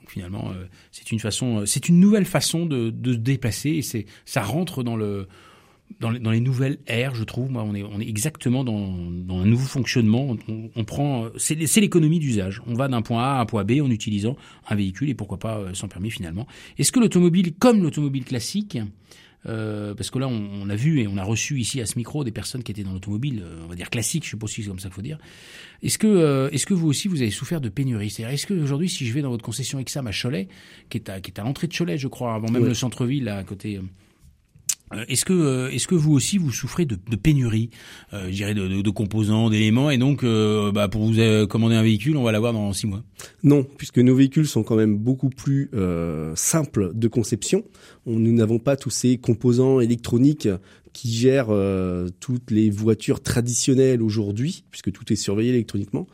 Donc 0.00 0.10
finalement, 0.10 0.52
c'est 0.90 1.12
une 1.12 1.20
façon, 1.20 1.64
c'est 1.66 1.88
une 1.88 2.00
nouvelle 2.00 2.24
façon 2.24 2.66
de, 2.66 2.90
de 2.90 3.12
se 3.12 3.18
déplacer 3.18 3.70
et 3.70 4.06
ça 4.24 4.42
rentre 4.42 4.82
dans 4.82 4.96
le, 4.96 5.28
dans 6.00 6.10
les, 6.10 6.18
dans 6.18 6.30
les 6.30 6.40
nouvelles 6.40 6.78
ères, 6.86 7.14
je 7.14 7.24
trouve. 7.24 7.50
Moi, 7.50 7.62
on 7.62 7.74
est, 7.74 7.82
on 7.82 8.00
est 8.00 8.08
exactement 8.08 8.64
dans, 8.64 8.96
dans 8.96 9.38
un 9.40 9.46
nouveau 9.46 9.66
fonctionnement. 9.66 10.36
On, 10.48 10.70
on 10.74 10.84
prend, 10.84 11.24
euh, 11.24 11.30
c'est, 11.36 11.80
l'économie 11.80 12.18
d'usage. 12.18 12.62
On 12.66 12.74
va 12.74 12.88
d'un 12.88 13.02
point 13.02 13.22
A 13.22 13.38
à 13.38 13.40
un 13.40 13.46
point 13.46 13.64
B 13.64 13.80
en 13.82 13.90
utilisant 13.90 14.36
un 14.68 14.74
véhicule 14.74 15.08
et 15.08 15.14
pourquoi 15.14 15.38
pas 15.38 15.58
euh, 15.58 15.74
sans 15.74 15.88
permis 15.88 16.10
finalement. 16.10 16.46
Est-ce 16.78 16.92
que 16.92 17.00
l'automobile, 17.00 17.54
comme 17.54 17.82
l'automobile 17.82 18.24
classique, 18.24 18.78
euh, 19.46 19.94
parce 19.94 20.10
que 20.10 20.18
là, 20.18 20.28
on, 20.28 20.48
on 20.62 20.68
a 20.68 20.76
vu 20.76 21.00
et 21.00 21.06
on 21.06 21.16
a 21.16 21.22
reçu 21.22 21.58
ici 21.60 21.80
à 21.80 21.86
ce 21.86 21.96
micro 21.96 22.24
des 22.24 22.32
personnes 22.32 22.62
qui 22.62 22.72
étaient 22.72 22.82
dans 22.82 22.92
l'automobile, 22.92 23.42
euh, 23.44 23.62
on 23.64 23.68
va 23.68 23.76
dire 23.76 23.88
classique, 23.88 24.24
je 24.24 24.30
sais 24.30 24.36
pas 24.36 24.48
si 24.48 24.62
c'est 24.62 24.68
comme 24.68 24.80
ça 24.80 24.88
qu'il 24.88 24.96
faut 24.96 25.02
dire. 25.02 25.18
Est-ce 25.82 25.96
que, 25.96 26.06
euh, 26.06 26.50
est-ce 26.50 26.66
que 26.66 26.74
vous 26.74 26.88
aussi 26.88 27.08
vous 27.08 27.22
avez 27.22 27.30
souffert 27.30 27.60
de 27.60 27.68
pénurie? 27.68 28.10
C'est-à-dire, 28.10 28.34
est-ce 28.34 28.46
que 28.46 28.54
aujourd'hui, 28.54 28.88
si 28.88 29.06
je 29.06 29.12
vais 29.12 29.22
dans 29.22 29.30
votre 29.30 29.44
concession 29.44 29.78
Exam 29.78 30.06
à 30.06 30.12
Cholet, 30.12 30.48
qui 30.90 30.98
est 30.98 31.08
à, 31.08 31.20
qui 31.20 31.30
est 31.30 31.38
à 31.38 31.44
l'entrée 31.44 31.68
de 31.68 31.74
Cholet, 31.74 31.98
je 31.98 32.08
crois, 32.08 32.34
avant 32.34 32.50
même 32.50 32.64
le 32.64 32.74
centre-ville, 32.74 33.28
à 33.28 33.44
côté. 33.44 33.80
Euh, 34.94 35.04
Est-ce 35.08 35.24
que, 35.24 35.32
euh, 35.32 35.70
est-ce 35.70 35.86
que 35.86 35.94
vous 35.94 36.12
aussi 36.12 36.38
vous 36.38 36.50
souffrez 36.52 36.84
de, 36.84 36.96
de 37.10 37.16
pénurie, 37.16 37.70
euh, 38.12 38.26
je 38.26 38.32
dirais, 38.36 38.54
de, 38.54 38.66
de- 38.68 38.82
de 38.82 38.90
composants, 38.90 39.50
d'éléments, 39.50 39.90
et 39.90 39.98
donc, 39.98 40.24
euh, 40.24 40.72
bah, 40.72 40.88
pour 40.88 41.04
vous 41.04 41.18
euh, 41.18 41.46
commander 41.46 41.74
un 41.74 41.82
véhicule, 41.82 42.16
on 42.16 42.22
va 42.22 42.32
l'avoir 42.32 42.52
dans 42.52 42.72
six 42.72 42.86
mois? 42.86 43.02
Non, 43.42 43.66
puisque 43.76 43.98
nos 43.98 44.14
véhicules 44.14 44.46
sont 44.46 44.62
quand 44.62 44.76
même 44.76 44.96
beaucoup 44.96 45.30
plus 45.30 45.70
simples 46.34 46.92
de 46.94 47.08
conception. 47.08 47.64
On- 48.06 48.18
nous 48.18 48.32
n'avons 48.32 48.58
pas 48.58 48.76
tous 48.76 48.90
ces 48.90 49.18
composants 49.18 49.80
électroniques 49.80 50.48
qui 50.92 51.12
gèrent 51.12 51.52
toutes 52.20 52.50
les 52.50 52.70
voitures 52.70 53.22
traditionnelles 53.22 54.02
aujourd'hui, 54.02 54.64
puisque 54.70 54.90
tout 54.92 55.12
est 55.12 55.16
surveillé 55.16 55.50
électroniquement. 55.50 56.06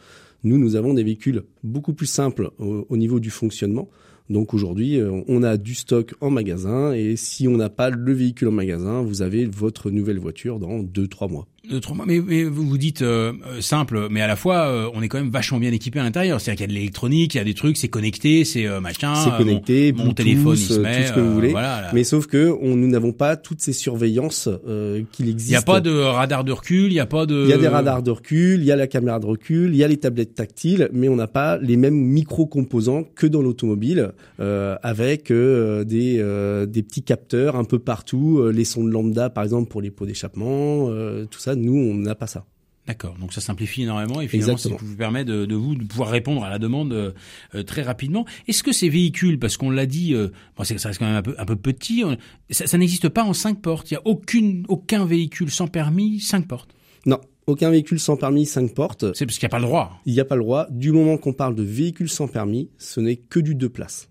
Nous, 0.43 0.59
nous 0.59 0.77
avons 0.77 0.93
des 0.93 1.05
véhicules 1.05 1.45
beaucoup 1.63 1.95
plus 1.95 2.07
simples 2.07 2.51
au, 2.59 2.87
au 2.89 2.97
niveau 2.99 3.19
du 3.19 3.31
fonctionnement. 3.31 3.89
Donc 4.31 4.55
aujourd'hui, 4.55 4.99
euh, 4.99 5.23
on 5.29 5.43
a 5.43 5.57
du 5.57 5.75
stock 5.75 6.15
en 6.21 6.31
magasin 6.31 6.93
et 6.93 7.17
si 7.17 7.47
on 7.47 7.57
n'a 7.57 7.69
pas 7.69 7.91
le 7.91 8.13
véhicule 8.13 8.49
en 8.49 8.53
magasin, 8.53 9.03
vous 9.03 9.21
avez 9.21 9.45
votre 9.45 9.91
nouvelle 9.91 10.19
voiture 10.19 10.59
dans 10.59 10.83
deux 10.83 11.09
trois 11.09 11.29
mois. 11.29 11.47
Deux, 11.71 11.81
trois 11.81 11.97
mois. 11.97 12.05
Mais, 12.07 12.21
mais 12.21 12.45
vous 12.45 12.67
vous 12.67 12.79
dites 12.79 13.03
euh, 13.03 13.33
euh, 13.47 13.61
simple, 13.61 14.09
mais 14.11 14.21
à 14.21 14.27
la 14.27 14.37
fois, 14.37 14.67
euh, 14.67 14.91
on 14.95 15.03
est 15.03 15.09
quand 15.09 15.19
même 15.19 15.31
vachement 15.31 15.59
bien 15.59 15.73
équipé 15.73 15.99
à 15.99 16.03
l'intérieur. 16.03 16.41
C'est-à-dire 16.41 16.59
qu'il 16.59 16.65
y 16.65 16.71
a 16.71 16.73
de 16.73 16.79
l'électronique, 16.79 17.35
il 17.35 17.39
y 17.39 17.41
a 17.41 17.45
des 17.45 17.55
trucs, 17.55 17.77
c'est 17.77 17.89
connecté, 17.89 18.45
c'est 18.45 18.67
euh, 18.67 18.81
machin. 18.81 19.15
C'est 19.15 19.33
euh, 19.33 19.39
connecté, 19.39 19.93
mon, 19.93 20.05
Bluetooth, 20.05 20.17
téléphone, 20.17 20.57
il 20.57 20.59
se 20.59 20.75
euh, 20.75 20.83
met. 20.83 21.01
tout 21.03 21.09
ce 21.09 21.13
que 21.15 21.21
vous 21.21 21.33
voulez. 21.33 21.51
Voilà, 21.51 21.81
là. 21.81 21.91
Mais 21.95 22.05
sauf 22.05 22.27
que 22.27 22.55
on, 22.61 22.77
nous 22.77 22.89
n'avons 22.89 23.13
pas 23.13 23.37
toutes 23.37 23.61
ces 23.61 23.73
surveillances 23.73 24.49
euh, 24.69 25.03
qu'il 25.13 25.27
il 25.27 25.31
existe. 25.31 25.51
n'y 25.51 25.57
a 25.57 25.63
pas 25.63 25.81
de 25.81 25.91
radar 25.91 26.45
de 26.45 26.53
recul, 26.53 26.91
il 26.91 26.95
n'y 26.95 27.01
a 27.01 27.07
pas 27.07 27.25
de. 27.25 27.45
Il 27.45 27.51
y 27.51 27.55
a 27.55 27.59
des 27.59 27.69
radars 27.69 28.03
de 28.03 28.11
recul, 28.11 28.61
il 28.61 28.67
y 28.67 28.73
a 28.73 28.77
la 28.77 28.87
caméra 28.87 29.19
de 29.19 29.27
recul, 29.27 29.71
il 29.73 29.77
y 29.77 29.85
a 29.85 29.89
les 29.89 29.97
tablettes 29.97 30.35
tactiles, 30.35 30.91
mais 30.93 31.09
on 31.09 31.17
n'a 31.17 31.29
pas 31.29 31.57
les 31.59 31.77
mêmes 31.77 31.95
micro-composants 31.95 33.05
que 33.15 33.27
dans 33.27 33.41
l'automobile, 33.41 34.13
euh, 34.41 34.77
avec 34.83 35.31
euh, 35.31 35.85
des, 35.85 36.19
euh, 36.19 36.67
des 36.67 36.83
petits 36.83 37.03
capteurs 37.03 37.57
un 37.57 37.65
peu 37.65 37.79
partout, 37.79 38.39
euh, 38.39 38.51
les 38.51 38.65
sons 38.65 38.85
de 38.85 38.91
lambda 38.91 39.31
par 39.31 39.45
exemple 39.45 39.71
pour 39.71 39.81
les 39.81 39.91
pots 39.91 40.07
d'échappement, 40.07 40.91
tout 41.31 41.39
ça, 41.39 41.54
nous 41.55 41.77
on 41.77 41.95
n'a 41.95 42.15
pas 42.15 42.27
ça. 42.27 42.45
D'accord, 42.87 43.17
donc 43.19 43.33
ça 43.33 43.41
simplifie 43.41 43.83
énormément 43.85 44.21
et 44.21 44.29
finalement 44.29 44.59
ça 44.59 44.69
vous 44.79 44.97
permet 44.97 45.25
de, 45.25 45.47
de 45.47 45.55
vous 45.55 45.75
de 45.75 45.85
pouvoir 45.85 46.11
répondre 46.11 46.45
à 46.45 46.51
la 46.51 46.59
demande 46.59 46.93
euh, 46.93 47.13
euh, 47.55 47.63
très 47.63 47.81
rapidement. 47.81 48.27
Est-ce 48.47 48.63
que 48.63 48.73
ces 48.73 48.91
véhicules, 48.91 49.39
parce 49.39 49.57
qu'on 49.57 49.71
l'a 49.71 49.87
dit, 49.87 50.13
euh, 50.13 50.29
bon, 50.57 50.65
c'est- 50.65 50.77
ça 50.77 50.89
reste 50.89 50.99
quand 50.99 51.07
même 51.07 51.17
un 51.17 51.23
peu, 51.23 51.35
un 51.39 51.47
peu 51.47 51.57
petit, 51.57 52.03
on- 52.05 52.19
ça, 52.51 52.67
ça 52.67 52.77
n'existe 52.77 53.09
pas 53.09 53.25
en 53.25 53.33
cinq 53.33 53.63
portes. 53.63 53.91
Il 53.91 53.95
n'y 53.95 53.99
a 53.99 54.03
aucune, 54.07 54.67
aucun 54.69 55.07
véhicule 55.07 55.51
sans 55.51 55.67
permis 55.67 56.21
cinq 56.21 56.47
portes. 56.47 56.75
Non, 57.07 57.21
aucun 57.47 57.71
véhicule 57.71 58.01
sans 58.01 58.17
permis 58.17 58.47
5 58.47 58.73
portes. 58.75 59.15
C'est 59.15 59.27
parce 59.27 59.37
qu'il 59.39 59.45
n'y 59.47 59.51
a 59.51 59.57
pas 59.57 59.59
le 59.59 59.67
droit. 59.67 60.01
Il 60.07 60.15
n'y 60.15 60.21
a 60.21 60.25
pas 60.25 60.37
le 60.37 60.43
droit. 60.43 60.67
Du 60.71 60.91
moment 60.93 61.19
qu'on 61.19 61.35
parle 61.35 61.55
de 61.55 61.63
véhicule 61.63 62.09
sans 62.09 62.29
permis, 62.29 62.71
ce 62.79 63.01
n'est 63.01 63.17
que 63.17 63.39
du 63.41 63.55
deux 63.55 63.69
places. 63.69 64.09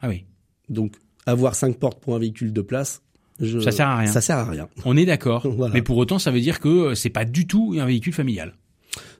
Ah 0.00 0.08
oui, 0.08 0.24
Donc 0.68 0.94
avoir 1.26 1.54
5 1.56 1.76
portes 1.78 2.00
pour 2.00 2.14
un 2.14 2.20
véhicule 2.20 2.52
de 2.52 2.60
place, 2.62 3.02
je... 3.40 3.60
Ça 3.60 3.70
sert 3.70 3.88
à 3.88 3.96
rien. 3.96 4.10
Ça 4.10 4.20
sert 4.20 4.36
à 4.36 4.44
rien. 4.44 4.68
on 4.84 4.96
est 4.96 5.06
d'accord. 5.06 5.46
Voilà. 5.56 5.74
Mais 5.74 5.82
pour 5.82 5.96
autant, 5.96 6.18
ça 6.18 6.30
veut 6.30 6.40
dire 6.40 6.60
que 6.60 6.68
euh, 6.68 6.94
c'est 6.94 7.10
pas 7.10 7.24
du 7.24 7.46
tout 7.46 7.74
un 7.78 7.86
véhicule 7.86 8.12
familial. 8.12 8.54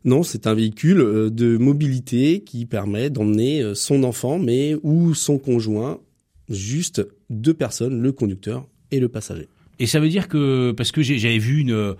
Non, 0.04 0.22
c'est 0.22 0.46
un 0.46 0.54
véhicule 0.54 1.00
euh, 1.00 1.30
de 1.30 1.56
mobilité 1.56 2.40
qui 2.40 2.66
permet 2.66 3.10
d'emmener 3.10 3.62
euh, 3.62 3.74
son 3.74 4.04
enfant, 4.04 4.38
mais 4.38 4.76
ou 4.82 5.14
son 5.14 5.38
conjoint, 5.38 6.00
juste 6.48 7.06
deux 7.30 7.54
personnes, 7.54 8.00
le 8.00 8.12
conducteur 8.12 8.66
et 8.90 9.00
le 9.00 9.08
passager. 9.08 9.48
Et 9.80 9.86
ça 9.86 10.00
veut 10.00 10.08
dire 10.08 10.28
que 10.28 10.72
parce 10.72 10.90
que 10.90 11.02
j'avais 11.02 11.38
vu 11.38 11.60
une, 11.60 11.94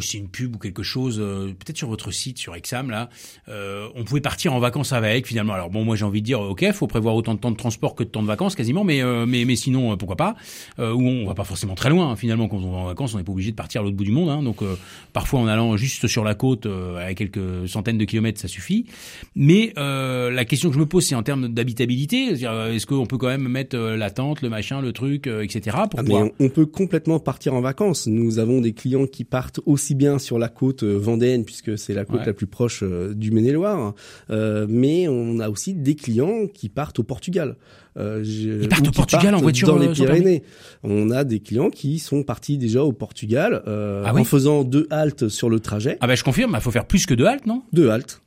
c'est 0.00 0.18
une 0.18 0.28
pub 0.28 0.56
ou 0.56 0.58
quelque 0.58 0.82
chose, 0.82 1.18
euh, 1.20 1.48
peut-être 1.48 1.76
sur 1.76 1.88
votre 1.88 2.10
site, 2.10 2.38
sur 2.38 2.54
Exam 2.54 2.90
là, 2.90 3.10
euh, 3.48 3.88
on 3.94 4.04
pouvait 4.04 4.20
partir 4.20 4.54
en 4.54 4.58
vacances 4.58 4.92
avec 4.92 5.26
finalement. 5.26 5.52
Alors 5.52 5.70
bon, 5.70 5.84
moi 5.84 5.96
j'ai 5.96 6.04
envie 6.04 6.20
de 6.20 6.26
dire, 6.26 6.40
ok, 6.40 6.72
faut 6.72 6.86
prévoir 6.86 7.14
autant 7.14 7.34
de 7.34 7.40
temps 7.40 7.50
de 7.50 7.56
transport 7.56 7.94
que 7.94 8.04
de 8.04 8.08
temps 8.08 8.22
de 8.22 8.26
vacances 8.26 8.54
quasiment, 8.54 8.84
mais 8.84 9.02
euh, 9.02 9.26
mais 9.26 9.44
mais 9.44 9.56
sinon 9.56 9.96
pourquoi 9.96 10.16
pas 10.16 10.36
euh, 10.78 10.92
Ou 10.92 11.02
on 11.06 11.26
va 11.26 11.34
pas 11.34 11.44
forcément 11.44 11.74
très 11.74 11.90
loin 11.90 12.10
hein, 12.10 12.16
finalement 12.16 12.48
quand 12.48 12.58
on 12.58 12.70
va 12.70 12.78
en 12.78 12.86
vacances, 12.86 13.14
on 13.14 13.18
n'est 13.18 13.24
pas 13.24 13.32
obligé 13.32 13.50
de 13.50 13.56
partir 13.56 13.80
à 13.80 13.84
l'autre 13.84 13.96
bout 13.96 14.04
du 14.04 14.12
monde. 14.12 14.30
Hein, 14.30 14.42
donc 14.42 14.62
euh, 14.62 14.76
parfois 15.12 15.40
en 15.40 15.46
allant 15.46 15.76
juste 15.76 16.06
sur 16.06 16.24
la 16.24 16.34
côte 16.34 16.66
euh, 16.66 16.96
à 16.96 17.14
quelques 17.14 17.68
centaines 17.68 17.98
de 17.98 18.04
kilomètres, 18.04 18.40
ça 18.40 18.48
suffit. 18.48 18.86
Mais 19.34 19.72
la 19.76 20.44
question 20.44 20.68
que 20.68 20.74
je 20.74 20.80
me 20.80 20.86
pose, 20.86 21.06
c'est 21.06 21.14
en 21.14 21.22
termes 21.22 21.48
d'habitabilité, 21.48 22.32
est-ce 22.32 22.86
qu'on 22.86 23.06
peut 23.06 23.18
quand 23.18 23.28
même 23.28 23.48
mettre 23.48 23.76
la 23.76 24.10
tente, 24.10 24.42
le 24.42 24.48
machin, 24.48 24.80
le 24.80 24.92
truc, 24.92 25.26
etc. 25.26 25.76
Ah, 25.78 25.88
Pourquoi? 25.88 26.24
Mais 26.24 26.32
on, 26.38 26.46
on 26.46 26.48
peut 26.48 26.66
complètement 26.66 27.18
partir 27.18 27.54
en 27.54 27.60
vacances. 27.60 28.06
Nous 28.06 28.38
avons 28.38 28.60
des 28.60 28.72
clients 28.72 29.06
qui 29.06 29.24
partent 29.24 29.60
aussi 29.66 29.81
bien 29.94 30.18
sur 30.18 30.38
la 30.38 30.48
côte 30.48 30.82
euh, 30.82 30.96
vendéenne, 30.96 31.44
puisque 31.44 31.76
c'est 31.76 31.94
la 31.94 32.04
côte 32.04 32.20
Ouais. 32.20 32.26
la 32.26 32.32
plus 32.32 32.46
proche 32.46 32.82
euh, 32.82 33.12
du 33.14 33.30
Maine-et-Loire, 33.30 33.94
euh, 34.30 34.66
mais 34.68 35.08
on 35.08 35.38
a 35.40 35.48
aussi 35.50 35.74
des 35.74 35.94
clients 35.94 36.46
qui 36.52 36.68
partent 36.68 36.98
au 36.98 37.02
Portugal. 37.02 37.56
Euh, 37.98 38.22
Ils 38.24 38.68
partent 38.68 38.88
au 38.88 38.90
Portugal 38.92 39.28
en 39.28 39.30
partent 39.32 39.42
voiture, 39.42 39.68
dans 39.68 39.78
les 39.78 39.88
Pyrénées. 39.88 40.42
On 40.82 41.10
a 41.10 41.24
des 41.24 41.40
clients 41.40 41.68
qui 41.70 41.98
sont 41.98 42.22
partis 42.22 42.56
déjà 42.56 42.82
au 42.84 42.92
Portugal 42.92 43.62
euh, 43.66 44.02
Ah 44.06 44.14
oui 44.14 44.22
en 44.22 44.24
faisant 44.24 44.64
deux 44.64 44.86
haltes 44.90 45.28
sur 45.28 45.50
le 45.50 45.60
trajet. 45.60 45.98
Ah 46.00 46.06
bah 46.06 46.14
je 46.14 46.24
confirme, 46.24 46.52
il 46.54 46.60
faut 46.62 46.70
faire 46.70 46.86
plus 46.86 47.04
que 47.04 47.12
deux 47.14 47.26
haltes, 47.26 47.46
non? 47.46 47.62
Deux 47.72 47.90
haltes. 47.90 48.22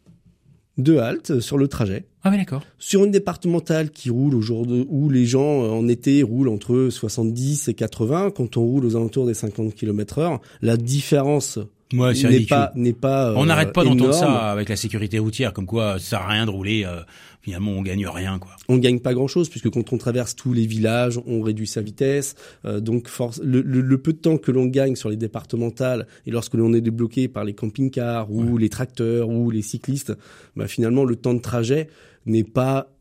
Deux 0.77 0.99
haltes 0.99 1.39
sur 1.39 1.57
le 1.57 1.67
trajet. 1.67 2.05
Ah 2.25 2.31
ouais 2.31 2.37
d'accord. 2.37 2.63
Sur 2.79 3.05
une 3.05 3.11
départementale 3.11 3.91
qui 3.91 4.09
roule 4.09 4.33
au 4.35 4.41
jour 4.41 4.65
de, 4.65 4.85
où 4.89 5.09
les 5.09 5.25
gens 5.25 5.63
euh, 5.63 5.69
en 5.69 5.87
été 5.87 6.23
roulent 6.23 6.49
entre 6.49 6.89
70 6.89 7.67
et 7.69 7.73
80, 7.75 8.31
quand 8.31 8.57
on 8.57 8.63
roule 8.63 8.83
aux 8.85 8.95
alentours 8.95 9.27
des 9.27 9.35
50 9.35 9.75
km 9.75 10.17
heure, 10.19 10.41
la 10.61 10.75
différence 10.75 11.59
Ouais, 11.93 12.13
n'est 12.13 12.39
pas 12.47 12.71
n'est 12.75 12.93
pas. 12.93 13.31
On 13.35 13.43
euh, 13.43 13.45
n'arrête 13.45 13.71
pas 13.71 13.83
d'entendre 13.83 14.11
ça 14.13 14.49
avec 14.51 14.69
la 14.69 14.75
sécurité 14.75 15.19
routière, 15.19 15.53
comme 15.53 15.67
quoi 15.67 15.99
ça 15.99 16.05
sert 16.17 16.21
à 16.23 16.29
rien 16.29 16.47
de 16.47 16.49
rouler. 16.49 16.83
euh, 16.83 17.01
finalement, 17.43 17.73
on 17.73 17.83
gagne 17.83 18.07
rien, 18.07 18.39
quoi. 18.39 18.53
on 18.69 18.77
gagne 18.77 18.99
pas 18.99 19.13
grand 19.13 19.27
chose 19.27 19.49
puisque 19.49 19.69
quand 19.69 19.93
on 19.93 19.97
traverse 19.99 20.35
tous 20.35 20.51
les 20.51 20.65
villages, 20.65 21.19
on 21.27 21.41
réduit 21.43 21.67
sa 21.67 21.81
vitesse. 21.81 22.33
Euh, 22.65 22.79
donc 22.79 23.07
force, 23.07 23.39
le, 23.43 23.61
le- 23.61 23.81
le 23.81 23.97
peu 23.99 24.13
de 24.13 24.17
temps 24.17 24.37
que 24.37 24.51
l'on 24.51 24.65
gagne 24.65 24.95
sur 24.95 25.09
les 25.11 25.15
départementales 25.15 26.07
et 26.25 26.31
lorsque 26.31 26.55
l'on 26.55 26.73
est 26.73 26.81
débloqué 26.81 27.27
par 27.27 27.43
les 27.43 27.53
camping-cars 27.53 28.31
ou 28.31 28.57
les 28.57 28.69
tracteurs 28.69 29.29
ou 29.29 29.51
les 29.51 29.61
cyclistes, 29.61 30.13
bah, 30.55 30.67
finalement 30.67 31.05
le 31.05 31.15
temps 31.15 31.35
de 31.35 31.39
trajet 31.39 31.87
n'est 32.25 32.43
pas 32.43 32.91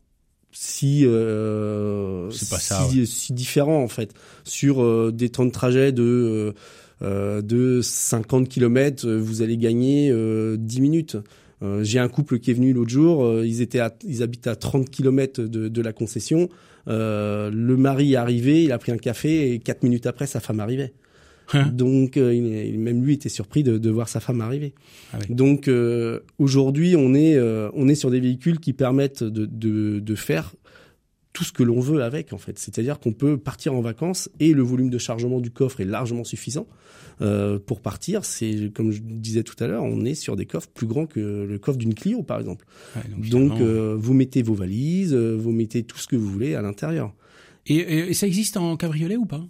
si 0.51 1.05
euh, 1.05 2.29
C'est 2.31 2.49
pas 2.49 2.59
ça, 2.59 2.87
si, 2.89 3.05
si 3.05 3.33
différent 3.33 3.83
en 3.83 3.87
fait 3.87 4.13
sur 4.43 4.81
euh, 4.81 5.11
des 5.13 5.29
temps 5.29 5.45
de 5.45 5.51
trajet 5.51 5.91
de 5.91 6.53
euh, 7.01 7.41
de 7.41 7.81
50 7.81 8.47
km 8.47 9.09
vous 9.09 9.41
allez 9.41 9.57
gagner 9.57 10.09
euh, 10.11 10.55
10 10.57 10.81
minutes 10.81 11.17
euh, 11.63 11.83
j'ai 11.83 11.99
un 11.99 12.09
couple 12.09 12.39
qui 12.39 12.51
est 12.51 12.53
venu 12.53 12.73
l'autre 12.73 12.89
jour, 12.89 13.23
euh, 13.23 13.45
ils 13.45 13.61
étaient 13.61 13.79
à, 13.79 13.93
ils 14.03 14.23
habitent 14.23 14.47
à 14.47 14.55
30 14.55 14.89
km 14.89 15.41
de, 15.41 15.67
de 15.67 15.81
la 15.81 15.93
concession. 15.93 16.49
Euh, 16.87 17.49
le 17.49 17.77
mari 17.77 18.13
est 18.13 18.17
arrivé, 18.17 18.63
il 18.63 18.71
a 18.71 18.77
pris 18.77 18.91
un 18.91 18.97
café 18.97 19.53
et 19.53 19.59
quatre 19.59 19.83
minutes 19.83 20.05
après 20.05 20.27
sa 20.27 20.39
femme 20.39 20.59
arrivait. 20.59 20.93
Hein 21.53 21.67
Donc 21.67 22.17
euh, 22.17 22.33
il 22.33 22.79
même 22.79 23.03
lui 23.03 23.13
était 23.13 23.29
surpris 23.29 23.63
de, 23.63 23.77
de 23.77 23.89
voir 23.89 24.09
sa 24.09 24.19
femme 24.19 24.41
arriver. 24.41 24.73
Ah 25.13 25.17
oui. 25.21 25.35
Donc 25.35 25.67
euh, 25.67 26.21
aujourd'hui 26.39 26.95
on 26.95 27.13
est 27.13 27.35
euh, 27.35 27.69
on 27.73 27.87
est 27.87 27.95
sur 27.95 28.09
des 28.11 28.19
véhicules 28.19 28.59
qui 28.59 28.73
permettent 28.73 29.23
de, 29.23 29.45
de, 29.45 29.99
de 29.99 30.15
faire 30.15 30.55
tout 31.33 31.43
ce 31.43 31.51
que 31.51 31.63
l'on 31.63 31.79
veut 31.81 32.01
avec 32.01 32.31
en 32.33 32.37
fait. 32.37 32.57
C'est-à-dire 32.57 32.99
qu'on 32.99 33.11
peut 33.13 33.37
partir 33.37 33.73
en 33.73 33.81
vacances 33.81 34.29
et 34.39 34.53
le 34.53 34.63
volume 34.63 34.89
de 34.89 34.97
chargement 34.97 35.39
du 35.41 35.51
coffre 35.51 35.81
est 35.81 35.85
largement 35.85 36.23
suffisant 36.23 36.65
pour 37.65 37.81
partir. 37.81 38.25
C'est 38.25 38.71
comme 38.73 38.91
je 38.91 39.01
disais 39.03 39.43
tout 39.43 39.55
à 39.63 39.67
l'heure, 39.67 39.83
on 39.83 40.03
est 40.05 40.15
sur 40.15 40.35
des 40.35 40.45
coffres 40.45 40.69
plus 40.73 40.87
grands 40.87 41.05
que 41.05 41.45
le 41.47 41.57
coffre 41.59 41.77
d'une 41.77 41.93
Clio 41.93 42.23
par 42.23 42.39
exemple. 42.39 42.65
Ouais, 42.95 43.01
donc, 43.29 43.61
vous 43.61 44.13
mettez 44.13 44.41
vos 44.43 44.53
valises, 44.53 45.13
vous 45.13 45.51
mettez 45.51 45.83
tout 45.83 45.97
ce 45.97 46.07
que 46.07 46.15
vous 46.15 46.27
voulez 46.29 46.55
à 46.55 46.61
l'intérieur. 46.61 47.13
et, 47.67 47.75
et- 47.75 48.09
et 48.09 48.13
ça 48.13 48.27
existe 48.27 48.57
en 48.57 48.75
cabriolet 48.77 49.15
ou 49.17 49.25
pas? 49.25 49.45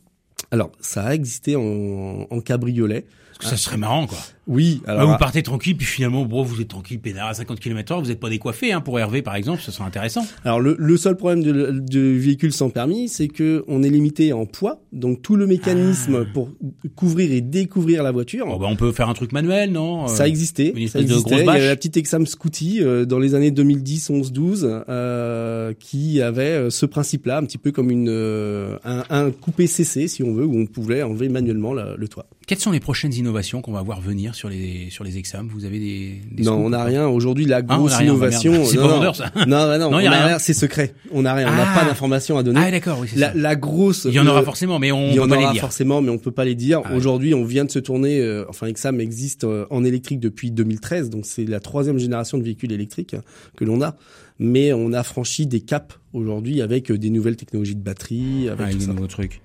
Alors 0.52 0.72
ça 0.80 1.04
a 1.04 1.14
existé 1.14 1.56
en, 1.56 2.42
cabriolet. 2.42 3.06
Parce 3.38 3.52
que 3.52 3.58
ça 3.58 3.58
serait 3.58 3.78
marrant, 3.78 4.08
quoi. 4.08 4.18
Oui, 4.48 4.82
Ah, 4.86 4.92
alors 4.92 5.12
vous 5.12 5.18
partez 5.18 5.42
tranquille, 5.42 5.76
puis 5.76 5.86
finalement, 5.88 6.24
bro, 6.26 6.44
vous 6.44 6.62
êtes 6.62 6.68
tranquille, 6.68 7.00
pénard 7.00 7.30
à 7.30 7.34
50 7.34 7.60
km/h, 7.60 8.00
vous 8.02 8.10
n'êtes 8.10 8.20
pas 8.20 8.30
décoiffé, 8.30 8.72
hein, 8.72 8.80
pour 8.82 9.00
Hervé, 9.00 9.22
par 9.24 9.36
exemple, 9.36 9.62
ça 9.62 9.72
serait 9.72 9.86
intéressant. 9.86 10.26
Alors 10.44 10.60
le, 10.60 10.76
le 10.78 10.98
seul 10.98 11.16
problème 11.18 11.42
de- 11.44 11.80
du 11.80 12.20
véhicule 12.20 12.54
sans 12.54 12.70
permis, 12.70 13.10
c'est 13.10 13.28
que 13.28 13.64
on 13.68 13.82
est 13.82 13.90
limité 13.90 14.34
en 14.34 14.46
poids, 14.46 14.82
donc 14.94 15.22
tout 15.24 15.36
le 15.36 15.48
mécanisme 15.48 16.26
Ah. 16.28 16.32
pour 16.34 16.50
couvrir 16.96 17.32
et 17.32 17.42
découvrir 17.42 18.04
la 18.04 18.12
voiture, 18.12 18.46
Bon, 18.46 18.58
bah, 18.58 18.68
on 18.70 18.76
peut 18.76 18.92
faire 18.92 19.10
un 19.10 19.14
truc 19.16 19.32
manuel, 19.32 19.72
non 19.72 20.04
Euh, 20.06 20.08
ça 20.08 20.28
existait. 20.28 20.74
une 20.76 20.88
ça 20.88 21.00
de 21.00 21.04
existait. 21.06 21.30
grosse 21.32 21.42
Il 21.42 21.46
y 21.46 21.50
avait 21.50 21.68
la 21.68 21.76
petite 21.76 21.98
Exam 21.98 22.26
Scooty 22.28 22.84
euh, 22.84 23.06
dans 23.06 23.18
les 23.20 23.34
années 23.34 23.52
2010, 23.52 24.10
11, 24.12 24.32
12, 24.32 24.70
euh, 24.88 25.74
qui 25.80 26.22
avait 26.22 26.44
euh, 26.44 26.70
ce 26.70 26.86
principe-là, 26.86 27.38
un 27.40 27.44
petit 27.46 27.58
peu 27.58 27.72
comme 27.72 27.90
une 27.90 28.10
euh, 28.10 28.78
un, 28.84 29.04
un 29.10 29.32
coupé 29.32 29.66
CC, 29.68 30.08
si 30.08 30.22
on 30.22 30.34
veut, 30.34 30.46
où 30.46 30.56
on 30.56 30.66
pouvait 30.68 31.02
enlever 31.02 31.30
manuellement 31.30 31.74
la- 31.74 31.96
le 31.98 32.08
toit. 32.08 32.28
Quelles 32.48 32.60
sont 32.60 32.72
les 32.72 32.80
prochaines 32.80 33.14
innovations 33.14 33.62
qu'on 33.64 33.72
va 33.72 33.82
voir 33.82 34.02
venir 34.02 34.35
sur 34.36 34.50
les 34.50 34.90
sur 34.92 35.04
les 35.04 35.18
examens 35.18 35.50
Vous 35.52 35.66
avez 35.66 35.80
des, 35.80 36.22
des 36.32 36.44
non, 36.44 36.52
scoops 36.54 36.66
on 36.66 36.70
n'a 36.70 36.84
rien. 36.84 37.08
Aujourd'hui, 37.08 37.46
la 37.46 37.58
Ah, 37.58 37.62
grosse 37.64 38.00
innovation. 38.00 38.66
C'est 38.66 38.76
non, 38.78 38.82
pas 38.84 38.88
non. 38.90 38.94
vendeur, 38.96 39.16
ça. 39.16 39.32
Non, 39.48 39.68
non, 39.68 39.80
Non, 39.90 39.98
on 39.98 40.00
y 40.00 40.06
a 40.06 40.12
rien. 40.12 40.26
rien. 40.28 40.40
C'est 40.40 40.54
secret. 40.54 40.94
On 41.12 41.24
n'a 41.24 41.34
rien. 41.34 41.48
On 41.52 41.56
n'a 41.56 41.66
Ah. 41.74 41.80
pas 41.80 41.86
d'informations 41.86 42.38
à 42.38 42.44
donner. 42.44 42.60
Ah, 42.64 42.70
d'accord, 42.70 43.00
oui, 43.02 43.08
c'est 43.12 43.18
la, 43.20 43.32
ça. 43.32 43.38
la 43.38 43.56
grosse. 43.56 44.06
Il 44.06 44.14
y 44.14 44.20
en 44.20 44.28
aura 44.28 44.40
le- 44.40 44.46
forcément, 44.46 44.78
mais 44.78 44.92
on 44.92 45.08
Il 45.08 45.14
y 45.14 45.16
peut 45.16 45.22
en 45.24 45.28
pas 45.28 45.38
les 45.38 45.52
dire. 45.54 45.62
forcément, 45.62 46.02
mais 46.02 46.10
on 46.12 46.18
peut 46.20 46.32
pas 46.32 46.46
les 46.46 46.56
dire. 46.56 46.82
Ah 46.86 46.92
ouais. 46.92 46.96
Aujourd'hui, 46.98 47.34
on 47.34 47.44
vient 47.46 47.66
de 47.66 47.72
se 47.72 47.80
tourner. 47.80 48.20
euh, 48.20 48.46
enfin, 48.50 48.68
Exam 48.68 49.02
existe 49.02 49.44
euh, 49.46 49.66
en 49.72 49.84
électrique 49.84 50.20
depuis 50.20 50.52
2013, 50.52 51.10
donc 51.10 51.26
c'est 51.26 51.46
la 51.46 51.60
troisième 51.60 51.98
génération 51.98 52.38
de 52.38 52.44
véhicules 52.44 52.72
électriques 52.72 53.16
que 53.58 53.66
l'on 53.66 53.82
a. 53.82 53.96
Mais 54.38 54.74
on 54.74 54.92
a 54.92 55.02
franchi 55.04 55.48
des 55.48 55.62
caps 55.62 55.96
aujourd'hui 56.12 56.62
avec 56.62 56.92
euh, 56.92 56.98
des 56.98 57.10
nouvelles 57.10 57.38
technologies 57.38 57.76
de 57.76 57.82
batterie, 57.82 58.50
avec 58.50 58.68
Ah, 58.68 58.72
tout 58.72 58.78
des 58.80 58.86
ça. 58.86 58.92
nouveaux 58.92 59.08
trucs. 59.08 59.40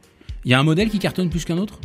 Il 0.45 0.51
y 0.51 0.55
a 0.55 0.59
un 0.59 0.65
modèle 0.65 0.89
qui 0.89 0.99
cartonne 0.99 1.31
plus 1.31 1.45
qu'un 1.45 1.59
autre? 1.59 1.79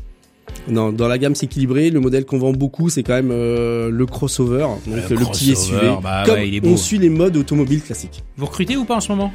Non, 0.68 0.92
dans 0.92 1.08
la 1.08 1.18
gamme, 1.18 1.36
c'est 1.36 1.46
équilibré. 1.46 1.90
Le 1.92 2.00
modèle 2.00 2.26
qu'on 2.26 2.38
vend 2.40 2.52
beaucoup, 2.52 2.90
c'est 2.90 3.04
quand 3.04 3.14
même 3.14 3.30
euh, 3.32 3.90
le 3.92 4.06
crossover, 4.06 4.68
donc 4.88 5.10
Le 5.10 5.16
le, 5.16 5.26
petit 5.26 5.56
SUV. 5.56 5.78
bah 6.02 6.24
Comme 6.26 6.36
ouais, 6.36 6.48
il 6.48 6.56
est 6.56 6.60
beau. 6.62 6.70
on 6.70 6.78
suit 6.78 6.98
les 6.98 7.10
modes 7.10 7.38
automobiles 7.38 7.82
classiques. 7.82 8.24
Vous 8.38 8.46
recrutez 8.46 8.76
ou 8.78 8.86
pas 8.86 8.96
en 8.96 9.00
ce 9.02 9.12
moment? 9.12 9.32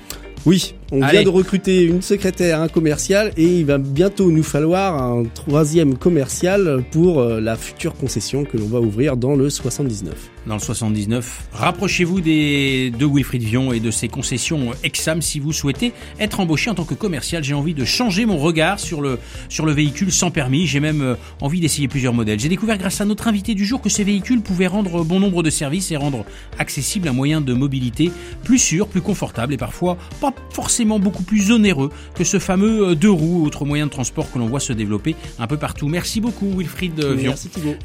Oui, 0.46 0.74
on 0.90 1.02
Allez. 1.02 1.18
vient 1.18 1.24
de 1.24 1.28
recruter 1.28 1.82
une 1.82 2.00
secrétaire, 2.02 2.60
un 2.60 2.68
commercial, 2.68 3.32
et 3.36 3.44
il 3.44 3.66
va 3.66 3.78
bientôt 3.78 4.30
nous 4.30 4.42
falloir 4.42 5.00
un 5.00 5.24
troisième 5.24 5.96
commercial 5.96 6.82
pour 6.90 7.20
euh, 7.20 7.40
la 7.40 7.56
future 7.56 7.94
concession 7.94 8.44
que 8.44 8.56
l'on 8.56 8.66
va 8.66 8.80
ouvrir 8.80 9.16
dans 9.16 9.36
le 9.36 9.50
79. 9.50 10.14
dans 10.46 10.54
le 10.54 10.60
79. 10.60 11.48
Rapprochez-vous 11.52 12.20
des 12.22 12.90
de 12.98 13.06
Wilfried 13.06 13.42
Vion 13.42 13.72
et 13.72 13.80
de 13.80 13.90
ses 13.90 14.08
concessions 14.08 14.70
Exam 14.82 15.20
si 15.20 15.38
vous 15.38 15.52
souhaitez 15.52 15.92
être 16.18 16.40
embauché 16.40 16.70
en 16.70 16.74
tant 16.74 16.84
que 16.84 16.94
commercial. 16.94 17.44
J'ai 17.44 17.54
envie 17.54 17.74
de 17.74 17.84
changer 17.84 18.24
mon 18.24 18.38
regard 18.38 18.80
sur 18.80 19.02
le 19.02 19.18
sur 19.50 19.66
le 19.66 19.72
véhicule 19.72 20.10
sans 20.10 20.30
permis. 20.30 20.66
J'ai 20.66 20.80
même 20.80 21.02
euh, 21.02 21.14
envie 21.42 21.60
d'essayer 21.60 21.86
plusieurs 21.86 22.14
modèles. 22.14 22.40
J'ai 22.40 22.48
découvert 22.48 22.78
grâce 22.78 23.00
à 23.02 23.04
notre 23.04 23.28
invité 23.28 23.54
du 23.54 23.66
jour 23.66 23.82
que 23.82 23.90
ces 23.90 24.04
véhicules 24.04 24.40
pouvaient 24.40 24.66
rendre 24.66 25.04
bon 25.04 25.20
nombre 25.20 25.42
de 25.42 25.50
services 25.50 25.92
et 25.92 25.96
rendre 25.96 26.24
accessible 26.58 27.08
un 27.08 27.12
moyen 27.12 27.42
de 27.42 27.52
mobilité 27.52 28.10
plus 28.42 28.58
sûr, 28.58 28.88
plus 28.88 29.02
confortable 29.02 29.52
et 29.52 29.58
parfois 29.58 29.98
pas 30.20 30.29
forcément 30.50 30.98
beaucoup 30.98 31.22
plus 31.22 31.50
onéreux 31.50 31.90
que 32.14 32.24
ce 32.24 32.38
fameux 32.38 32.88
euh, 32.88 32.94
deux 32.94 33.10
roues, 33.10 33.44
autre 33.44 33.64
moyen 33.64 33.86
de 33.86 33.90
transport 33.90 34.30
que 34.30 34.38
l'on 34.38 34.46
voit 34.46 34.60
se 34.60 34.72
développer 34.72 35.16
un 35.38 35.46
peu 35.46 35.56
partout. 35.56 35.88
Merci 35.88 36.20
beaucoup 36.20 36.50
Wilfried 36.56 37.02
euh, 37.02 37.14
Vion 37.14 37.34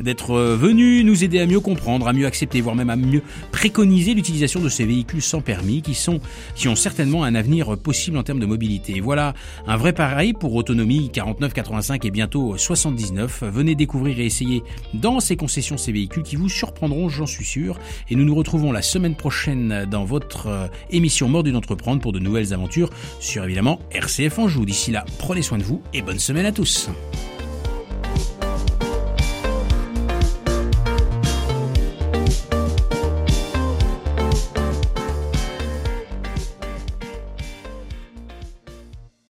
d'être 0.01 0.31
euh, 0.31 0.55
venu 0.55 1.03
nous 1.03 1.23
aider 1.23 1.39
à 1.39 1.45
mieux 1.45 1.59
comprendre, 1.59 2.07
à 2.07 2.13
mieux 2.13 2.25
accepter, 2.25 2.61
voire 2.61 2.75
même 2.75 2.89
à 2.89 2.95
mieux 2.95 3.21
préconiser 3.51 4.13
l'utilisation 4.13 4.59
de 4.59 4.69
ces 4.69 4.85
véhicules 4.85 5.21
sans 5.21 5.41
permis 5.41 5.81
qui 5.81 5.93
sont, 5.93 6.19
qui 6.55 6.67
ont 6.67 6.75
certainement 6.75 7.23
un 7.23 7.35
avenir 7.35 7.77
possible 7.77 8.17
en 8.17 8.23
termes 8.23 8.39
de 8.39 8.45
mobilité. 8.45 8.99
Voilà 8.99 9.33
un 9.67 9.77
vrai 9.77 9.93
pareil 9.93 10.33
pour 10.33 10.53
autonomie 10.55 11.09
49, 11.11 11.53
85 11.53 12.05
et 12.05 12.11
bientôt 12.11 12.57
79. 12.57 13.43
Venez 13.43 13.75
découvrir 13.75 14.19
et 14.19 14.25
essayer 14.25 14.63
dans 14.93 15.19
ces 15.19 15.35
concessions 15.35 15.77
ces 15.77 15.91
véhicules 15.91 16.23
qui 16.23 16.35
vous 16.35 16.49
surprendront, 16.49 17.09
j'en 17.09 17.25
suis 17.25 17.45
sûr. 17.45 17.79
Et 18.09 18.15
nous 18.15 18.25
nous 18.25 18.35
retrouvons 18.35 18.71
la 18.71 18.81
semaine 18.81 19.15
prochaine 19.15 19.85
dans 19.89 20.05
votre 20.05 20.69
émission 20.89 21.29
Mort 21.29 21.43
d'entreprendre 21.43 22.01
pour 22.01 22.11
de 22.11 22.19
aventures 22.53 22.89
sur 23.19 23.43
évidemment 23.43 23.79
RCF 23.91 24.39
Anjou. 24.39 24.65
D'ici 24.65 24.91
là, 24.91 25.05
prenez 25.17 25.41
soin 25.41 25.57
de 25.57 25.63
vous 25.63 25.81
et 25.93 26.01
bonne 26.01 26.19
semaine 26.19 26.45
à 26.45 26.51
tous. 26.51 26.89